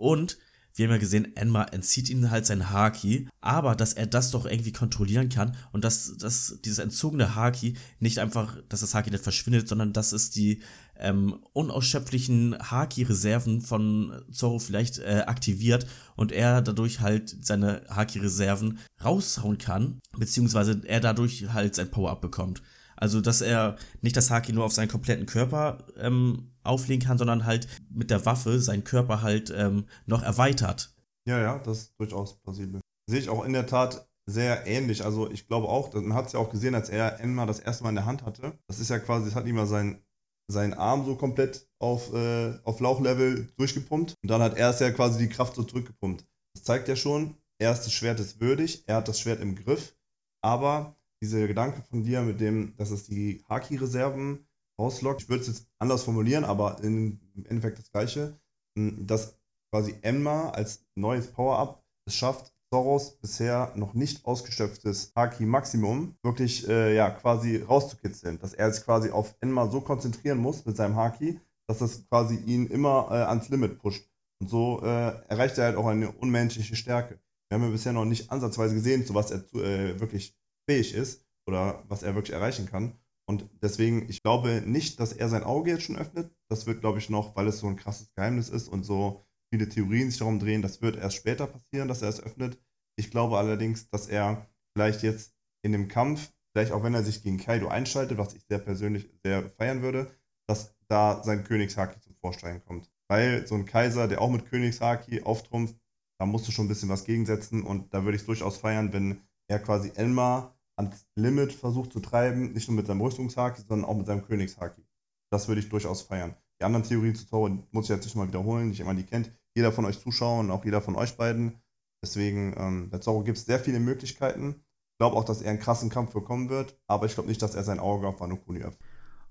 und 0.00 0.38
wir 0.74 0.86
haben 0.86 0.92
ja 0.92 0.98
gesehen, 0.98 1.36
Enma 1.36 1.64
entzieht 1.64 2.08
ihm 2.08 2.30
halt 2.30 2.46
sein 2.46 2.70
Haki, 2.70 3.28
aber 3.40 3.74
dass 3.74 3.92
er 3.92 4.06
das 4.06 4.30
doch 4.30 4.46
irgendwie 4.46 4.72
kontrollieren 4.72 5.28
kann 5.28 5.56
und 5.72 5.84
dass, 5.84 6.16
dass 6.16 6.58
dieses 6.64 6.78
entzogene 6.78 7.34
Haki 7.34 7.74
nicht 7.98 8.18
einfach, 8.18 8.56
dass 8.68 8.80
das 8.80 8.94
Haki 8.94 9.10
nicht 9.10 9.22
verschwindet, 9.22 9.68
sondern 9.68 9.92
dass 9.92 10.12
es 10.12 10.30
die 10.30 10.62
ähm, 10.96 11.40
unausschöpflichen 11.52 12.56
Haki-Reserven 12.58 13.60
von 13.62 14.22
Zoro 14.30 14.58
vielleicht 14.58 14.98
äh, 15.00 15.24
aktiviert 15.26 15.86
und 16.16 16.32
er 16.32 16.62
dadurch 16.62 17.00
halt 17.00 17.36
seine 17.44 17.82
Haki-Reserven 17.90 18.78
raushauen 19.04 19.58
kann, 19.58 19.98
beziehungsweise 20.16 20.80
er 20.84 21.00
dadurch 21.00 21.52
halt 21.52 21.74
sein 21.74 21.90
Power-Up 21.90 22.20
bekommt. 22.20 22.62
Also, 22.96 23.22
dass 23.22 23.40
er 23.40 23.76
nicht 24.02 24.16
das 24.16 24.30
Haki 24.30 24.52
nur 24.52 24.64
auf 24.64 24.74
seinen 24.74 24.88
kompletten 24.88 25.24
Körper 25.24 25.78
ähm, 25.98 26.50
auflegen 26.70 27.06
kann, 27.06 27.18
sondern 27.18 27.44
halt 27.44 27.68
mit 27.90 28.10
der 28.10 28.24
Waffe 28.24 28.60
seinen 28.60 28.84
Körper 28.84 29.22
halt 29.22 29.52
ähm, 29.54 29.86
noch 30.06 30.22
erweitert. 30.22 30.94
Ja, 31.28 31.38
ja, 31.38 31.58
das 31.58 31.78
ist 31.78 31.94
durchaus 31.98 32.40
plausibel. 32.40 32.80
Sehe 33.08 33.20
ich 33.20 33.28
auch 33.28 33.44
in 33.44 33.52
der 33.52 33.66
Tat 33.66 34.08
sehr 34.26 34.66
ähnlich. 34.66 35.04
Also 35.04 35.30
ich 35.30 35.46
glaube 35.46 35.68
auch, 35.68 35.92
man 35.92 36.14
hat 36.14 36.26
es 36.26 36.32
ja 36.32 36.40
auch 36.40 36.50
gesehen, 36.50 36.74
als 36.74 36.88
er 36.88 37.20
Enma 37.20 37.46
das 37.46 37.58
erste 37.58 37.84
Mal 37.84 37.90
in 37.90 37.96
der 37.96 38.06
Hand 38.06 38.24
hatte. 38.24 38.58
Das 38.68 38.80
ist 38.80 38.90
ja 38.90 38.98
quasi, 38.98 39.26
das 39.26 39.34
hat 39.34 39.46
ihm 39.46 39.56
mal 39.56 39.66
sein, 39.66 40.02
seinen 40.50 40.74
Arm 40.74 41.04
so 41.04 41.16
komplett 41.16 41.68
auf, 41.78 42.12
äh, 42.12 42.58
auf 42.64 42.80
Lauchlevel 42.80 43.48
durchgepumpt. 43.56 44.14
Und 44.22 44.30
dann 44.30 44.42
hat 44.42 44.56
er 44.56 44.70
es 44.70 44.80
ja 44.80 44.90
quasi 44.90 45.18
die 45.18 45.28
Kraft 45.28 45.54
so 45.54 45.62
zurückgepumpt. 45.62 46.24
Das 46.54 46.64
zeigt 46.64 46.88
ja 46.88 46.96
schon, 46.96 47.36
er 47.58 47.72
ist 47.72 47.82
des 47.82 47.92
Schwertes 47.92 48.40
würdig, 48.40 48.84
er 48.86 48.96
hat 48.96 49.08
das 49.08 49.20
Schwert 49.20 49.40
im 49.40 49.54
Griff, 49.54 49.94
aber 50.42 50.96
dieser 51.22 51.46
Gedanke 51.46 51.82
von 51.82 52.02
dir 52.02 52.22
mit 52.22 52.40
dem, 52.40 52.74
dass 52.76 52.90
es 52.90 53.04
die 53.04 53.44
Haki-Reserven 53.48 54.46
rauslockt, 54.80 55.22
ich 55.22 55.28
würde 55.28 55.42
es 55.42 55.48
jetzt 55.48 55.68
anders 55.78 56.02
formulieren, 56.02 56.44
aber 56.44 56.82
im 56.82 57.20
Endeffekt 57.44 57.78
das 57.78 57.90
Gleiche, 57.90 58.38
hm, 58.76 59.06
dass 59.06 59.38
quasi 59.72 59.94
Enma 60.02 60.50
als 60.50 60.86
neues 60.94 61.28
Power-Up 61.28 61.84
es 62.06 62.16
schafft, 62.16 62.52
Soros 62.72 63.16
bisher 63.16 63.72
noch 63.74 63.94
nicht 63.94 64.24
ausgeschöpftes 64.24 65.12
Haki-Maximum 65.16 66.14
wirklich 66.22 66.68
äh, 66.68 66.94
ja, 66.94 67.10
quasi 67.10 67.56
rauszukitzeln. 67.56 68.38
Dass 68.38 68.54
er 68.54 68.72
sich 68.72 68.84
quasi 68.84 69.10
auf 69.10 69.34
Enma 69.40 69.68
so 69.68 69.80
konzentrieren 69.80 70.38
muss 70.38 70.64
mit 70.64 70.76
seinem 70.76 70.94
Haki, 70.94 71.40
dass 71.66 71.78
das 71.78 72.06
quasi 72.08 72.36
ihn 72.36 72.68
immer 72.68 73.08
äh, 73.10 73.14
ans 73.24 73.48
Limit 73.48 73.80
pusht. 73.80 74.08
Und 74.40 74.48
so 74.48 74.80
äh, 74.82 75.12
erreicht 75.28 75.58
er 75.58 75.64
halt 75.64 75.76
auch 75.76 75.86
eine 75.86 76.12
unmenschliche 76.12 76.76
Stärke. 76.76 77.18
Wir 77.48 77.56
haben 77.56 77.64
ja 77.64 77.70
bisher 77.70 77.92
noch 77.92 78.04
nicht 78.04 78.30
ansatzweise 78.30 78.74
gesehen, 78.74 79.04
zu 79.04 79.14
was 79.14 79.32
er 79.32 79.38
äh, 79.54 79.98
wirklich 79.98 80.38
fähig 80.68 80.94
ist 80.94 81.26
oder 81.48 81.82
was 81.88 82.04
er 82.04 82.14
wirklich 82.14 82.34
erreichen 82.34 82.66
kann. 82.66 82.94
Und 83.30 83.48
deswegen, 83.62 84.08
ich 84.08 84.24
glaube 84.24 84.60
nicht, 84.66 84.98
dass 84.98 85.12
er 85.12 85.28
sein 85.28 85.44
Auge 85.44 85.70
jetzt 85.70 85.84
schon 85.84 85.96
öffnet. 85.96 86.34
Das 86.48 86.66
wird, 86.66 86.80
glaube 86.80 86.98
ich, 86.98 87.10
noch, 87.10 87.36
weil 87.36 87.46
es 87.46 87.60
so 87.60 87.68
ein 87.68 87.76
krasses 87.76 88.12
Geheimnis 88.16 88.48
ist 88.48 88.66
und 88.66 88.82
so 88.82 89.24
viele 89.54 89.68
Theorien 89.68 90.10
sich 90.10 90.18
darum 90.18 90.40
drehen, 90.40 90.62
das 90.62 90.82
wird 90.82 90.96
erst 90.96 91.14
später 91.14 91.46
passieren, 91.46 91.86
dass 91.86 92.02
er 92.02 92.08
es 92.08 92.20
öffnet. 92.20 92.58
Ich 92.98 93.12
glaube 93.12 93.38
allerdings, 93.38 93.88
dass 93.88 94.08
er 94.08 94.48
vielleicht 94.72 95.04
jetzt 95.04 95.32
in 95.62 95.70
dem 95.70 95.86
Kampf, 95.86 96.32
vielleicht 96.52 96.72
auch 96.72 96.82
wenn 96.82 96.92
er 96.92 97.04
sich 97.04 97.22
gegen 97.22 97.38
Kaido 97.38 97.68
einschaltet, 97.68 98.18
was 98.18 98.34
ich 98.34 98.42
sehr 98.48 98.58
persönlich 98.58 99.08
sehr 99.24 99.48
feiern 99.50 99.82
würde, 99.82 100.10
dass 100.48 100.74
da 100.88 101.22
sein 101.22 101.44
Königshaki 101.44 102.00
zum 102.00 102.16
Vorschein 102.16 102.64
kommt. 102.64 102.90
Weil 103.08 103.46
so 103.46 103.54
ein 103.54 103.64
Kaiser, 103.64 104.08
der 104.08 104.22
auch 104.22 104.30
mit 104.30 104.46
Königshaki 104.46 105.22
auftrumpft, 105.22 105.76
da 106.18 106.26
musst 106.26 106.48
du 106.48 106.52
schon 106.52 106.64
ein 106.64 106.68
bisschen 106.68 106.88
was 106.88 107.04
gegensetzen 107.04 107.62
und 107.62 107.94
da 107.94 108.02
würde 108.02 108.16
ich 108.16 108.22
es 108.22 108.26
durchaus 108.26 108.56
feiern, 108.56 108.92
wenn 108.92 109.20
er 109.48 109.60
quasi 109.60 109.92
Elmar 109.94 110.59
ans 110.80 111.06
Limit 111.14 111.52
versucht 111.52 111.92
zu 111.92 112.00
treiben, 112.00 112.52
nicht 112.52 112.68
nur 112.68 112.76
mit 112.76 112.86
seinem 112.86 113.00
Rüstungshaki, 113.00 113.62
sondern 113.62 113.88
auch 113.88 113.96
mit 113.96 114.06
seinem 114.06 114.24
Königshaki. 114.24 114.82
Das 115.30 115.48
würde 115.48 115.60
ich 115.60 115.68
durchaus 115.68 116.02
feiern. 116.02 116.34
Die 116.60 116.64
anderen 116.64 116.84
Theorien 116.84 117.14
zu 117.14 117.26
Zoro 117.26 117.48
muss 117.70 117.84
ich 117.84 117.90
jetzt 117.90 118.04
nicht 118.04 118.16
mal 118.16 118.28
wiederholen, 118.28 118.68
nicht 118.68 118.80
immer 118.80 118.94
die 118.94 119.04
kennt 119.04 119.32
jeder 119.54 119.72
von 119.72 119.84
euch 119.84 119.98
Zuschauern, 119.98 120.50
auch 120.50 120.64
jeder 120.64 120.80
von 120.80 120.96
euch 120.96 121.16
beiden. 121.16 121.60
Deswegen, 122.02 122.54
ähm, 122.56 122.90
bei 122.90 122.98
Zorro 122.98 123.22
gibt 123.22 123.38
es 123.38 123.44
sehr 123.44 123.58
viele 123.58 123.80
Möglichkeiten. 123.80 124.64
Ich 124.92 124.98
glaube 124.98 125.16
auch, 125.16 125.24
dass 125.24 125.42
er 125.42 125.50
einen 125.50 125.60
krassen 125.60 125.90
Kampf 125.90 126.12
bekommen 126.12 126.48
wird, 126.48 126.78
aber 126.86 127.06
ich 127.06 127.14
glaube 127.14 127.28
nicht, 127.28 127.42
dass 127.42 127.54
er 127.54 127.64
sein 127.64 127.80
Auge 127.80 128.06
auf 128.06 128.20
Wano 128.20 128.36
Kuni 128.36 128.60
öffnet. 128.60 128.89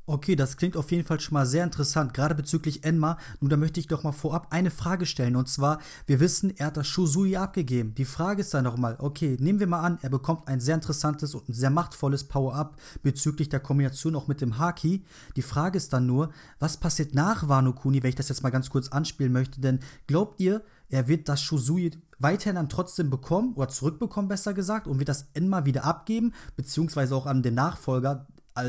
Okay, 0.09 0.35
das 0.35 0.57
klingt 0.57 0.75
auf 0.75 0.89
jeden 0.89 1.05
Fall 1.05 1.19
schon 1.19 1.35
mal 1.35 1.45
sehr 1.45 1.63
interessant, 1.63 2.15
gerade 2.15 2.33
bezüglich 2.33 2.83
Enma. 2.83 3.19
Nun, 3.41 3.51
da 3.51 3.57
möchte 3.57 3.79
ich 3.79 3.85
doch 3.85 4.01
mal 4.01 4.11
vorab 4.11 4.47
eine 4.49 4.71
Frage 4.71 5.05
stellen. 5.05 5.35
Und 5.35 5.47
zwar, 5.49 5.77
wir 6.07 6.19
wissen, 6.19 6.51
er 6.57 6.65
hat 6.65 6.77
das 6.77 6.87
Shusui 6.87 7.37
abgegeben. 7.37 7.93
Die 7.93 8.05
Frage 8.05 8.41
ist 8.41 8.51
dann 8.55 8.63
nochmal, 8.63 8.95
okay, 8.97 9.37
nehmen 9.39 9.59
wir 9.59 9.67
mal 9.67 9.81
an, 9.81 9.99
er 10.01 10.09
bekommt 10.09 10.47
ein 10.47 10.61
sehr 10.61 10.73
interessantes 10.73 11.35
und 11.35 11.47
ein 11.47 11.53
sehr 11.53 11.69
machtvolles 11.69 12.23
Power-Up 12.23 12.75
bezüglich 13.03 13.49
der 13.49 13.59
Kombination 13.59 14.15
auch 14.15 14.27
mit 14.27 14.41
dem 14.41 14.57
Haki. 14.57 15.05
Die 15.35 15.43
Frage 15.43 15.77
ist 15.77 15.93
dann 15.93 16.07
nur, 16.07 16.31
was 16.57 16.77
passiert 16.77 17.13
nach 17.13 17.47
Wano 17.47 17.73
Kuni, 17.73 18.01
wenn 18.01 18.09
ich 18.09 18.15
das 18.15 18.29
jetzt 18.29 18.41
mal 18.41 18.49
ganz 18.49 18.71
kurz 18.71 18.87
anspielen 18.87 19.31
möchte? 19.31 19.61
Denn 19.61 19.77
glaubt 20.07 20.41
ihr, 20.41 20.63
er 20.89 21.07
wird 21.07 21.29
das 21.29 21.39
Shusui 21.39 21.91
weiterhin 22.17 22.55
dann 22.55 22.67
trotzdem 22.67 23.11
bekommen 23.11 23.53
oder 23.53 23.69
zurückbekommen, 23.69 24.27
besser 24.27 24.55
gesagt, 24.55 24.87
und 24.87 24.97
wird 24.97 25.09
das 25.09 25.27
Enma 25.35 25.65
wieder 25.65 25.83
abgeben, 25.83 26.33
beziehungsweise 26.55 27.15
auch 27.15 27.27
an 27.27 27.43
den 27.43 27.53
Nachfolger, 27.53 28.25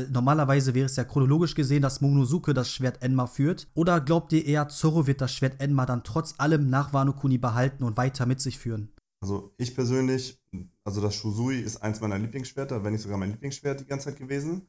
normalerweise 0.09 0.73
wäre 0.73 0.85
es 0.85 0.95
ja 0.95 1.03
chronologisch 1.03 1.55
gesehen, 1.55 1.81
dass 1.81 2.01
Momonosuke 2.01 2.53
das 2.53 2.71
Schwert 2.71 3.01
Enma 3.01 3.27
führt. 3.27 3.67
Oder 3.73 4.01
glaubt 4.01 4.33
ihr 4.33 4.45
eher, 4.45 4.69
Zoro 4.69 5.07
wird 5.07 5.21
das 5.21 5.33
Schwert 5.33 5.61
Enma 5.61 5.85
dann 5.85 6.03
trotz 6.03 6.35
allem 6.37 6.69
nach 6.69 6.93
Wano 6.93 7.13
Kuni 7.13 7.37
behalten 7.37 7.83
und 7.83 7.97
weiter 7.97 8.25
mit 8.25 8.41
sich 8.41 8.57
führen? 8.57 8.93
Also 9.23 9.53
ich 9.57 9.75
persönlich, 9.75 10.41
also 10.83 11.01
das 11.01 11.15
Shusui 11.15 11.59
ist 11.59 11.77
eins 11.77 12.01
meiner 12.01 12.17
Lieblingsschwerter, 12.17 12.83
wenn 12.83 12.93
nicht 12.93 13.03
sogar 13.03 13.17
mein 13.17 13.31
Lieblingsschwert 13.31 13.81
die 13.81 13.85
ganze 13.85 14.05
Zeit 14.05 14.17
gewesen. 14.17 14.67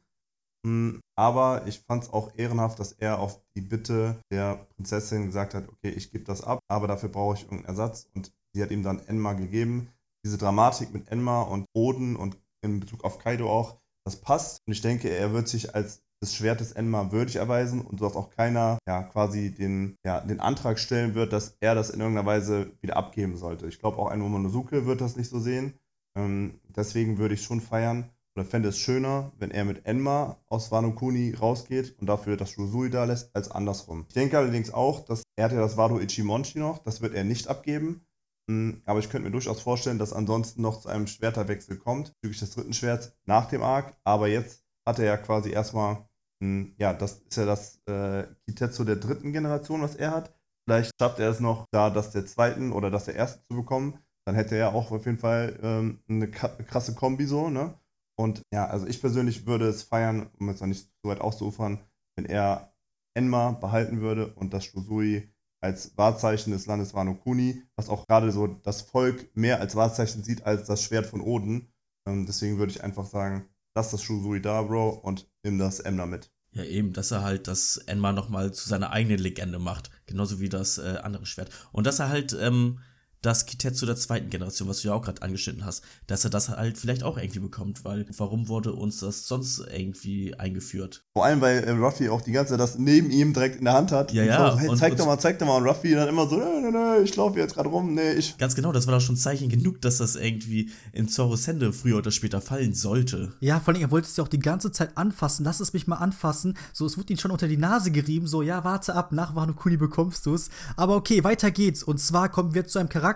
Hm, 0.65 1.01
aber 1.17 1.67
ich 1.67 1.79
fand 1.79 2.03
es 2.03 2.09
auch 2.13 2.31
ehrenhaft, 2.35 2.79
dass 2.79 2.93
er 2.93 3.19
auf 3.19 3.41
die 3.55 3.61
Bitte 3.61 4.21
der 4.31 4.67
Prinzessin 4.75 5.25
gesagt 5.25 5.55
hat, 5.55 5.67
okay, 5.67 5.89
ich 5.89 6.11
gebe 6.11 6.23
das 6.23 6.43
ab, 6.43 6.59
aber 6.69 6.87
dafür 6.87 7.09
brauche 7.09 7.35
ich 7.35 7.43
irgendeinen 7.43 7.69
Ersatz. 7.69 8.07
Und 8.13 8.31
sie 8.53 8.63
hat 8.63 8.71
ihm 8.71 8.83
dann 8.83 8.99
Enma 8.99 9.33
gegeben. 9.33 9.89
Diese 10.25 10.37
Dramatik 10.37 10.93
mit 10.93 11.09
Enma 11.09 11.41
und 11.41 11.65
Oden 11.73 12.15
und 12.15 12.37
in 12.63 12.79
Bezug 12.79 13.03
auf 13.03 13.19
Kaido 13.19 13.49
auch, 13.49 13.81
das 14.05 14.21
passt. 14.21 14.59
Und 14.65 14.73
ich 14.73 14.81
denke, 14.81 15.09
er 15.09 15.33
wird 15.33 15.47
sich 15.47 15.75
als 15.75 16.03
des 16.23 16.35
Schwertes 16.35 16.71
Enma 16.71 17.11
würdig 17.11 17.35
erweisen 17.35 17.81
und 17.81 18.01
dass 18.01 18.15
auch 18.15 18.29
keiner 18.29 18.79
ja 18.87 19.03
quasi 19.03 19.53
den, 19.53 19.97
ja, 20.05 20.21
den 20.21 20.39
Antrag 20.39 20.79
stellen 20.79 21.15
wird, 21.15 21.33
dass 21.33 21.57
er 21.59 21.75
das 21.75 21.89
in 21.89 21.99
irgendeiner 21.99 22.25
Weise 22.25 22.71
wieder 22.81 22.95
abgeben 22.95 23.35
sollte. 23.35 23.67
Ich 23.67 23.79
glaube, 23.79 23.97
auch 23.97 24.07
ein 24.07 24.19
Momonosuke 24.19 24.85
wird 24.85 25.01
das 25.01 25.17
nicht 25.17 25.29
so 25.29 25.39
sehen. 25.39 25.73
Ähm, 26.15 26.59
deswegen 26.69 27.17
würde 27.17 27.33
ich 27.33 27.43
schon 27.43 27.59
feiern 27.59 28.09
oder 28.35 28.45
fände 28.45 28.69
es 28.69 28.79
schöner, 28.79 29.31
wenn 29.37 29.51
er 29.51 29.65
mit 29.65 29.85
Enma 29.85 30.37
aus 30.47 30.71
Wano 30.71 30.93
Kuni 30.93 31.33
rausgeht 31.33 31.95
und 31.99 32.07
dafür 32.07 32.37
das 32.37 32.51
Shusui 32.51 32.89
da 32.89 33.03
lässt, 33.03 33.35
als 33.35 33.51
andersrum. 33.51 34.05
Ich 34.07 34.13
denke 34.13 34.37
allerdings 34.37 34.73
auch, 34.73 35.05
dass 35.05 35.23
er 35.35 35.45
hat 35.45 35.51
ja 35.51 35.59
das 35.59 35.77
Wado 35.77 35.99
Ichimonchi 35.99 36.57
noch, 36.57 36.79
das 36.79 37.01
wird 37.01 37.13
er 37.13 37.23
nicht 37.23 37.47
abgeben. 37.47 38.05
Hm, 38.49 38.81
aber 38.85 38.99
ich 38.99 39.09
könnte 39.09 39.25
mir 39.25 39.31
durchaus 39.31 39.61
vorstellen, 39.61 39.99
dass 39.99 40.13
ansonsten 40.13 40.61
noch 40.61 40.81
zu 40.81 40.89
einem 40.89 41.07
Schwerterwechsel 41.07 41.77
kommt, 41.77 42.13
bezüglich 42.15 42.39
des 42.39 42.51
dritten 42.51 42.73
Schwerts 42.73 43.13
nach 43.25 43.47
dem 43.47 43.63
Arc. 43.63 43.95
Aber 44.03 44.27
jetzt 44.27 44.63
hat 44.85 44.99
er 44.99 45.05
ja 45.05 45.17
quasi 45.17 45.51
erstmal, 45.51 46.05
hm, 46.41 46.75
ja, 46.77 46.93
das 46.93 47.21
ist 47.21 47.37
ja 47.37 47.45
das 47.45 47.81
äh, 47.87 48.27
Kitetsu 48.47 48.83
der 48.83 48.97
dritten 48.97 49.31
Generation, 49.31 49.81
was 49.81 49.95
er 49.95 50.11
hat. 50.11 50.33
Vielleicht 50.65 50.91
schafft 50.99 51.19
er 51.19 51.29
es 51.29 51.39
noch, 51.39 51.67
da 51.71 51.89
das 51.89 52.11
der 52.11 52.25
zweiten 52.25 52.71
oder 52.71 52.89
das 52.91 53.05
der 53.05 53.15
ersten 53.15 53.43
zu 53.49 53.55
bekommen. 53.55 53.99
Dann 54.25 54.35
hätte 54.35 54.55
er 54.55 54.73
auch 54.73 54.91
auf 54.91 55.05
jeden 55.05 55.17
Fall 55.17 55.59
ähm, 55.61 56.01
eine 56.07 56.29
krasse 56.31 56.95
Kombi 56.95 57.25
so, 57.25 57.49
ne? 57.49 57.77
Und 58.15 58.41
ja, 58.53 58.67
also 58.67 58.85
ich 58.87 59.01
persönlich 59.01 59.45
würde 59.47 59.67
es 59.67 59.83
feiern, 59.83 60.29
um 60.39 60.47
jetzt 60.49 60.61
noch 60.61 60.67
nicht 60.67 60.89
so 61.03 61.09
weit 61.09 61.19
auszuufern, 61.19 61.79
wenn 62.15 62.25
er 62.25 62.73
Enma 63.15 63.51
behalten 63.51 64.01
würde 64.01 64.33
und 64.35 64.53
das 64.53 64.65
Shusui 64.65 65.32
als 65.63 65.97
Wahrzeichen 65.97 66.51
des 66.51 66.65
Landes 66.65 66.93
Wano 66.93 67.15
Kuni, 67.15 67.63
was 67.75 67.89
auch 67.89 68.05
gerade 68.05 68.31
so 68.31 68.47
das 68.47 68.81
Volk 68.81 69.35
mehr 69.35 69.59
als 69.61 69.75
Wahrzeichen 69.75 70.23
sieht 70.23 70.45
als 70.45 70.67
das 70.67 70.83
Schwert 70.83 71.05
von 71.05 71.21
Oden. 71.21 71.71
Ähm, 72.07 72.25
deswegen 72.25 72.57
würde 72.57 72.71
ich 72.71 72.83
einfach 72.83 73.05
sagen, 73.05 73.49
lass 73.75 73.91
das 73.91 74.03
Shusui 74.03 74.41
da, 74.41 74.61
Bro, 74.61 74.89
und 74.89 75.29
nimm 75.43 75.57
das 75.57 75.79
Emna 75.79 76.05
mit. 76.05 76.29
Ja, 76.51 76.63
eben, 76.63 76.93
dass 76.93 77.11
er 77.11 77.23
halt 77.23 77.47
das 77.47 77.77
Enma 77.77 78.11
nochmal 78.11 78.53
zu 78.53 78.69
seiner 78.69 78.91
eigenen 78.91 79.17
Legende 79.17 79.57
macht. 79.57 79.89
Genauso 80.05 80.39
wie 80.39 80.49
das 80.49 80.77
äh, 80.77 80.99
andere 81.01 81.25
Schwert. 81.25 81.49
Und 81.71 81.87
dass 81.87 81.99
er 81.99 82.09
halt 82.09 82.37
ähm, 82.39 82.79
das 83.23 83.45
Kitetsu 83.45 83.85
der 83.85 83.95
zweiten 83.95 84.29
Generation, 84.29 84.67
was 84.67 84.81
du 84.81 84.89
ja 84.89 84.93
auch 84.93 85.01
gerade 85.01 85.21
angeschnitten 85.21 85.65
hast, 85.65 85.83
dass 86.07 86.23
er 86.23 86.29
das 86.29 86.49
halt 86.49 86.77
vielleicht 86.77 87.03
auch 87.03 87.17
irgendwie 87.17 87.39
bekommt, 87.39 87.83
weil 87.85 88.05
warum 88.17 88.49
wurde 88.49 88.73
uns 88.73 88.99
das 88.99 89.27
sonst 89.27 89.59
irgendwie 89.73 90.35
eingeführt? 90.35 91.05
Vor 91.13 91.25
allem, 91.25 91.41
weil 91.41 91.63
äh, 91.63 91.71
Ruffy 91.71 92.09
auch 92.09 92.21
die 92.21 92.33
ganze 92.33 92.51
Zeit 92.51 92.59
das 92.59 92.77
neben 92.77 93.09
ihm 93.11 93.33
direkt 93.33 93.57
in 93.57 93.65
der 93.65 93.73
Hand 93.73 93.91
hat. 93.91 94.11
Ja, 94.11 94.23
ja. 94.23 94.51
So, 94.51 94.59
hey, 94.59 94.69
zeig 94.75 94.91
und, 94.91 94.99
doch 94.99 95.05
mal, 95.05 95.17
zeig 95.17 95.39
doch 95.39 95.47
mal. 95.47 95.57
Und 95.57 95.67
Ruffy 95.67 95.93
dann 95.93 96.09
immer 96.09 96.27
so, 96.27 96.35
nee, 96.35 96.61
nee, 96.61 96.71
nee, 96.71 97.03
ich 97.03 97.15
laufe 97.15 97.39
jetzt 97.39 97.55
gerade 97.55 97.69
rum, 97.69 97.93
nee, 97.93 98.11
ich. 98.11 98.37
Ganz 98.37 98.55
genau, 98.55 98.73
das 98.73 98.87
war 98.87 98.93
doch 98.93 99.01
schon 99.01 99.15
Zeichen 99.15 99.47
genug, 99.47 99.81
dass 99.81 99.97
das 99.97 100.15
irgendwie 100.15 100.71
in 100.91 101.07
Zorros 101.07 101.47
Hände 101.47 101.71
früher 101.71 101.97
oder 101.97 102.11
später 102.11 102.41
fallen 102.41 102.73
sollte. 102.73 103.33
Ja, 103.39 103.61
vor 103.61 103.73
allem, 103.73 103.81
er 103.81 103.91
wollte 103.91 104.07
es 104.09 104.17
ja 104.17 104.23
auch 104.25 104.27
die 104.27 104.39
ganze 104.39 104.73
Zeit 104.73 104.97
anfassen. 104.97 105.45
Lass 105.45 105.61
es 105.61 105.71
mich 105.71 105.87
mal 105.87 105.95
anfassen. 105.95 106.57
So, 106.73 106.85
es 106.85 106.97
wurde 106.97 107.13
ihn 107.13 107.19
schon 107.19 107.31
unter 107.31 107.47
die 107.47 107.57
Nase 107.57 107.91
gerieben. 107.91 108.27
So, 108.27 108.41
ja, 108.41 108.65
warte 108.65 108.95
ab, 108.95 109.13
nach 109.13 109.33
Wano 109.33 109.53
Kuni 109.53 109.77
bekommst 109.77 110.25
du 110.25 110.33
es. 110.33 110.49
Aber 110.75 110.97
okay, 110.97 111.23
weiter 111.23 111.51
geht's. 111.51 111.83
Und 111.83 111.99
zwar 111.99 112.27
kommen 112.27 112.53
wir 112.53 112.67
zu 112.67 112.79
einem 112.79 112.89
Charakter, 112.89 113.12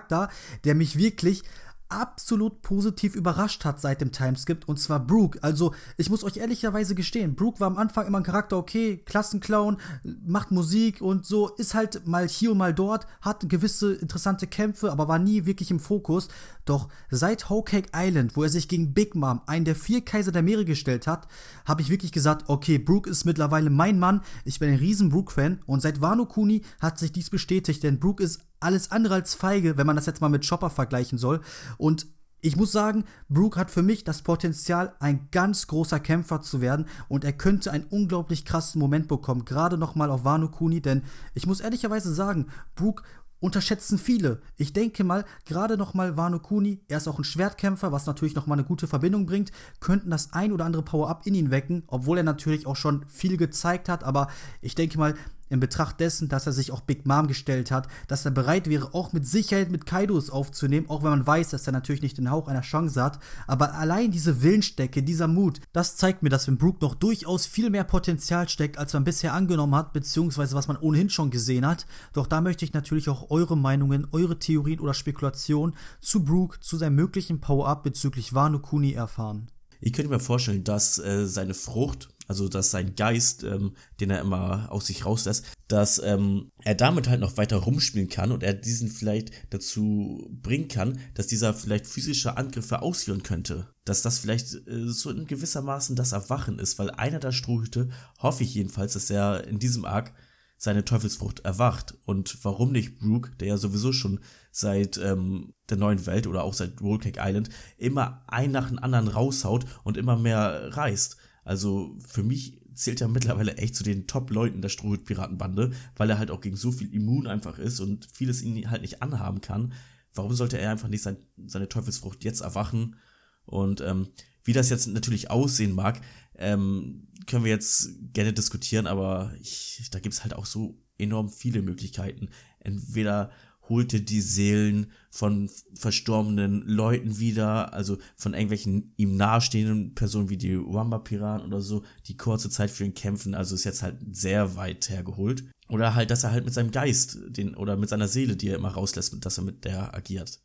der 0.63 0.75
mich 0.75 0.97
wirklich 0.97 1.43
absolut 1.89 2.62
positiv 2.62 3.15
überrascht 3.15 3.63
hat 3.65 3.79
seit 3.79 4.01
dem 4.01 4.12
Timeskip 4.12 4.67
und 4.67 4.77
zwar 4.79 4.99
Brooke. 4.99 5.39
Also, 5.41 5.73
ich 5.95 6.10
muss 6.10 6.23
euch 6.23 6.38
ehrlicherweise 6.38 6.95
gestehen, 6.95 7.36
Brooke 7.36 7.60
war 7.60 7.67
am 7.67 7.77
Anfang 7.77 8.07
immer 8.07 8.19
ein 8.19 8.23
Charakter, 8.23 8.57
okay, 8.57 8.97
Klassenclown, 8.97 9.77
macht 10.25 10.51
Musik 10.51 11.01
und 11.01 11.25
so, 11.25 11.49
ist 11.55 11.73
halt 11.73 12.05
mal 12.07 12.27
hier 12.27 12.51
und 12.51 12.57
mal 12.57 12.73
dort, 12.73 13.07
hat 13.21 13.47
gewisse 13.49 13.93
interessante 13.93 14.47
Kämpfe, 14.47 14.91
aber 14.91 15.07
war 15.07 15.19
nie 15.19 15.45
wirklich 15.45 15.71
im 15.71 15.79
Fokus. 15.79 16.27
Doch 16.67 16.89
seit 17.10 17.49
Whole 17.49 17.63
Cake 17.63 17.89
Island, 17.95 18.36
wo 18.36 18.43
er 18.43 18.49
sich 18.49 18.67
gegen 18.67 18.93
Big 18.93 19.15
Mom, 19.15 19.41
einen 19.47 19.65
der 19.65 19.75
vier 19.75 20.03
Kaiser 20.03 20.32
der 20.32 20.43
Meere 20.43 20.65
gestellt 20.65 21.08
hat, 21.08 21.27
habe 21.65 21.82
ich 21.82 21.89
wirklich 21.89 22.12
gesagt, 22.12 22.49
okay, 22.49 22.77
Brooke 22.77 23.10
ist 23.10 23.25
mittlerweile 23.25 23.69
mein 23.69 23.99
Mann. 23.99 24.21
Ich 24.43 24.60
bin 24.60 24.69
ein 24.69 24.75
riesen 24.75 25.10
Brooke-Fan 25.10 25.62
und 25.65 25.82
seit 25.82 26.01
Wano 26.01 26.25
Kuni 26.25 26.63
hat 26.80 26.99
sich 26.99 27.12
dies 27.12 27.30
bestätigt, 27.30 27.84
denn 27.84 27.99
Brooke 27.99 28.23
ist 28.23 28.41
alles 28.60 28.91
andere 28.91 29.15
als 29.15 29.34
feige, 29.34 29.77
wenn 29.77 29.88
man 29.88 29.95
das 29.95 30.08
jetzt 30.08 30.21
mal 30.21 30.30
mit 30.30 30.47
Chopper 30.47 30.69
vergleichen 30.69 31.17
soll. 31.17 31.41
Und 31.77 32.08
ich 32.41 32.56
muss 32.56 32.71
sagen, 32.71 33.06
Brooke 33.30 33.60
hat 33.60 33.71
für 33.71 33.82
mich 33.82 34.03
das 34.03 34.21
Potenzial, 34.21 34.95
ein 34.99 35.30
ganz 35.32 35.67
großer 35.67 35.99
Kämpfer 35.99 36.41
zu 36.41 36.62
werden 36.62 36.86
und 37.08 37.23
er 37.23 37.34
könnte 37.34 37.71
einen 37.71 37.86
unglaublich 37.86 38.45
krassen 38.45 38.80
Moment 38.80 39.08
bekommen, 39.08 39.43
gerade 39.43 39.77
nochmal 39.77 40.12
auf 40.12 40.23
Wano 40.23 40.49
Kuni, 40.49 40.82
denn 40.82 41.03
ich 41.34 41.47
muss 41.47 41.62
ehrlicherweise 41.62 42.13
sagen, 42.13 42.47
Brooke 42.75 43.03
unterschätzen 43.39 43.97
viele. 43.97 44.41
Ich 44.56 44.73
denke 44.73 45.04
mal, 45.04 45.26
gerade 45.45 45.78
nochmal 45.78 46.17
Wano 46.17 46.39
Kuni, 46.39 46.82
er 46.88 46.97
ist 46.97 47.08
auch 47.08 47.19
ein 47.19 47.23
Schwertkämpfer, 47.23 47.91
was 47.91 48.06
natürlich 48.06 48.36
nochmal 48.36 48.58
eine 48.58 48.67
gute 48.67 48.88
Verbindung 48.88 49.26
bringt, 49.26 49.52
könnten 49.80 50.10
das 50.10 50.34
ein 50.34 50.52
oder 50.52 50.65
andere 50.65 50.84
Power-Up 50.84 51.26
in 51.26 51.36
ihn 51.36 51.52
wecken, 51.52 51.84
obwohl 51.88 52.17
er 52.17 52.23
natürlich 52.23 52.65
auch 52.65 52.76
schon 52.76 53.06
viel 53.08 53.38
gezeigt 53.38 53.89
hat, 53.89 54.04
aber 54.04 54.28
ich 54.62 54.76
denke 54.76 54.97
mal, 54.97 55.15
in 55.49 55.60
Betracht 55.60 55.99
dessen, 55.99 56.29
dass 56.29 56.45
er 56.45 56.53
sich 56.53 56.71
auch 56.71 56.81
Big 56.81 57.05
Mom 57.05 57.27
gestellt 57.27 57.71
hat, 57.71 57.88
dass 58.07 58.25
er 58.25 58.31
bereit 58.31 58.69
wäre, 58.69 58.93
auch 58.93 59.13
mit 59.13 59.25
Sicherheit 59.25 59.71
mit 59.71 59.86
Kaidos 59.86 60.29
aufzunehmen, 60.29 60.89
auch 60.89 61.03
wenn 61.03 61.12
man 61.12 61.27
weiß, 61.27 61.49
dass 61.49 61.67
er 61.67 61.73
natürlich 61.73 62.01
nicht 62.01 62.17
den 62.17 62.31
Hauch 62.31 62.47
einer 62.47 62.62
Chance 62.62 63.01
hat. 63.01 63.19
Aber 63.47 63.73
allein 63.73 64.12
diese 64.12 64.41
Willensstecke, 64.41 65.03
dieser 65.03 65.27
Mut, 65.27 65.62
das 65.73 65.95
zeigt 65.95 66.23
mir, 66.23 66.29
dass 66.29 66.47
in 66.47 66.57
Brook 66.57 66.81
noch 66.81 66.95
durchaus 66.95 67.45
viel 67.45 67.69
mehr 67.69 67.83
Potenzial 67.83 68.49
steckt, 68.49 68.77
als 68.77 68.93
man 68.93 69.03
bisher 69.03 69.33
angenommen 69.33 69.75
hat, 69.75 69.93
beziehungsweise 69.93 70.55
was 70.55 70.67
man 70.67 70.77
ohnehin 70.77 71.10
schon 71.10 71.29
gesehen 71.29 71.65
hat. 71.65 71.86
Doch 72.13 72.27
da 72.27 72.41
möchte 72.41 72.65
ich 72.65 72.73
natürlich 72.73 73.10
auch 73.10 73.29
eure 73.29 73.57
Meinungen, 73.57 74.07
eure 74.12 74.39
Theorien 74.39 74.79
oder 74.79 74.93
Spekulationen 74.93 75.75
zu 76.01 76.23
Brook, 76.23 76.63
zu 76.63 76.77
seinem 76.77 76.95
möglichen 76.95 77.39
Power-Up 77.39 77.83
bezüglich 77.83 78.33
Wano 78.33 78.60
Kuni 78.60 78.93
erfahren. 78.93 79.47
Ich 79.79 79.93
könnte 79.93 80.12
mir 80.12 80.19
vorstellen, 80.19 80.63
dass 80.63 80.97
äh, 80.97 81.27
seine 81.27 81.53
Frucht 81.53 82.10
also 82.27 82.47
dass 82.49 82.71
sein 82.71 82.95
Geist, 82.95 83.43
ähm, 83.43 83.73
den 83.99 84.09
er 84.09 84.21
immer 84.21 84.71
aus 84.71 84.87
sich 84.87 85.05
rauslässt, 85.05 85.45
dass 85.67 85.99
ähm, 86.03 86.51
er 86.63 86.75
damit 86.75 87.07
halt 87.07 87.19
noch 87.19 87.37
weiter 87.37 87.57
rumspielen 87.57 88.09
kann 88.09 88.31
und 88.31 88.43
er 88.43 88.53
diesen 88.53 88.89
vielleicht 88.89 89.31
dazu 89.49 90.29
bringen 90.41 90.67
kann, 90.67 90.99
dass 91.13 91.27
dieser 91.27 91.53
vielleicht 91.53 91.87
physische 91.87 92.37
Angriffe 92.37 92.81
ausführen 92.81 93.23
könnte. 93.23 93.67
Dass 93.85 94.01
das 94.01 94.19
vielleicht 94.19 94.53
äh, 94.67 94.87
so 94.87 95.09
in 95.09 95.25
gewissermaßen 95.25 95.95
das 95.95 96.11
Erwachen 96.11 96.59
ist, 96.59 96.77
weil 96.79 96.91
einer 96.91 97.19
der 97.19 97.31
Strohhüte, 97.31 97.89
hoffe 98.19 98.43
ich 98.43 98.53
jedenfalls, 98.53 98.93
dass 98.93 99.09
er 99.09 99.47
in 99.47 99.59
diesem 99.59 99.85
Arc 99.85 100.13
seine 100.57 100.83
Teufelsfrucht 100.83 101.41
erwacht. 101.41 101.95
Und 102.05 102.43
warum 102.43 102.71
nicht 102.71 102.99
Brooke, 102.99 103.31
der 103.39 103.49
ja 103.49 103.57
sowieso 103.57 103.93
schon 103.93 104.19
seit 104.51 104.97
ähm, 104.97 105.53
der 105.69 105.77
neuen 105.77 106.05
Welt 106.07 106.25
oder 106.27 106.43
auch 106.43 106.53
seit 106.53 106.81
Rollcake 106.81 107.19
Island 107.19 107.49
immer 107.77 108.23
ein 108.27 108.51
nach 108.51 108.69
dem 108.69 108.79
anderen 108.79 109.07
raushaut 109.07 109.65
und 109.83 109.97
immer 109.97 110.17
mehr 110.17 110.75
reißt. 110.75 111.16
Also 111.47 111.95
für 112.05 112.23
mich 112.23 112.60
zählt 112.73 112.99
er 112.99 113.07
mittlerweile 113.07 113.55
echt 113.55 113.73
zu 113.73 113.83
den 113.83 114.05
Top-Leuten 114.05 114.62
der 114.62 114.67
Strohhut-Piratenbande, 114.67 115.71
weil 115.95 116.10
er 116.10 116.19
halt 116.19 116.29
auch 116.29 116.41
gegen 116.41 116.57
so 116.57 116.73
viel 116.73 116.93
immun 116.93 117.25
einfach 117.25 117.57
ist 117.57 117.79
und 117.79 118.05
vieles 118.12 118.41
ihn 118.41 118.69
halt 118.69 118.81
nicht 118.81 119.01
anhaben 119.01 119.39
kann. 119.39 119.71
Warum 120.13 120.33
sollte 120.33 120.60
er 120.60 120.71
einfach 120.71 120.89
nicht 120.89 121.03
sein, 121.03 121.15
seine 121.45 121.69
Teufelsfrucht 121.69 122.25
jetzt 122.25 122.41
erwachen? 122.41 122.97
Und 123.45 123.79
ähm, 123.79 124.10
wie 124.43 124.51
das 124.51 124.69
jetzt 124.69 124.88
natürlich 124.88 125.31
aussehen 125.31 125.73
mag, 125.73 126.01
ähm, 126.36 127.07
können 127.27 127.45
wir 127.45 127.51
jetzt 127.51 127.91
gerne 128.12 128.33
diskutieren, 128.33 128.86
aber 128.86 129.33
ich, 129.39 129.88
da 129.89 129.99
gibt's 129.99 130.23
halt 130.23 130.33
auch 130.33 130.45
so 130.45 130.77
enorm 130.97 131.29
viele 131.29 131.62
Möglichkeiten. 131.62 132.27
Entweder 132.60 133.31
holte 133.69 134.01
die 134.01 134.21
Seelen 134.21 134.91
von 135.10 135.49
verstorbenen 135.73 136.62
Leuten 136.67 137.19
wieder, 137.19 137.73
also 137.73 137.97
von 138.15 138.34
irgendwelchen 138.34 138.93
ihm 138.97 139.15
nahestehenden 139.15 139.95
Personen 139.95 140.30
wie 140.30 140.38
die 140.38 140.58
Wamba-Piraten 140.58 141.45
oder 141.45 141.62
so, 141.62 141.84
die 142.06 142.17
kurze 142.17 142.49
Zeit 142.49 142.71
für 142.71 142.86
ihn 142.86 142.93
kämpfen, 142.93 143.36
also 143.36 143.56
ist 143.56 143.63
jetzt 143.63 143.84
halt 143.84 143.97
sehr 144.12 144.56
weit 144.56 144.89
hergeholt. 144.89 145.45
Oder 145.69 145.95
halt, 145.95 146.12
dass 146.12 146.23
er 146.23 146.32
halt 146.32 146.45
mit 146.45 146.53
seinem 146.53 146.71
Geist, 146.71 147.17
den, 147.27 147.56
oder 147.56 147.75
mit 147.75 147.89
seiner 147.89 148.08
Seele, 148.08 148.36
die 148.36 148.49
er 148.49 148.58
immer 148.58 148.69
rauslässt, 148.69 149.25
dass 149.25 149.38
er 149.38 149.43
mit 149.43 149.65
der 149.65 149.93
agiert. 149.93 150.41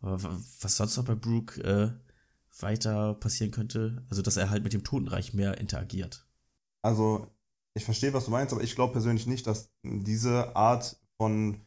Aber 0.00 0.22
was 0.60 0.76
sonst 0.76 0.96
noch 0.96 1.04
bei 1.04 1.14
Brooke 1.14 1.62
äh, 1.62 1.90
weiter 2.60 3.14
passieren 3.14 3.52
könnte, 3.52 4.04
also 4.10 4.22
dass 4.22 4.36
er 4.36 4.50
halt 4.50 4.64
mit 4.64 4.72
dem 4.72 4.84
Totenreich 4.84 5.34
mehr 5.34 5.58
interagiert. 5.58 6.26
Also, 6.82 7.28
ich 7.74 7.84
verstehe, 7.84 8.12
was 8.12 8.24
du 8.24 8.30
meinst, 8.30 8.52
aber 8.52 8.62
ich 8.62 8.74
glaube 8.74 8.92
persönlich 8.92 9.26
nicht, 9.26 9.46
dass 9.46 9.70
diese 9.82 10.56
Art 10.56 10.98
von 11.18 11.60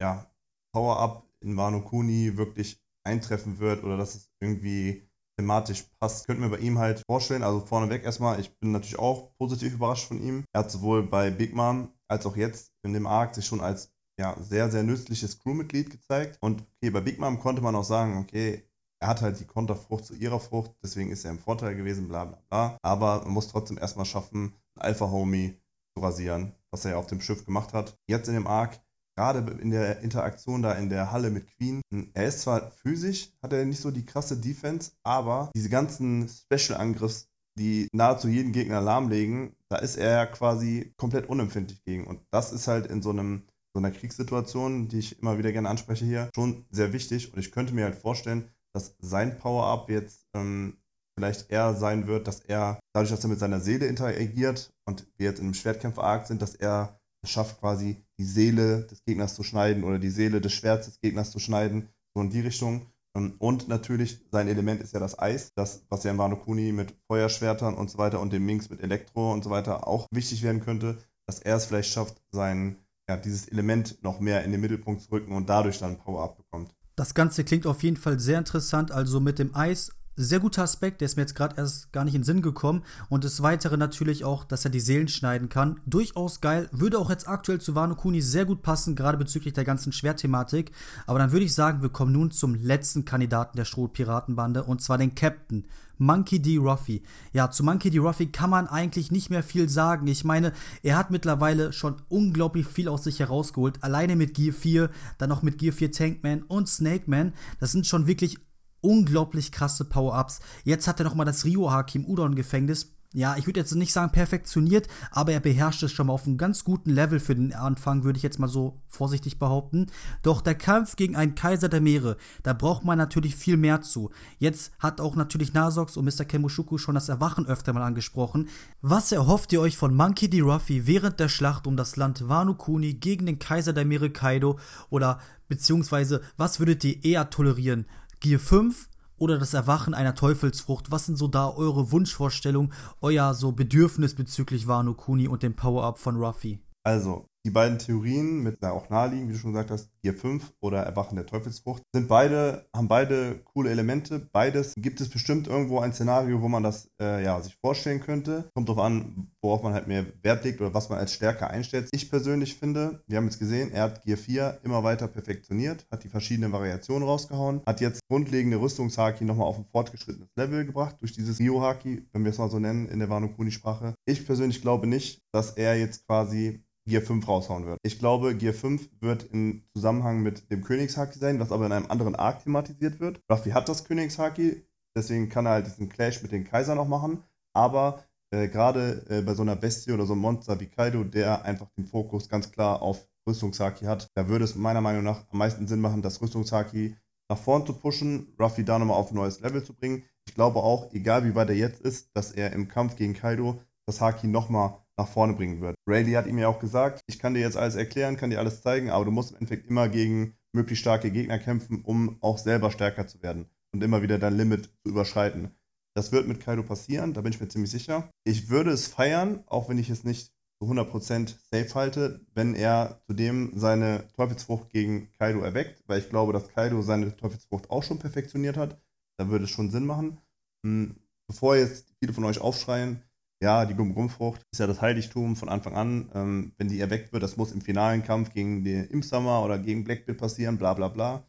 ja, 0.00 0.30
Power-Up 0.78 1.26
in 1.40 1.56
Wano 1.56 1.80
Kuni 1.80 2.36
wirklich 2.36 2.80
eintreffen 3.04 3.58
wird 3.58 3.82
oder 3.82 3.96
dass 3.96 4.14
es 4.14 4.30
irgendwie 4.40 5.02
thematisch 5.36 5.84
passt. 5.98 6.26
Könnten 6.26 6.42
wir 6.42 6.50
bei 6.50 6.58
ihm 6.58 6.78
halt 6.78 7.02
vorstellen, 7.08 7.42
also 7.42 7.60
vorneweg 7.60 8.04
erstmal, 8.04 8.38
ich 8.38 8.56
bin 8.58 8.70
natürlich 8.70 8.98
auch 8.98 9.36
positiv 9.38 9.74
überrascht 9.74 10.06
von 10.06 10.22
ihm. 10.22 10.44
Er 10.52 10.60
hat 10.60 10.70
sowohl 10.70 11.02
bei 11.02 11.30
Big 11.30 11.52
Mom 11.52 11.92
als 12.08 12.26
auch 12.26 12.36
jetzt 12.36 12.70
in 12.84 12.92
dem 12.92 13.08
Arc 13.08 13.34
sich 13.34 13.44
schon 13.44 13.60
als 13.60 13.92
ja, 14.20 14.36
sehr, 14.40 14.70
sehr 14.70 14.84
nützliches 14.84 15.40
Crewmitglied 15.40 15.90
gezeigt. 15.90 16.38
Und 16.40 16.62
okay, 16.62 16.90
bei 16.90 17.00
Big 17.00 17.18
Mom 17.18 17.40
konnte 17.40 17.62
man 17.62 17.74
auch 17.74 17.84
sagen, 17.84 18.18
okay, 18.18 18.62
er 19.00 19.08
hat 19.08 19.22
halt 19.22 19.40
die 19.40 19.46
Konterfrucht 19.46 20.04
zu 20.04 20.14
ihrer 20.14 20.40
Frucht, 20.40 20.72
deswegen 20.82 21.10
ist 21.10 21.24
er 21.24 21.32
im 21.32 21.38
Vorteil 21.38 21.74
gewesen, 21.74 22.08
bla 22.08 22.24
bla 22.24 22.42
bla. 22.48 22.78
Aber 22.82 23.22
man 23.24 23.32
muss 23.32 23.48
trotzdem 23.48 23.78
erstmal 23.78 24.06
schaffen, 24.06 24.54
einen 24.76 24.86
Alpha-Homie 24.86 25.56
zu 25.96 26.02
rasieren, 26.04 26.52
was 26.72 26.84
er 26.84 26.92
ja 26.92 26.96
auf 26.98 27.06
dem 27.06 27.20
Schiff 27.20 27.44
gemacht 27.44 27.72
hat. 27.72 27.96
Jetzt 28.08 28.28
in 28.28 28.34
dem 28.34 28.46
Arc 28.46 28.80
gerade 29.18 29.50
in 29.60 29.70
der 29.70 30.00
Interaktion 30.00 30.62
da 30.62 30.74
in 30.74 30.88
der 30.88 31.10
Halle 31.10 31.30
mit 31.30 31.48
Queen, 31.56 31.82
er 32.14 32.26
ist 32.26 32.42
zwar 32.42 32.70
physisch, 32.70 33.32
hat 33.42 33.52
er 33.52 33.64
nicht 33.64 33.80
so 33.80 33.90
die 33.90 34.04
krasse 34.04 34.36
Defense, 34.36 34.92
aber 35.02 35.50
diese 35.56 35.68
ganzen 35.68 36.28
Special-Angriffs, 36.28 37.28
die 37.58 37.88
nahezu 37.92 38.28
jeden 38.28 38.52
Gegner 38.52 38.80
lahmlegen, 38.80 39.56
da 39.68 39.78
ist 39.78 39.96
er 39.96 40.26
quasi 40.28 40.94
komplett 40.96 41.28
unempfindlich 41.28 41.82
gegen. 41.84 42.06
Und 42.06 42.20
das 42.30 42.52
ist 42.52 42.68
halt 42.68 42.86
in 42.86 43.02
so 43.02 43.10
einem 43.10 43.42
so 43.74 43.80
einer 43.80 43.90
Kriegssituation, 43.90 44.88
die 44.88 45.00
ich 45.00 45.20
immer 45.20 45.36
wieder 45.36 45.52
gerne 45.52 45.68
anspreche 45.68 46.04
hier, 46.04 46.30
schon 46.34 46.64
sehr 46.70 46.92
wichtig. 46.92 47.32
Und 47.32 47.40
ich 47.40 47.50
könnte 47.50 47.74
mir 47.74 47.84
halt 47.84 47.96
vorstellen, 47.96 48.48
dass 48.72 48.94
sein 49.00 49.36
Power-Up 49.38 49.90
jetzt 49.90 50.26
ähm, 50.34 50.78
vielleicht 51.18 51.50
eher 51.50 51.74
sein 51.74 52.06
wird, 52.06 52.28
dass 52.28 52.40
er, 52.40 52.78
dadurch, 52.94 53.10
dass 53.10 53.24
er 53.24 53.30
mit 53.30 53.40
seiner 53.40 53.60
Seele 53.60 53.86
interagiert 53.86 54.70
und 54.86 55.06
wir 55.16 55.30
jetzt 55.30 55.40
in 55.40 55.46
einem 55.46 55.54
Schwertkämpfer-Arc 55.54 56.26
sind, 56.28 56.40
dass 56.40 56.54
er 56.54 56.97
es 57.22 57.30
schafft 57.30 57.60
quasi 57.60 58.04
die 58.18 58.24
Seele 58.24 58.86
des 58.86 59.04
Gegners 59.04 59.34
zu 59.34 59.42
schneiden 59.42 59.84
oder 59.84 59.98
die 59.98 60.10
Seele 60.10 60.40
des 60.40 60.52
Schwerts 60.52 60.86
des 60.86 61.00
Gegners 61.00 61.30
zu 61.30 61.38
schneiden, 61.38 61.88
so 62.14 62.22
in 62.22 62.30
die 62.30 62.40
Richtung. 62.40 62.86
Ähm, 63.16 63.34
und 63.38 63.68
natürlich, 63.68 64.20
sein 64.30 64.48
Element 64.48 64.80
ist 64.80 64.94
ja 64.94 65.00
das 65.00 65.18
Eis, 65.18 65.52
das, 65.54 65.84
was 65.88 66.04
ja 66.04 66.10
in 66.10 66.18
Wano 66.18 66.36
Kuni 66.36 66.72
mit 66.72 66.94
Feuerschwertern 67.06 67.74
und 67.74 67.90
so 67.90 67.98
weiter 67.98 68.20
und 68.20 68.32
dem 68.32 68.46
Minx 68.46 68.70
mit 68.70 68.80
Elektro 68.82 69.32
und 69.32 69.44
so 69.44 69.50
weiter 69.50 69.86
auch 69.86 70.06
wichtig 70.10 70.42
werden 70.42 70.60
könnte, 70.60 70.98
dass 71.26 71.40
er 71.40 71.56
es 71.56 71.66
vielleicht 71.66 71.90
schafft, 71.90 72.22
sein, 72.30 72.76
ja, 73.08 73.16
dieses 73.16 73.48
Element 73.48 74.02
noch 74.02 74.20
mehr 74.20 74.44
in 74.44 74.52
den 74.52 74.60
Mittelpunkt 74.60 75.02
zu 75.02 75.10
rücken 75.10 75.32
und 75.32 75.48
dadurch 75.48 75.78
dann 75.78 75.98
Power-Up 75.98 76.36
bekommt. 76.36 76.74
Das 76.96 77.14
Ganze 77.14 77.44
klingt 77.44 77.66
auf 77.66 77.82
jeden 77.82 77.96
Fall 77.96 78.18
sehr 78.18 78.38
interessant. 78.38 78.90
Also 78.90 79.20
mit 79.20 79.38
dem 79.38 79.54
Eis 79.54 79.92
sehr 80.18 80.40
guter 80.40 80.62
Aspekt, 80.64 81.00
der 81.00 81.06
ist 81.06 81.16
mir 81.16 81.22
jetzt 81.22 81.36
gerade 81.36 81.56
erst 81.56 81.92
gar 81.92 82.04
nicht 82.04 82.14
in 82.14 82.22
den 82.22 82.26
Sinn 82.26 82.42
gekommen. 82.42 82.82
Und 83.08 83.24
das 83.24 83.42
Weitere 83.42 83.76
natürlich 83.76 84.24
auch, 84.24 84.44
dass 84.44 84.64
er 84.64 84.70
die 84.70 84.80
Seelen 84.80 85.08
schneiden 85.08 85.48
kann. 85.48 85.80
Durchaus 85.86 86.40
geil. 86.40 86.68
Würde 86.72 86.98
auch 86.98 87.08
jetzt 87.08 87.28
aktuell 87.28 87.60
zu 87.60 87.74
Wano 87.74 87.94
Kuni 87.94 88.20
sehr 88.20 88.44
gut 88.44 88.62
passen, 88.62 88.96
gerade 88.96 89.16
bezüglich 89.16 89.54
der 89.54 89.64
ganzen 89.64 89.92
Schwertthematik. 89.92 90.72
Aber 91.06 91.18
dann 91.18 91.32
würde 91.32 91.44
ich 91.44 91.54
sagen, 91.54 91.82
wir 91.82 91.88
kommen 91.88 92.12
nun 92.12 92.30
zum 92.32 92.54
letzten 92.54 93.04
Kandidaten 93.04 93.56
der 93.56 93.64
Strohpiratenbande 93.64 94.64
und 94.64 94.82
zwar 94.82 94.98
den 94.98 95.14
Captain. 95.14 95.64
Monkey 95.98 96.40
D. 96.40 96.56
Ruffy. 96.56 97.02
Ja, 97.32 97.50
zu 97.50 97.64
Monkey 97.64 97.90
D. 97.90 97.98
Ruffy 97.98 98.26
kann 98.26 98.50
man 98.50 98.68
eigentlich 98.68 99.10
nicht 99.10 99.30
mehr 99.30 99.42
viel 99.42 99.68
sagen. 99.68 100.06
Ich 100.06 100.24
meine, 100.24 100.52
er 100.82 100.96
hat 100.96 101.10
mittlerweile 101.10 101.72
schon 101.72 101.96
unglaublich 102.08 102.66
viel 102.66 102.88
aus 102.88 103.04
sich 103.04 103.18
herausgeholt. 103.18 103.82
Alleine 103.82 104.16
mit 104.16 104.34
Gear 104.34 104.54
4, 104.54 104.90
dann 105.18 105.28
noch 105.28 105.42
mit 105.42 105.58
Gear 105.58 105.72
4 105.72 105.92
Tankman 105.92 106.42
und 106.42 106.68
Snake 106.68 107.04
Man. 107.06 107.34
Das 107.58 107.72
sind 107.72 107.86
schon 107.86 108.06
wirklich 108.06 108.38
unglaublich 108.80 109.52
krasse 109.52 109.84
Power-Ups. 109.84 110.40
Jetzt 110.64 110.88
hat 110.88 111.00
er 111.00 111.04
nochmal 111.04 111.26
das 111.26 111.44
Ryo-Haki 111.44 111.98
im 111.98 112.06
Udon-Gefängnis. 112.06 112.92
Ja, 113.14 113.38
ich 113.38 113.46
würde 113.46 113.58
jetzt 113.58 113.74
nicht 113.74 113.94
sagen 113.94 114.12
perfektioniert, 114.12 114.86
aber 115.10 115.32
er 115.32 115.40
beherrscht 115.40 115.82
es 115.82 115.92
schon 115.92 116.08
mal 116.08 116.12
auf 116.12 116.26
einem 116.26 116.36
ganz 116.36 116.62
guten 116.62 116.90
Level 116.90 117.20
für 117.20 117.34
den 117.34 117.54
Anfang, 117.54 118.04
würde 118.04 118.18
ich 118.18 118.22
jetzt 118.22 118.38
mal 118.38 118.48
so 118.48 118.82
vorsichtig 118.86 119.38
behaupten. 119.38 119.86
Doch 120.22 120.42
der 120.42 120.54
Kampf 120.54 120.94
gegen 120.94 121.16
einen 121.16 121.34
Kaiser 121.34 121.70
der 121.70 121.80
Meere, 121.80 122.18
da 122.42 122.52
braucht 122.52 122.84
man 122.84 122.98
natürlich 122.98 123.34
viel 123.34 123.56
mehr 123.56 123.80
zu. 123.80 124.10
Jetzt 124.36 124.72
hat 124.78 125.00
auch 125.00 125.16
natürlich 125.16 125.54
Nasox 125.54 125.96
und 125.96 126.04
Mr. 126.04 126.26
Kemushuku 126.26 126.76
schon 126.76 126.96
das 126.96 127.08
Erwachen 127.08 127.46
öfter 127.46 127.72
mal 127.72 127.82
angesprochen. 127.82 128.50
Was 128.82 129.10
erhofft 129.10 129.54
ihr 129.54 129.62
euch 129.62 129.78
von 129.78 129.94
Monkey 129.94 130.28
D. 130.28 130.42
Ruffy 130.42 130.86
während 130.86 131.18
der 131.18 131.30
Schlacht 131.30 131.66
um 131.66 131.78
das 131.78 131.96
Land 131.96 132.28
Wano 132.28 132.52
Kuni 132.56 132.92
gegen 132.92 133.24
den 133.24 133.38
Kaiser 133.38 133.72
der 133.72 133.86
Meere 133.86 134.10
Kaido? 134.10 134.58
Oder 134.90 135.18
beziehungsweise 135.48 136.20
was 136.36 136.58
würdet 136.58 136.84
ihr 136.84 137.02
eher 137.02 137.30
tolerieren? 137.30 137.86
Gear 138.20 138.40
5 138.40 138.88
oder 139.16 139.38
das 139.38 139.54
Erwachen 139.54 139.94
einer 139.94 140.14
Teufelsfrucht? 140.14 140.90
Was 140.90 141.06
sind 141.06 141.16
so 141.16 141.28
da 141.28 141.48
eure 141.48 141.92
Wunschvorstellungen, 141.92 142.72
euer 143.00 143.34
so 143.34 143.52
Bedürfnis 143.52 144.14
bezüglich 144.14 144.66
Wano 144.66 144.94
Kuni 144.94 145.28
und 145.28 145.42
dem 145.42 145.54
Power-Up 145.54 145.98
von 145.98 146.16
Ruffy? 146.16 146.60
Also, 146.84 147.27
die 147.44 147.50
beiden 147.50 147.78
Theorien 147.78 148.42
mit 148.42 148.62
der 148.62 148.72
auch 148.72 148.90
naheliegen, 148.90 149.28
wie 149.28 149.32
du 149.32 149.38
schon 149.38 149.52
gesagt 149.52 149.70
hast, 149.70 149.90
Gear 150.02 150.14
5 150.14 150.52
oder 150.60 150.82
Erwachen 150.82 151.16
der 151.16 151.26
Teufelsfrucht, 151.26 151.82
sind 151.94 152.08
beide, 152.08 152.66
haben 152.74 152.88
beide 152.88 153.40
coole 153.44 153.70
Elemente. 153.70 154.18
Beides 154.18 154.74
gibt 154.76 155.00
es 155.00 155.08
bestimmt 155.08 155.46
irgendwo 155.46 155.80
ein 155.80 155.92
Szenario, 155.92 156.42
wo 156.42 156.48
man 156.48 156.62
das 156.62 156.90
äh, 157.00 157.22
ja, 157.24 157.40
sich 157.40 157.56
vorstellen 157.60 158.00
könnte. 158.00 158.50
Kommt 158.54 158.68
darauf 158.68 158.84
an, 158.84 159.30
worauf 159.42 159.62
man 159.62 159.72
halt 159.72 159.88
mehr 159.88 160.06
Wert 160.22 160.44
legt 160.44 160.60
oder 160.60 160.74
was 160.74 160.88
man 160.88 160.98
als 160.98 161.12
Stärke 161.12 161.48
einstellt. 161.48 161.88
Ich 161.92 162.10
persönlich 162.10 162.56
finde, 162.56 163.02
wir 163.06 163.16
haben 163.16 163.24
jetzt 163.24 163.38
gesehen, 163.38 163.72
er 163.72 163.84
hat 163.84 164.02
Gear 164.02 164.18
4 164.18 164.60
immer 164.64 164.82
weiter 164.82 165.08
perfektioniert, 165.08 165.86
hat 165.90 166.04
die 166.04 166.08
verschiedenen 166.08 166.52
Variationen 166.52 167.06
rausgehauen, 167.06 167.62
hat 167.66 167.80
jetzt 167.80 168.00
grundlegende 168.08 168.60
Rüstungshaki 168.60 169.24
nochmal 169.24 169.46
auf 169.46 169.58
ein 169.58 169.66
fortgeschrittenes 169.70 170.28
Level 170.36 170.64
gebracht 170.64 170.96
durch 171.00 171.12
dieses 171.12 171.38
Rio-Haki, 171.38 172.06
wenn 172.12 172.24
wir 172.24 172.30
es 172.30 172.38
mal 172.38 172.50
so 172.50 172.58
nennen 172.58 172.88
in 172.88 172.98
der 172.98 173.08
Wano 173.08 173.28
Kuni-Sprache. 173.28 173.94
Ich 174.06 174.26
persönlich 174.26 174.62
glaube 174.62 174.86
nicht, 174.86 175.20
dass 175.32 175.52
er 175.52 175.78
jetzt 175.78 176.06
quasi 176.06 176.62
Gear 176.88 177.02
5 177.02 177.26
raushauen 177.28 177.66
wird. 177.66 177.78
Ich 177.82 177.98
glaube, 177.98 178.34
Gear 178.36 178.54
5 178.54 178.88
wird 179.00 179.24
im 179.32 179.62
Zusammenhang 179.74 180.22
mit 180.22 180.50
dem 180.50 180.64
Königshaki 180.64 181.18
sein, 181.18 181.38
was 181.38 181.52
aber 181.52 181.66
in 181.66 181.72
einem 181.72 181.90
anderen 181.90 182.16
Arc 182.16 182.42
thematisiert 182.42 182.98
wird. 183.00 183.20
Ruffy 183.30 183.50
hat 183.50 183.68
das 183.68 183.84
Königshaki, 183.84 184.64
deswegen 184.96 185.28
kann 185.28 185.46
er 185.46 185.52
halt 185.52 185.66
diesen 185.66 185.88
Clash 185.88 186.22
mit 186.22 186.32
den 186.32 186.44
Kaisern 186.44 186.76
noch 186.76 186.88
machen. 186.88 187.22
Aber 187.54 188.04
äh, 188.30 188.48
gerade 188.48 189.04
äh, 189.08 189.22
bei 189.22 189.34
so 189.34 189.42
einer 189.42 189.56
Bestie 189.56 189.92
oder 189.92 190.06
so 190.06 190.14
einem 190.14 190.22
Monster 190.22 190.58
wie 190.60 190.66
Kaido, 190.66 191.04
der 191.04 191.44
einfach 191.44 191.68
den 191.76 191.86
Fokus 191.86 192.28
ganz 192.28 192.50
klar 192.50 192.82
auf 192.82 193.08
Rüstungshaki 193.28 193.84
hat, 193.84 194.08
da 194.14 194.28
würde 194.28 194.44
es 194.44 194.54
meiner 194.54 194.80
Meinung 194.80 195.04
nach 195.04 195.24
am 195.30 195.38
meisten 195.38 195.66
Sinn 195.66 195.80
machen, 195.80 196.02
das 196.02 196.20
Rüstungshaki 196.20 196.96
nach 197.30 197.38
vorn 197.38 197.66
zu 197.66 197.74
pushen, 197.74 198.34
Ruffy 198.40 198.64
da 198.64 198.78
nochmal 198.78 198.96
auf 198.96 199.10
ein 199.10 199.16
neues 199.16 199.40
Level 199.40 199.62
zu 199.62 199.74
bringen. 199.74 200.04
Ich 200.26 200.34
glaube 200.34 200.60
auch, 200.60 200.92
egal 200.92 201.24
wie 201.24 201.34
weit 201.34 201.50
er 201.50 201.56
jetzt 201.56 201.80
ist, 201.80 202.10
dass 202.14 202.32
er 202.32 202.52
im 202.52 202.68
Kampf 202.68 202.96
gegen 202.96 203.14
Kaido 203.14 203.60
das 203.86 204.00
Haki 204.00 204.26
nochmal 204.26 204.78
nach 204.98 205.08
vorne 205.08 205.34
bringen 205.34 205.60
wird. 205.60 205.76
Rayleigh 205.86 206.16
hat 206.16 206.26
ihm 206.26 206.38
ja 206.38 206.48
auch 206.48 206.58
gesagt, 206.58 207.00
ich 207.06 207.18
kann 207.18 207.34
dir 207.34 207.40
jetzt 207.40 207.56
alles 207.56 207.76
erklären, 207.76 208.16
kann 208.16 208.30
dir 208.30 208.38
alles 208.38 208.62
zeigen, 208.62 208.90
aber 208.90 209.04
du 209.04 209.10
musst 209.10 209.30
im 209.30 209.36
Endeffekt 209.36 209.68
immer 209.68 209.88
gegen 209.88 210.36
möglichst 210.52 210.82
starke 210.82 211.10
Gegner 211.10 211.38
kämpfen, 211.38 211.82
um 211.84 212.18
auch 212.20 212.38
selber 212.38 212.70
stärker 212.70 213.06
zu 213.06 213.22
werden 213.22 213.48
und 213.72 213.82
immer 213.82 214.02
wieder 214.02 214.18
dein 214.18 214.36
Limit 214.36 214.66
zu 214.82 214.90
überschreiten. 214.90 215.52
Das 215.94 216.12
wird 216.12 216.28
mit 216.28 216.40
Kaido 216.40 216.62
passieren, 216.62 217.14
da 217.14 217.20
bin 217.22 217.32
ich 217.32 217.40
mir 217.40 217.48
ziemlich 217.48 217.70
sicher. 217.70 218.10
Ich 218.24 218.50
würde 218.50 218.70
es 218.70 218.88
feiern, 218.88 219.42
auch 219.46 219.68
wenn 219.68 219.78
ich 219.78 219.90
es 219.90 220.04
nicht 220.04 220.32
zu 220.60 220.68
100% 220.68 221.34
safe 221.52 221.74
halte, 221.74 222.20
wenn 222.34 222.54
er 222.54 223.00
zudem 223.06 223.52
seine 223.54 224.08
Teufelsfrucht 224.16 224.70
gegen 224.70 225.12
Kaido 225.12 225.40
erweckt, 225.40 225.82
weil 225.86 226.00
ich 226.00 226.08
glaube, 226.08 226.32
dass 226.32 226.48
Kaido 226.48 226.82
seine 226.82 227.16
Teufelsfrucht 227.16 227.70
auch 227.70 227.82
schon 227.82 227.98
perfektioniert 227.98 228.56
hat. 228.56 228.80
Da 229.18 229.28
würde 229.28 229.44
es 229.44 229.50
schon 229.50 229.70
Sinn 229.70 229.86
machen. 229.86 230.20
Hm, 230.64 230.96
bevor 231.28 231.56
jetzt 231.56 231.94
viele 232.00 232.12
von 232.12 232.24
euch 232.24 232.40
aufschreien, 232.40 233.02
ja, 233.40 233.66
die 233.66 233.74
Gum-Gum-Frucht 233.74 234.42
ist 234.50 234.58
ja 234.58 234.66
das 234.66 234.80
Heiligtum 234.80 235.36
von 235.36 235.48
Anfang 235.48 235.74
an. 235.74 236.10
Ähm, 236.14 236.52
wenn 236.58 236.68
die 236.68 236.80
erweckt 236.80 237.12
wird, 237.12 237.22
das 237.22 237.36
muss 237.36 237.52
im 237.52 237.60
finalen 237.60 238.02
Kampf 238.02 238.32
gegen 238.32 238.64
den 238.64 238.84
Imsummer 238.84 239.44
oder 239.44 239.58
gegen 239.58 239.84
Blackbeard 239.84 240.18
passieren, 240.18 240.58
bla 240.58 240.74
bla 240.74 240.88
bla. 240.88 241.24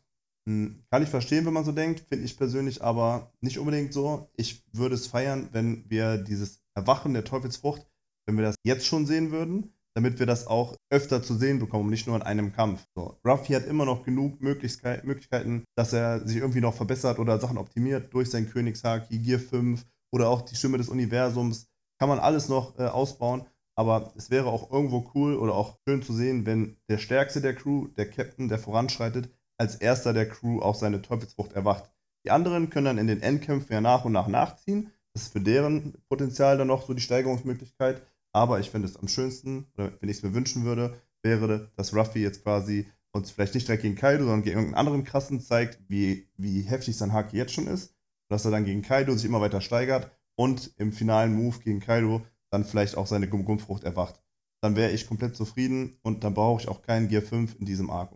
Hm, 0.48 0.84
kann 0.90 1.04
ich 1.04 1.10
verstehen, 1.10 1.46
wenn 1.46 1.54
man 1.54 1.66
so 1.66 1.72
denkt, 1.72 2.02
finde 2.10 2.26
ich 2.26 2.38
persönlich 2.38 2.84
aber 2.84 3.32
nicht 3.42 3.60
unbedingt 3.60 3.94
so. 3.94 4.30
Ich 4.36 4.64
würde 4.74 4.96
es 4.96 5.08
feiern, 5.08 5.50
wenn 5.52 5.86
wir 5.90 6.18
dieses 6.18 6.64
Erwachen 6.74 7.14
der 7.14 7.24
Teufelsfrucht, 7.24 7.86
wenn 8.26 8.38
wir 8.38 8.46
das 8.46 8.56
jetzt 8.64 8.86
schon 8.86 9.06
sehen 9.06 9.32
würden, 9.32 9.74
damit 9.96 10.18
wir 10.18 10.26
das 10.26 10.48
auch 10.48 10.76
öfter 10.90 11.22
zu 11.22 11.36
sehen 11.36 11.60
bekommen, 11.60 11.90
nicht 11.90 12.08
nur 12.08 12.16
in 12.16 12.22
einem 12.22 12.54
Kampf. 12.54 12.86
So, 12.96 13.20
Ruffy 13.26 13.54
hat 13.54 13.68
immer 13.68 13.86
noch 13.86 14.04
genug 14.04 14.42
Möglichkeiten, 14.42 15.66
dass 15.76 15.94
er 15.94 16.28
sich 16.28 16.38
irgendwie 16.38 16.62
noch 16.62 16.74
verbessert 16.74 17.20
oder 17.20 17.40
Sachen 17.40 17.58
optimiert 17.58 18.14
durch 18.14 18.30
sein 18.30 18.50
Königshaki, 18.50 19.20
Gear 19.20 19.40
5 19.40 19.86
oder 20.12 20.30
auch 20.30 20.42
die 20.42 20.56
Stimme 20.56 20.78
des 20.78 20.90
Universums. 20.90 21.68
Kann 22.00 22.10
man 22.10 22.20
alles 22.20 22.48
noch 22.48 22.80
äh, 22.80 22.84
ausbauen, 22.84 23.46
aber 23.76 24.14
es 24.16 24.30
wäre 24.30 24.48
auch 24.48 24.72
irgendwo 24.72 25.12
cool 25.14 25.36
oder 25.36 25.54
auch 25.54 25.78
schön 25.86 26.02
zu 26.02 26.14
sehen, 26.14 26.46
wenn 26.46 26.78
der 26.90 26.98
Stärkste 26.98 27.42
der 27.42 27.56
Crew, 27.56 27.88
der 27.98 28.10
Captain, 28.10 28.48
der 28.48 28.58
voranschreitet, 28.58 29.30
als 29.58 29.76
erster 29.76 30.14
der 30.14 30.30
Crew 30.30 30.62
auch 30.62 30.76
seine 30.76 31.02
Teufelsfrucht 31.02 31.54
erwacht. 31.54 31.92
Die 32.26 32.32
anderen 32.32 32.70
können 32.70 32.86
dann 32.86 32.98
in 32.98 33.08
den 33.08 33.22
Endkämpfen 33.22 33.74
ja 33.74 33.82
nach 33.82 34.06
und 34.06 34.14
nach 34.14 34.28
nachziehen. 34.28 34.92
Das 35.14 35.24
ist 35.24 35.34
für 35.34 35.42
deren 35.42 35.94
Potenzial 36.08 36.58
dann 36.58 36.68
noch 36.68 36.88
so 36.88 36.94
die 36.94 37.02
Steigerungsmöglichkeit. 37.02 38.02
Aber 38.32 38.60
ich 38.60 38.70
finde 38.70 38.88
es 38.88 38.96
am 38.96 39.08
schönsten, 39.08 39.68
oder 39.74 39.92
wenn 40.00 40.10
ich 40.10 40.18
es 40.18 40.24
mir 40.24 40.34
wünschen 40.34 40.64
würde, 40.64 41.02
wäre, 41.24 41.72
dass 41.76 41.94
Ruffy 41.94 42.20
jetzt 42.20 42.44
quasi 42.44 42.88
uns 43.12 43.32
vielleicht 43.32 43.56
nicht 43.56 43.68
direkt 43.68 43.84
gegen 43.84 43.96
Kaido, 43.96 44.24
sondern 44.24 44.44
gegen 44.44 44.58
irgendeinen 44.58 44.80
anderen 44.80 45.04
krassen 45.04 45.42
zeigt, 45.42 45.80
wie, 45.90 46.30
wie 46.38 46.62
heftig 46.62 46.96
sein 46.96 47.12
Haki 47.12 47.36
jetzt 47.36 47.54
schon 47.54 47.68
ist. 47.68 47.92
Und 47.92 48.36
dass 48.36 48.46
er 48.46 48.52
dann 48.52 48.66
gegen 48.66 48.84
Kaido 48.84 49.14
sich 49.14 49.26
immer 49.26 49.42
weiter 49.42 49.62
steigert 49.62 50.12
und 50.40 50.72
im 50.78 50.94
finalen 50.94 51.34
Move 51.34 51.60
gegen 51.60 51.82
Kaido 51.82 52.26
dann 52.50 52.64
vielleicht 52.64 52.96
auch 52.96 53.08
seine 53.08 53.28
Gum-Gum-Frucht 53.28 53.84
erwacht. 53.84 54.22
Dann 54.62 54.78
wäre 54.78 54.92
ich 54.92 55.06
komplett 55.06 55.36
zufrieden 55.36 55.98
und 56.02 56.24
dann 56.24 56.34
brauche 56.34 56.62
ich 56.62 56.70
auch 56.70 56.82
keinen 56.82 57.10
Gear 57.10 57.22
5 57.22 57.58
in 57.60 57.66
diesem 57.66 57.90
Arc. 57.90 58.14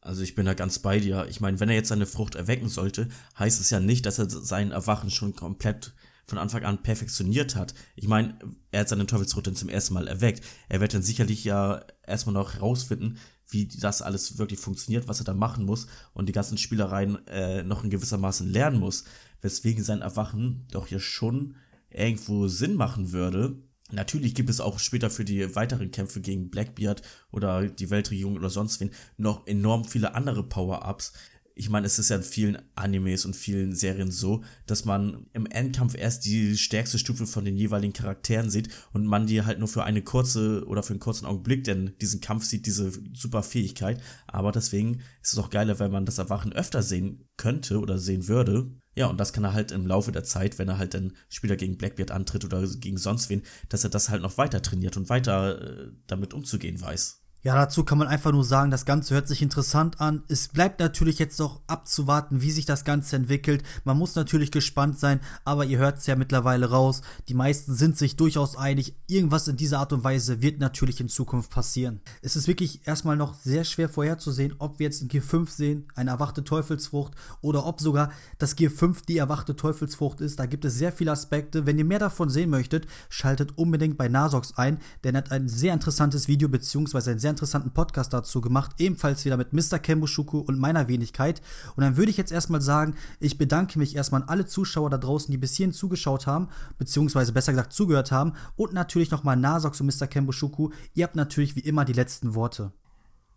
Also 0.00 0.22
ich 0.22 0.34
bin 0.34 0.46
da 0.46 0.54
ganz 0.54 0.80
bei 0.80 0.98
dir. 0.98 1.28
Ich 1.30 1.40
meine, 1.40 1.60
wenn 1.60 1.68
er 1.68 1.76
jetzt 1.76 1.90
seine 1.90 2.06
Frucht 2.06 2.34
erwecken 2.34 2.68
sollte, 2.68 3.08
heißt 3.38 3.60
es 3.60 3.70
ja 3.70 3.78
nicht, 3.78 4.04
dass 4.04 4.18
er 4.18 4.28
sein 4.28 4.72
Erwachen 4.72 5.10
schon 5.10 5.36
komplett 5.36 5.94
von 6.26 6.38
Anfang 6.38 6.64
an 6.64 6.82
perfektioniert 6.82 7.54
hat. 7.54 7.72
Ich 7.94 8.08
meine, 8.08 8.36
er 8.72 8.80
hat 8.80 8.88
seine 8.88 9.06
Teufelsfrucht 9.06 9.46
dann 9.46 9.54
zum 9.54 9.68
ersten 9.68 9.94
Mal 9.94 10.08
erweckt. 10.08 10.44
Er 10.68 10.80
wird 10.80 10.92
dann 10.92 11.02
sicherlich 11.02 11.44
ja 11.44 11.84
erstmal 12.04 12.34
noch 12.34 12.54
herausfinden, 12.54 13.18
wie 13.52 13.66
das 13.66 14.02
alles 14.02 14.38
wirklich 14.38 14.60
funktioniert, 14.60 15.08
was 15.08 15.20
er 15.20 15.24
da 15.24 15.34
machen 15.34 15.64
muss 15.64 15.86
und 16.14 16.28
die 16.28 16.32
ganzen 16.32 16.58
Spielereien 16.58 17.26
äh, 17.26 17.62
noch 17.62 17.84
in 17.84 17.90
gewissermaßen 17.90 18.48
lernen 18.48 18.80
muss, 18.80 19.04
weswegen 19.40 19.84
sein 19.84 20.02
Erwachen 20.02 20.66
doch 20.70 20.86
hier 20.86 21.00
schon 21.00 21.56
irgendwo 21.90 22.48
Sinn 22.48 22.74
machen 22.74 23.12
würde. 23.12 23.56
Natürlich 23.92 24.34
gibt 24.34 24.50
es 24.50 24.60
auch 24.60 24.78
später 24.78 25.10
für 25.10 25.24
die 25.24 25.54
weiteren 25.56 25.90
Kämpfe 25.90 26.20
gegen 26.20 26.50
Blackbeard 26.50 27.02
oder 27.32 27.66
die 27.68 27.90
Weltregierung 27.90 28.36
oder 28.36 28.50
sonst 28.50 28.80
wen 28.80 28.90
noch 29.16 29.46
enorm 29.46 29.84
viele 29.84 30.14
andere 30.14 30.44
Power-Ups. 30.44 31.12
Ich 31.60 31.68
meine, 31.68 31.86
es 31.86 31.98
ist 31.98 32.08
ja 32.08 32.16
in 32.16 32.22
vielen 32.22 32.56
Animes 32.74 33.26
und 33.26 33.36
vielen 33.36 33.74
Serien 33.74 34.10
so, 34.10 34.42
dass 34.64 34.86
man 34.86 35.26
im 35.34 35.44
Endkampf 35.44 35.94
erst 35.94 36.24
die 36.24 36.56
stärkste 36.56 36.98
Stufe 36.98 37.26
von 37.26 37.44
den 37.44 37.54
jeweiligen 37.54 37.92
Charakteren 37.92 38.48
sieht 38.48 38.70
und 38.94 39.04
man 39.04 39.26
die 39.26 39.42
halt 39.42 39.58
nur 39.58 39.68
für 39.68 39.84
eine 39.84 40.00
kurze 40.00 40.64
oder 40.66 40.82
für 40.82 40.94
einen 40.94 41.00
kurzen 41.00 41.26
Augenblick 41.26 41.64
denn 41.64 41.92
diesen 42.00 42.22
Kampf 42.22 42.44
sieht, 42.44 42.64
diese 42.64 42.90
super 43.12 43.42
Fähigkeit. 43.42 44.00
Aber 44.26 44.52
deswegen 44.52 45.02
ist 45.20 45.34
es 45.34 45.38
auch 45.38 45.50
geiler, 45.50 45.78
wenn 45.78 45.90
man 45.90 46.06
das 46.06 46.16
Erwachen 46.16 46.54
öfter 46.54 46.82
sehen 46.82 47.28
könnte 47.36 47.78
oder 47.78 47.98
sehen 47.98 48.26
würde, 48.26 48.70
ja, 48.94 49.06
und 49.06 49.20
das 49.20 49.34
kann 49.34 49.44
er 49.44 49.52
halt 49.52 49.70
im 49.70 49.86
Laufe 49.86 50.12
der 50.12 50.24
Zeit, 50.24 50.58
wenn 50.58 50.68
er 50.68 50.78
halt 50.78 50.94
dann 50.94 51.12
später 51.28 51.56
gegen 51.56 51.76
Blackbeard 51.76 52.10
antritt 52.10 52.46
oder 52.46 52.66
gegen 52.66 52.96
sonst 52.96 53.28
wen, 53.28 53.42
dass 53.68 53.84
er 53.84 53.90
das 53.90 54.08
halt 54.08 54.22
noch 54.22 54.38
weiter 54.38 54.62
trainiert 54.62 54.96
und 54.96 55.10
weiter 55.10 55.60
äh, 55.60 55.92
damit 56.06 56.32
umzugehen 56.32 56.80
weiß. 56.80 57.19
Ja, 57.42 57.54
dazu 57.54 57.84
kann 57.84 57.96
man 57.96 58.06
einfach 58.06 58.32
nur 58.32 58.44
sagen, 58.44 58.70
das 58.70 58.84
Ganze 58.84 59.14
hört 59.14 59.26
sich 59.26 59.40
interessant 59.40 59.98
an. 59.98 60.22
Es 60.28 60.48
bleibt 60.48 60.78
natürlich 60.78 61.18
jetzt 61.18 61.38
noch 61.38 61.62
abzuwarten, 61.68 62.42
wie 62.42 62.50
sich 62.50 62.66
das 62.66 62.84
Ganze 62.84 63.16
entwickelt. 63.16 63.62
Man 63.84 63.96
muss 63.96 64.14
natürlich 64.14 64.50
gespannt 64.50 64.98
sein, 64.98 65.20
aber 65.42 65.64
ihr 65.64 65.78
hört 65.78 65.96
es 65.96 66.06
ja 66.06 66.16
mittlerweile 66.16 66.68
raus. 66.68 67.00
Die 67.28 67.34
meisten 67.34 67.74
sind 67.74 67.96
sich 67.96 68.16
durchaus 68.16 68.58
einig, 68.58 68.94
irgendwas 69.06 69.48
in 69.48 69.56
dieser 69.56 69.78
Art 69.78 69.94
und 69.94 70.04
Weise 70.04 70.42
wird 70.42 70.60
natürlich 70.60 71.00
in 71.00 71.08
Zukunft 71.08 71.50
passieren. 71.50 72.02
Es 72.20 72.36
ist 72.36 72.46
wirklich 72.46 72.86
erstmal 72.86 73.16
noch 73.16 73.32
sehr 73.32 73.64
schwer 73.64 73.88
vorherzusehen, 73.88 74.56
ob 74.58 74.78
wir 74.78 74.84
jetzt 74.84 75.00
in 75.00 75.08
Gear 75.08 75.24
5 75.24 75.50
sehen, 75.50 75.88
eine 75.94 76.10
erwachte 76.10 76.44
Teufelsfrucht, 76.44 77.14
oder 77.40 77.64
ob 77.64 77.80
sogar 77.80 78.12
das 78.36 78.54
Gear 78.54 78.70
5 78.70 79.00
die 79.06 79.16
erwachte 79.16 79.56
Teufelsfrucht 79.56 80.20
ist. 80.20 80.38
Da 80.38 80.44
gibt 80.44 80.66
es 80.66 80.74
sehr 80.74 80.92
viele 80.92 81.12
Aspekte. 81.12 81.64
Wenn 81.64 81.78
ihr 81.78 81.86
mehr 81.86 82.00
davon 82.00 82.28
sehen 82.28 82.50
möchtet, 82.50 82.86
schaltet 83.08 83.56
unbedingt 83.56 83.96
bei 83.96 84.08
Nasox 84.08 84.58
ein, 84.58 84.78
denn 85.04 85.14
er 85.14 85.22
hat 85.22 85.32
ein 85.32 85.48
sehr 85.48 85.72
interessantes 85.72 86.28
Video 86.28 86.50
bzw. 86.50 87.12
ein 87.12 87.18
sehr 87.18 87.29
sehr 87.30 87.34
interessanten 87.34 87.70
Podcast 87.70 88.12
dazu 88.12 88.40
gemacht, 88.40 88.72
ebenfalls 88.78 89.24
wieder 89.24 89.36
mit 89.36 89.52
Mr. 89.52 89.78
Kembushuku 89.78 90.38
und 90.38 90.58
meiner 90.58 90.88
Wenigkeit. 90.88 91.40
Und 91.76 91.82
dann 91.82 91.96
würde 91.96 92.10
ich 92.10 92.16
jetzt 92.16 92.32
erstmal 92.32 92.60
sagen, 92.60 92.94
ich 93.20 93.38
bedanke 93.38 93.78
mich 93.78 93.94
erstmal 93.94 94.22
an 94.22 94.28
alle 94.28 94.46
Zuschauer 94.46 94.90
da 94.90 94.98
draußen, 94.98 95.30
die 95.30 95.38
bis 95.38 95.56
hierhin 95.56 95.72
zugeschaut 95.72 96.26
haben, 96.26 96.48
beziehungsweise 96.78 97.32
besser 97.32 97.52
gesagt 97.52 97.72
zugehört 97.72 98.10
haben. 98.10 98.32
Und 98.56 98.72
natürlich 98.72 99.10
nochmal 99.10 99.36
Nasox 99.36 99.80
und 99.80 99.86
Mr. 99.86 100.06
Kembushuku. 100.06 100.70
Ihr 100.94 101.04
habt 101.04 101.16
natürlich 101.16 101.56
wie 101.56 101.60
immer 101.60 101.84
die 101.84 101.92
letzten 101.92 102.34
Worte. 102.34 102.72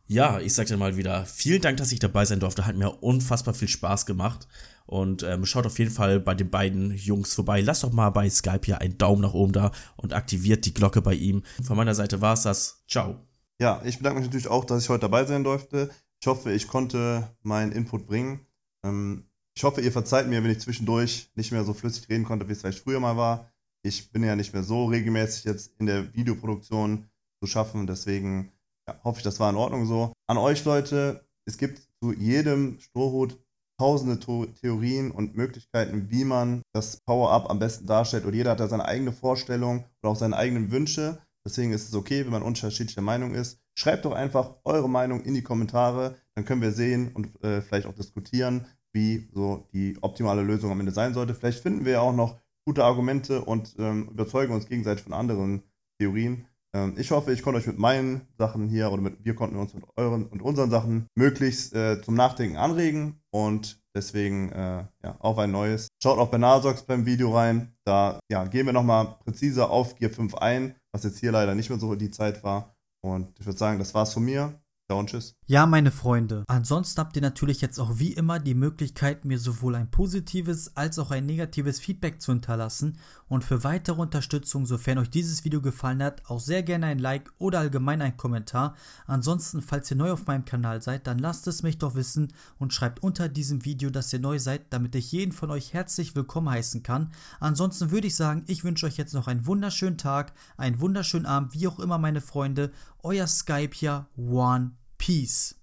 Ja, 0.08 0.40
ich 0.40 0.54
sag 0.54 0.68
dir 0.68 0.78
mal 0.78 0.98
wieder, 0.98 1.26
vielen 1.26 1.62
Dank, 1.62 1.78
dass 1.78 1.92
ich 1.92 2.00
dabei 2.00 2.26
sein 2.26 2.40
durfte. 2.40 2.66
Hat 2.66 2.76
mir 2.76 2.90
unfassbar 3.04 3.54
viel 3.54 3.70
Spaß 3.70 4.06
gemacht. 4.06 4.48
Und 4.86 5.24
ähm, 5.24 5.46
schaut 5.46 5.66
auf 5.66 5.80
jeden 5.80 5.92
Fall 5.92 6.20
bei 6.20 6.36
den 6.36 6.50
beiden 6.50 6.92
Jungs 6.92 7.34
vorbei. 7.34 7.62
Lasst 7.62 7.84
doch 7.84 7.94
mal 7.94 8.10
bei 8.10 8.30
Skype 8.30 8.62
hier 8.66 8.82
einen 8.82 8.98
Daumen 8.98 9.22
nach 9.22 9.34
oben 9.34 9.54
da 9.54 9.72
und 9.96 10.14
aktiviert 10.14 10.66
die 10.66 10.74
Glocke 10.74 11.02
bei 11.02 11.14
ihm. 11.14 11.44
Von 11.64 11.78
meiner 11.78 11.96
Seite 11.96 12.20
war 12.20 12.34
es 12.34 12.44
das. 12.44 12.84
Ciao. 12.88 13.33
Ja, 13.62 13.82
ich 13.86 13.98
bedanke 13.98 14.20
mich 14.20 14.28
natürlich 14.28 14.48
auch, 14.48 14.66
dass 14.66 14.84
ich 14.84 14.90
heute 14.90 15.02
dabei 15.02 15.26
sein 15.26 15.44
durfte. 15.44 15.90
Ich 16.22 16.28
hoffe, 16.28 16.52
ich 16.52 16.68
konnte 16.68 17.36
meinen 17.42 17.72
Input 17.72 18.08
bringen. 18.08 18.46
Ähm, 18.84 19.30
ich 19.56 19.64
hoffe, 19.64 19.82
ihr 19.82 19.92
verzeiht 19.92 20.28
mir, 20.28 20.44
wenn 20.44 20.52
ich 20.52 20.62
zwischendurch 20.62 21.32
nicht 21.36 21.52
mehr 21.52 21.64
so 21.64 21.74
flüssig 21.74 22.10
reden 22.10 22.26
konnte, 22.26 22.48
wie 22.48 22.54
es 22.54 22.62
vielleicht 22.62 22.80
früher 22.80 23.00
mal 23.00 23.18
war. 23.18 23.52
Ich 23.86 24.12
bin 24.12 24.24
ja 24.24 24.36
nicht 24.36 24.54
mehr 24.54 24.64
so 24.64 24.86
regelmäßig 24.86 25.44
jetzt 25.44 25.74
in 25.80 25.86
der 25.86 26.14
Videoproduktion 26.14 27.10
zu 27.42 27.48
schaffen. 27.48 27.86
Deswegen 27.86 28.52
ja, 28.88 29.00
hoffe 29.04 29.20
ich, 29.20 29.24
das 29.24 29.40
war 29.40 29.50
in 29.50 29.58
Ordnung 29.58 29.86
so. 29.86 30.14
An 30.28 30.38
euch 30.38 30.66
Leute, 30.66 31.28
es 31.46 31.58
gibt 31.58 31.82
zu 32.02 32.14
jedem 32.14 32.80
Strohhut 32.80 33.38
tausende 33.80 34.20
Theorien 34.20 35.12
und 35.12 35.36
Möglichkeiten, 35.36 36.10
wie 36.10 36.24
man 36.24 36.62
das 36.74 37.02
Power-Up 37.06 37.50
am 37.50 37.60
besten 37.60 37.86
darstellt. 37.86 38.26
Und 38.26 38.34
jeder 38.34 38.52
hat 38.52 38.60
da 38.60 38.68
seine 38.68 38.86
eigene 38.86 39.12
Vorstellung 39.12 39.86
oder 40.02 40.12
auch 40.12 40.16
seine 40.16 40.38
eigenen 40.38 40.72
Wünsche. 40.72 41.22
Deswegen 41.46 41.74
ist 41.74 41.90
es 41.90 41.96
okay, 41.96 42.24
wenn 42.24 42.32
man 42.32 42.42
unterschiedlicher 42.42 43.02
Meinung 43.02 43.34
ist. 43.34 43.60
Schreibt 43.76 44.06
doch 44.06 44.14
einfach 44.14 44.56
eure 44.64 44.90
Meinung 44.90 45.22
in 45.24 45.34
die 45.34 45.42
Kommentare, 45.42 46.16
dann 46.36 46.46
können 46.46 46.62
wir 46.62 46.72
sehen 46.72 47.12
und 47.14 47.44
äh, 47.44 47.62
vielleicht 47.62 47.86
auch 47.86 47.96
diskutieren, 47.96 48.66
wie 48.94 49.28
so 49.34 49.68
die 49.74 49.98
optimale 50.02 50.44
Lösung 50.44 50.72
am 50.72 50.80
Ende 50.80 50.92
sein 50.92 51.14
sollte. 51.14 51.36
Vielleicht 51.36 51.62
finden 51.62 51.86
wir 51.86 52.02
auch 52.02 52.14
noch 52.14 52.40
gute 52.66 52.86
Argumente 52.86 53.44
und 53.44 53.76
ähm, 53.78 54.10
überzeugen 54.10 54.54
uns 54.54 54.68
gegenseitig 54.68 55.04
von 55.04 55.14
anderen 55.14 55.64
Theorien. 56.00 56.46
Ähm, 56.74 56.96
ich 56.98 57.12
hoffe, 57.12 57.34
ich 57.34 57.42
konnte 57.42 57.60
euch 57.60 57.68
mit 57.68 57.78
meinen 57.78 58.28
Sachen 58.38 58.70
hier 58.70 58.92
oder 58.92 59.02
mit, 59.02 59.26
wir 59.26 59.36
konnten 59.36 59.58
uns 59.58 59.74
mit 59.74 59.84
euren 59.98 60.28
und 60.28 60.42
unseren 60.42 60.70
Sachen 60.70 61.08
möglichst 61.16 61.74
äh, 61.74 62.02
zum 62.02 62.16
Nachdenken 62.16 62.58
anregen 62.58 63.22
und 63.32 63.84
deswegen 63.96 64.52
äh, 64.52 64.86
ja, 65.04 65.16
auf 65.20 65.38
ein 65.40 65.52
neues. 65.52 65.88
Schaut 66.02 66.20
auch 66.20 66.30
bei 66.30 66.38
Nasox 66.38 66.84
beim 66.84 67.06
Video 67.06 67.34
rein. 67.34 67.76
Da 67.84 68.20
ja, 68.32 68.46
gehen 68.46 68.66
wir 68.66 68.74
nochmal 68.74 69.18
präziser 69.24 69.70
auf 69.70 69.96
Gear 69.96 70.12
5 70.12 70.36
ein 70.36 70.76
was 70.94 71.04
jetzt 71.04 71.20
hier 71.20 71.32
leider 71.32 71.56
nicht 71.56 71.70
mehr 71.70 71.80
so 71.80 71.96
die 71.96 72.12
Zeit 72.12 72.44
war. 72.44 72.78
Und 73.02 73.38
ich 73.40 73.46
würde 73.46 73.60
sagen, 73.60 73.80
das 73.80 73.94
war's 73.94 74.14
von 74.14 74.24
mir. 74.24 74.63
Und. 74.96 75.36
Ja, 75.46 75.66
meine 75.66 75.92
Freunde. 75.92 76.44
Ansonsten 76.48 77.00
habt 77.00 77.16
ihr 77.16 77.22
natürlich 77.22 77.62
jetzt 77.62 77.80
auch 77.80 78.00
wie 78.00 78.14
immer 78.14 78.40
die 78.40 78.56
Möglichkeit, 78.56 79.26
mir 79.26 79.38
sowohl 79.38 79.76
ein 79.76 79.92
positives 79.92 80.76
als 80.76 80.98
auch 80.98 81.12
ein 81.12 81.26
negatives 81.26 81.80
Feedback 81.80 82.22
zu 82.22 82.32
hinterlassen 82.32 82.98
und 83.28 83.44
für 83.44 83.64
weitere 83.64 84.00
Unterstützung, 84.02 84.66
sofern 84.66 85.00
euch 85.00 85.10
dieses 85.10 85.44
Video 85.44 85.62
gefallen 85.62 86.02
hat, 86.02 86.22
auch 86.28 86.40
sehr 86.40 86.64
gerne 86.64 86.86
ein 86.86 87.00
Like 87.00 87.32
oder 87.40 87.60
allgemein 87.60 88.02
ein 88.02 88.16
Kommentar. 88.16 88.76
Ansonsten, 89.06 89.62
falls 89.62 89.92
ihr 89.92 89.98
neu 89.98 90.12
auf 90.12 90.28
meinem 90.28 90.46
Kanal 90.46 90.82
seid, 90.82 91.08
dann 91.08 91.20
lasst 91.20 91.48
es 91.48 91.64
mich 91.64 91.78
doch 91.78 91.96
wissen 91.96 92.32
und 92.60 92.74
schreibt 92.74 93.04
unter 93.04 93.30
diesem 93.30 93.66
Video, 93.66 93.90
dass 93.90 94.14
ihr 94.14 94.20
neu 94.20 94.40
seid, 94.40 94.72
damit 94.72 94.96
ich 94.96 95.12
jeden 95.12 95.32
von 95.32 95.52
euch 95.52 95.74
herzlich 95.74 96.16
willkommen 96.16 96.50
heißen 96.50 96.84
kann. 96.84 97.12
Ansonsten 97.40 97.92
würde 97.92 98.08
ich 98.08 98.16
sagen, 98.16 98.44
ich 98.48 98.64
wünsche 98.64 98.86
euch 98.86 98.98
jetzt 98.98 99.14
noch 99.14 99.28
einen 99.28 99.46
wunderschönen 99.46 99.98
Tag, 99.98 100.34
einen 100.56 100.80
wunderschönen 100.80 101.26
Abend, 101.26 101.54
wie 101.54 101.68
auch 101.68 101.80
immer 101.80 101.98
meine 101.98 102.22
Freunde. 102.22 102.72
Euer 103.02 103.28
Skype 103.28 103.72
hier, 103.74 104.08
One 104.16 104.72
Peace. 105.04 105.54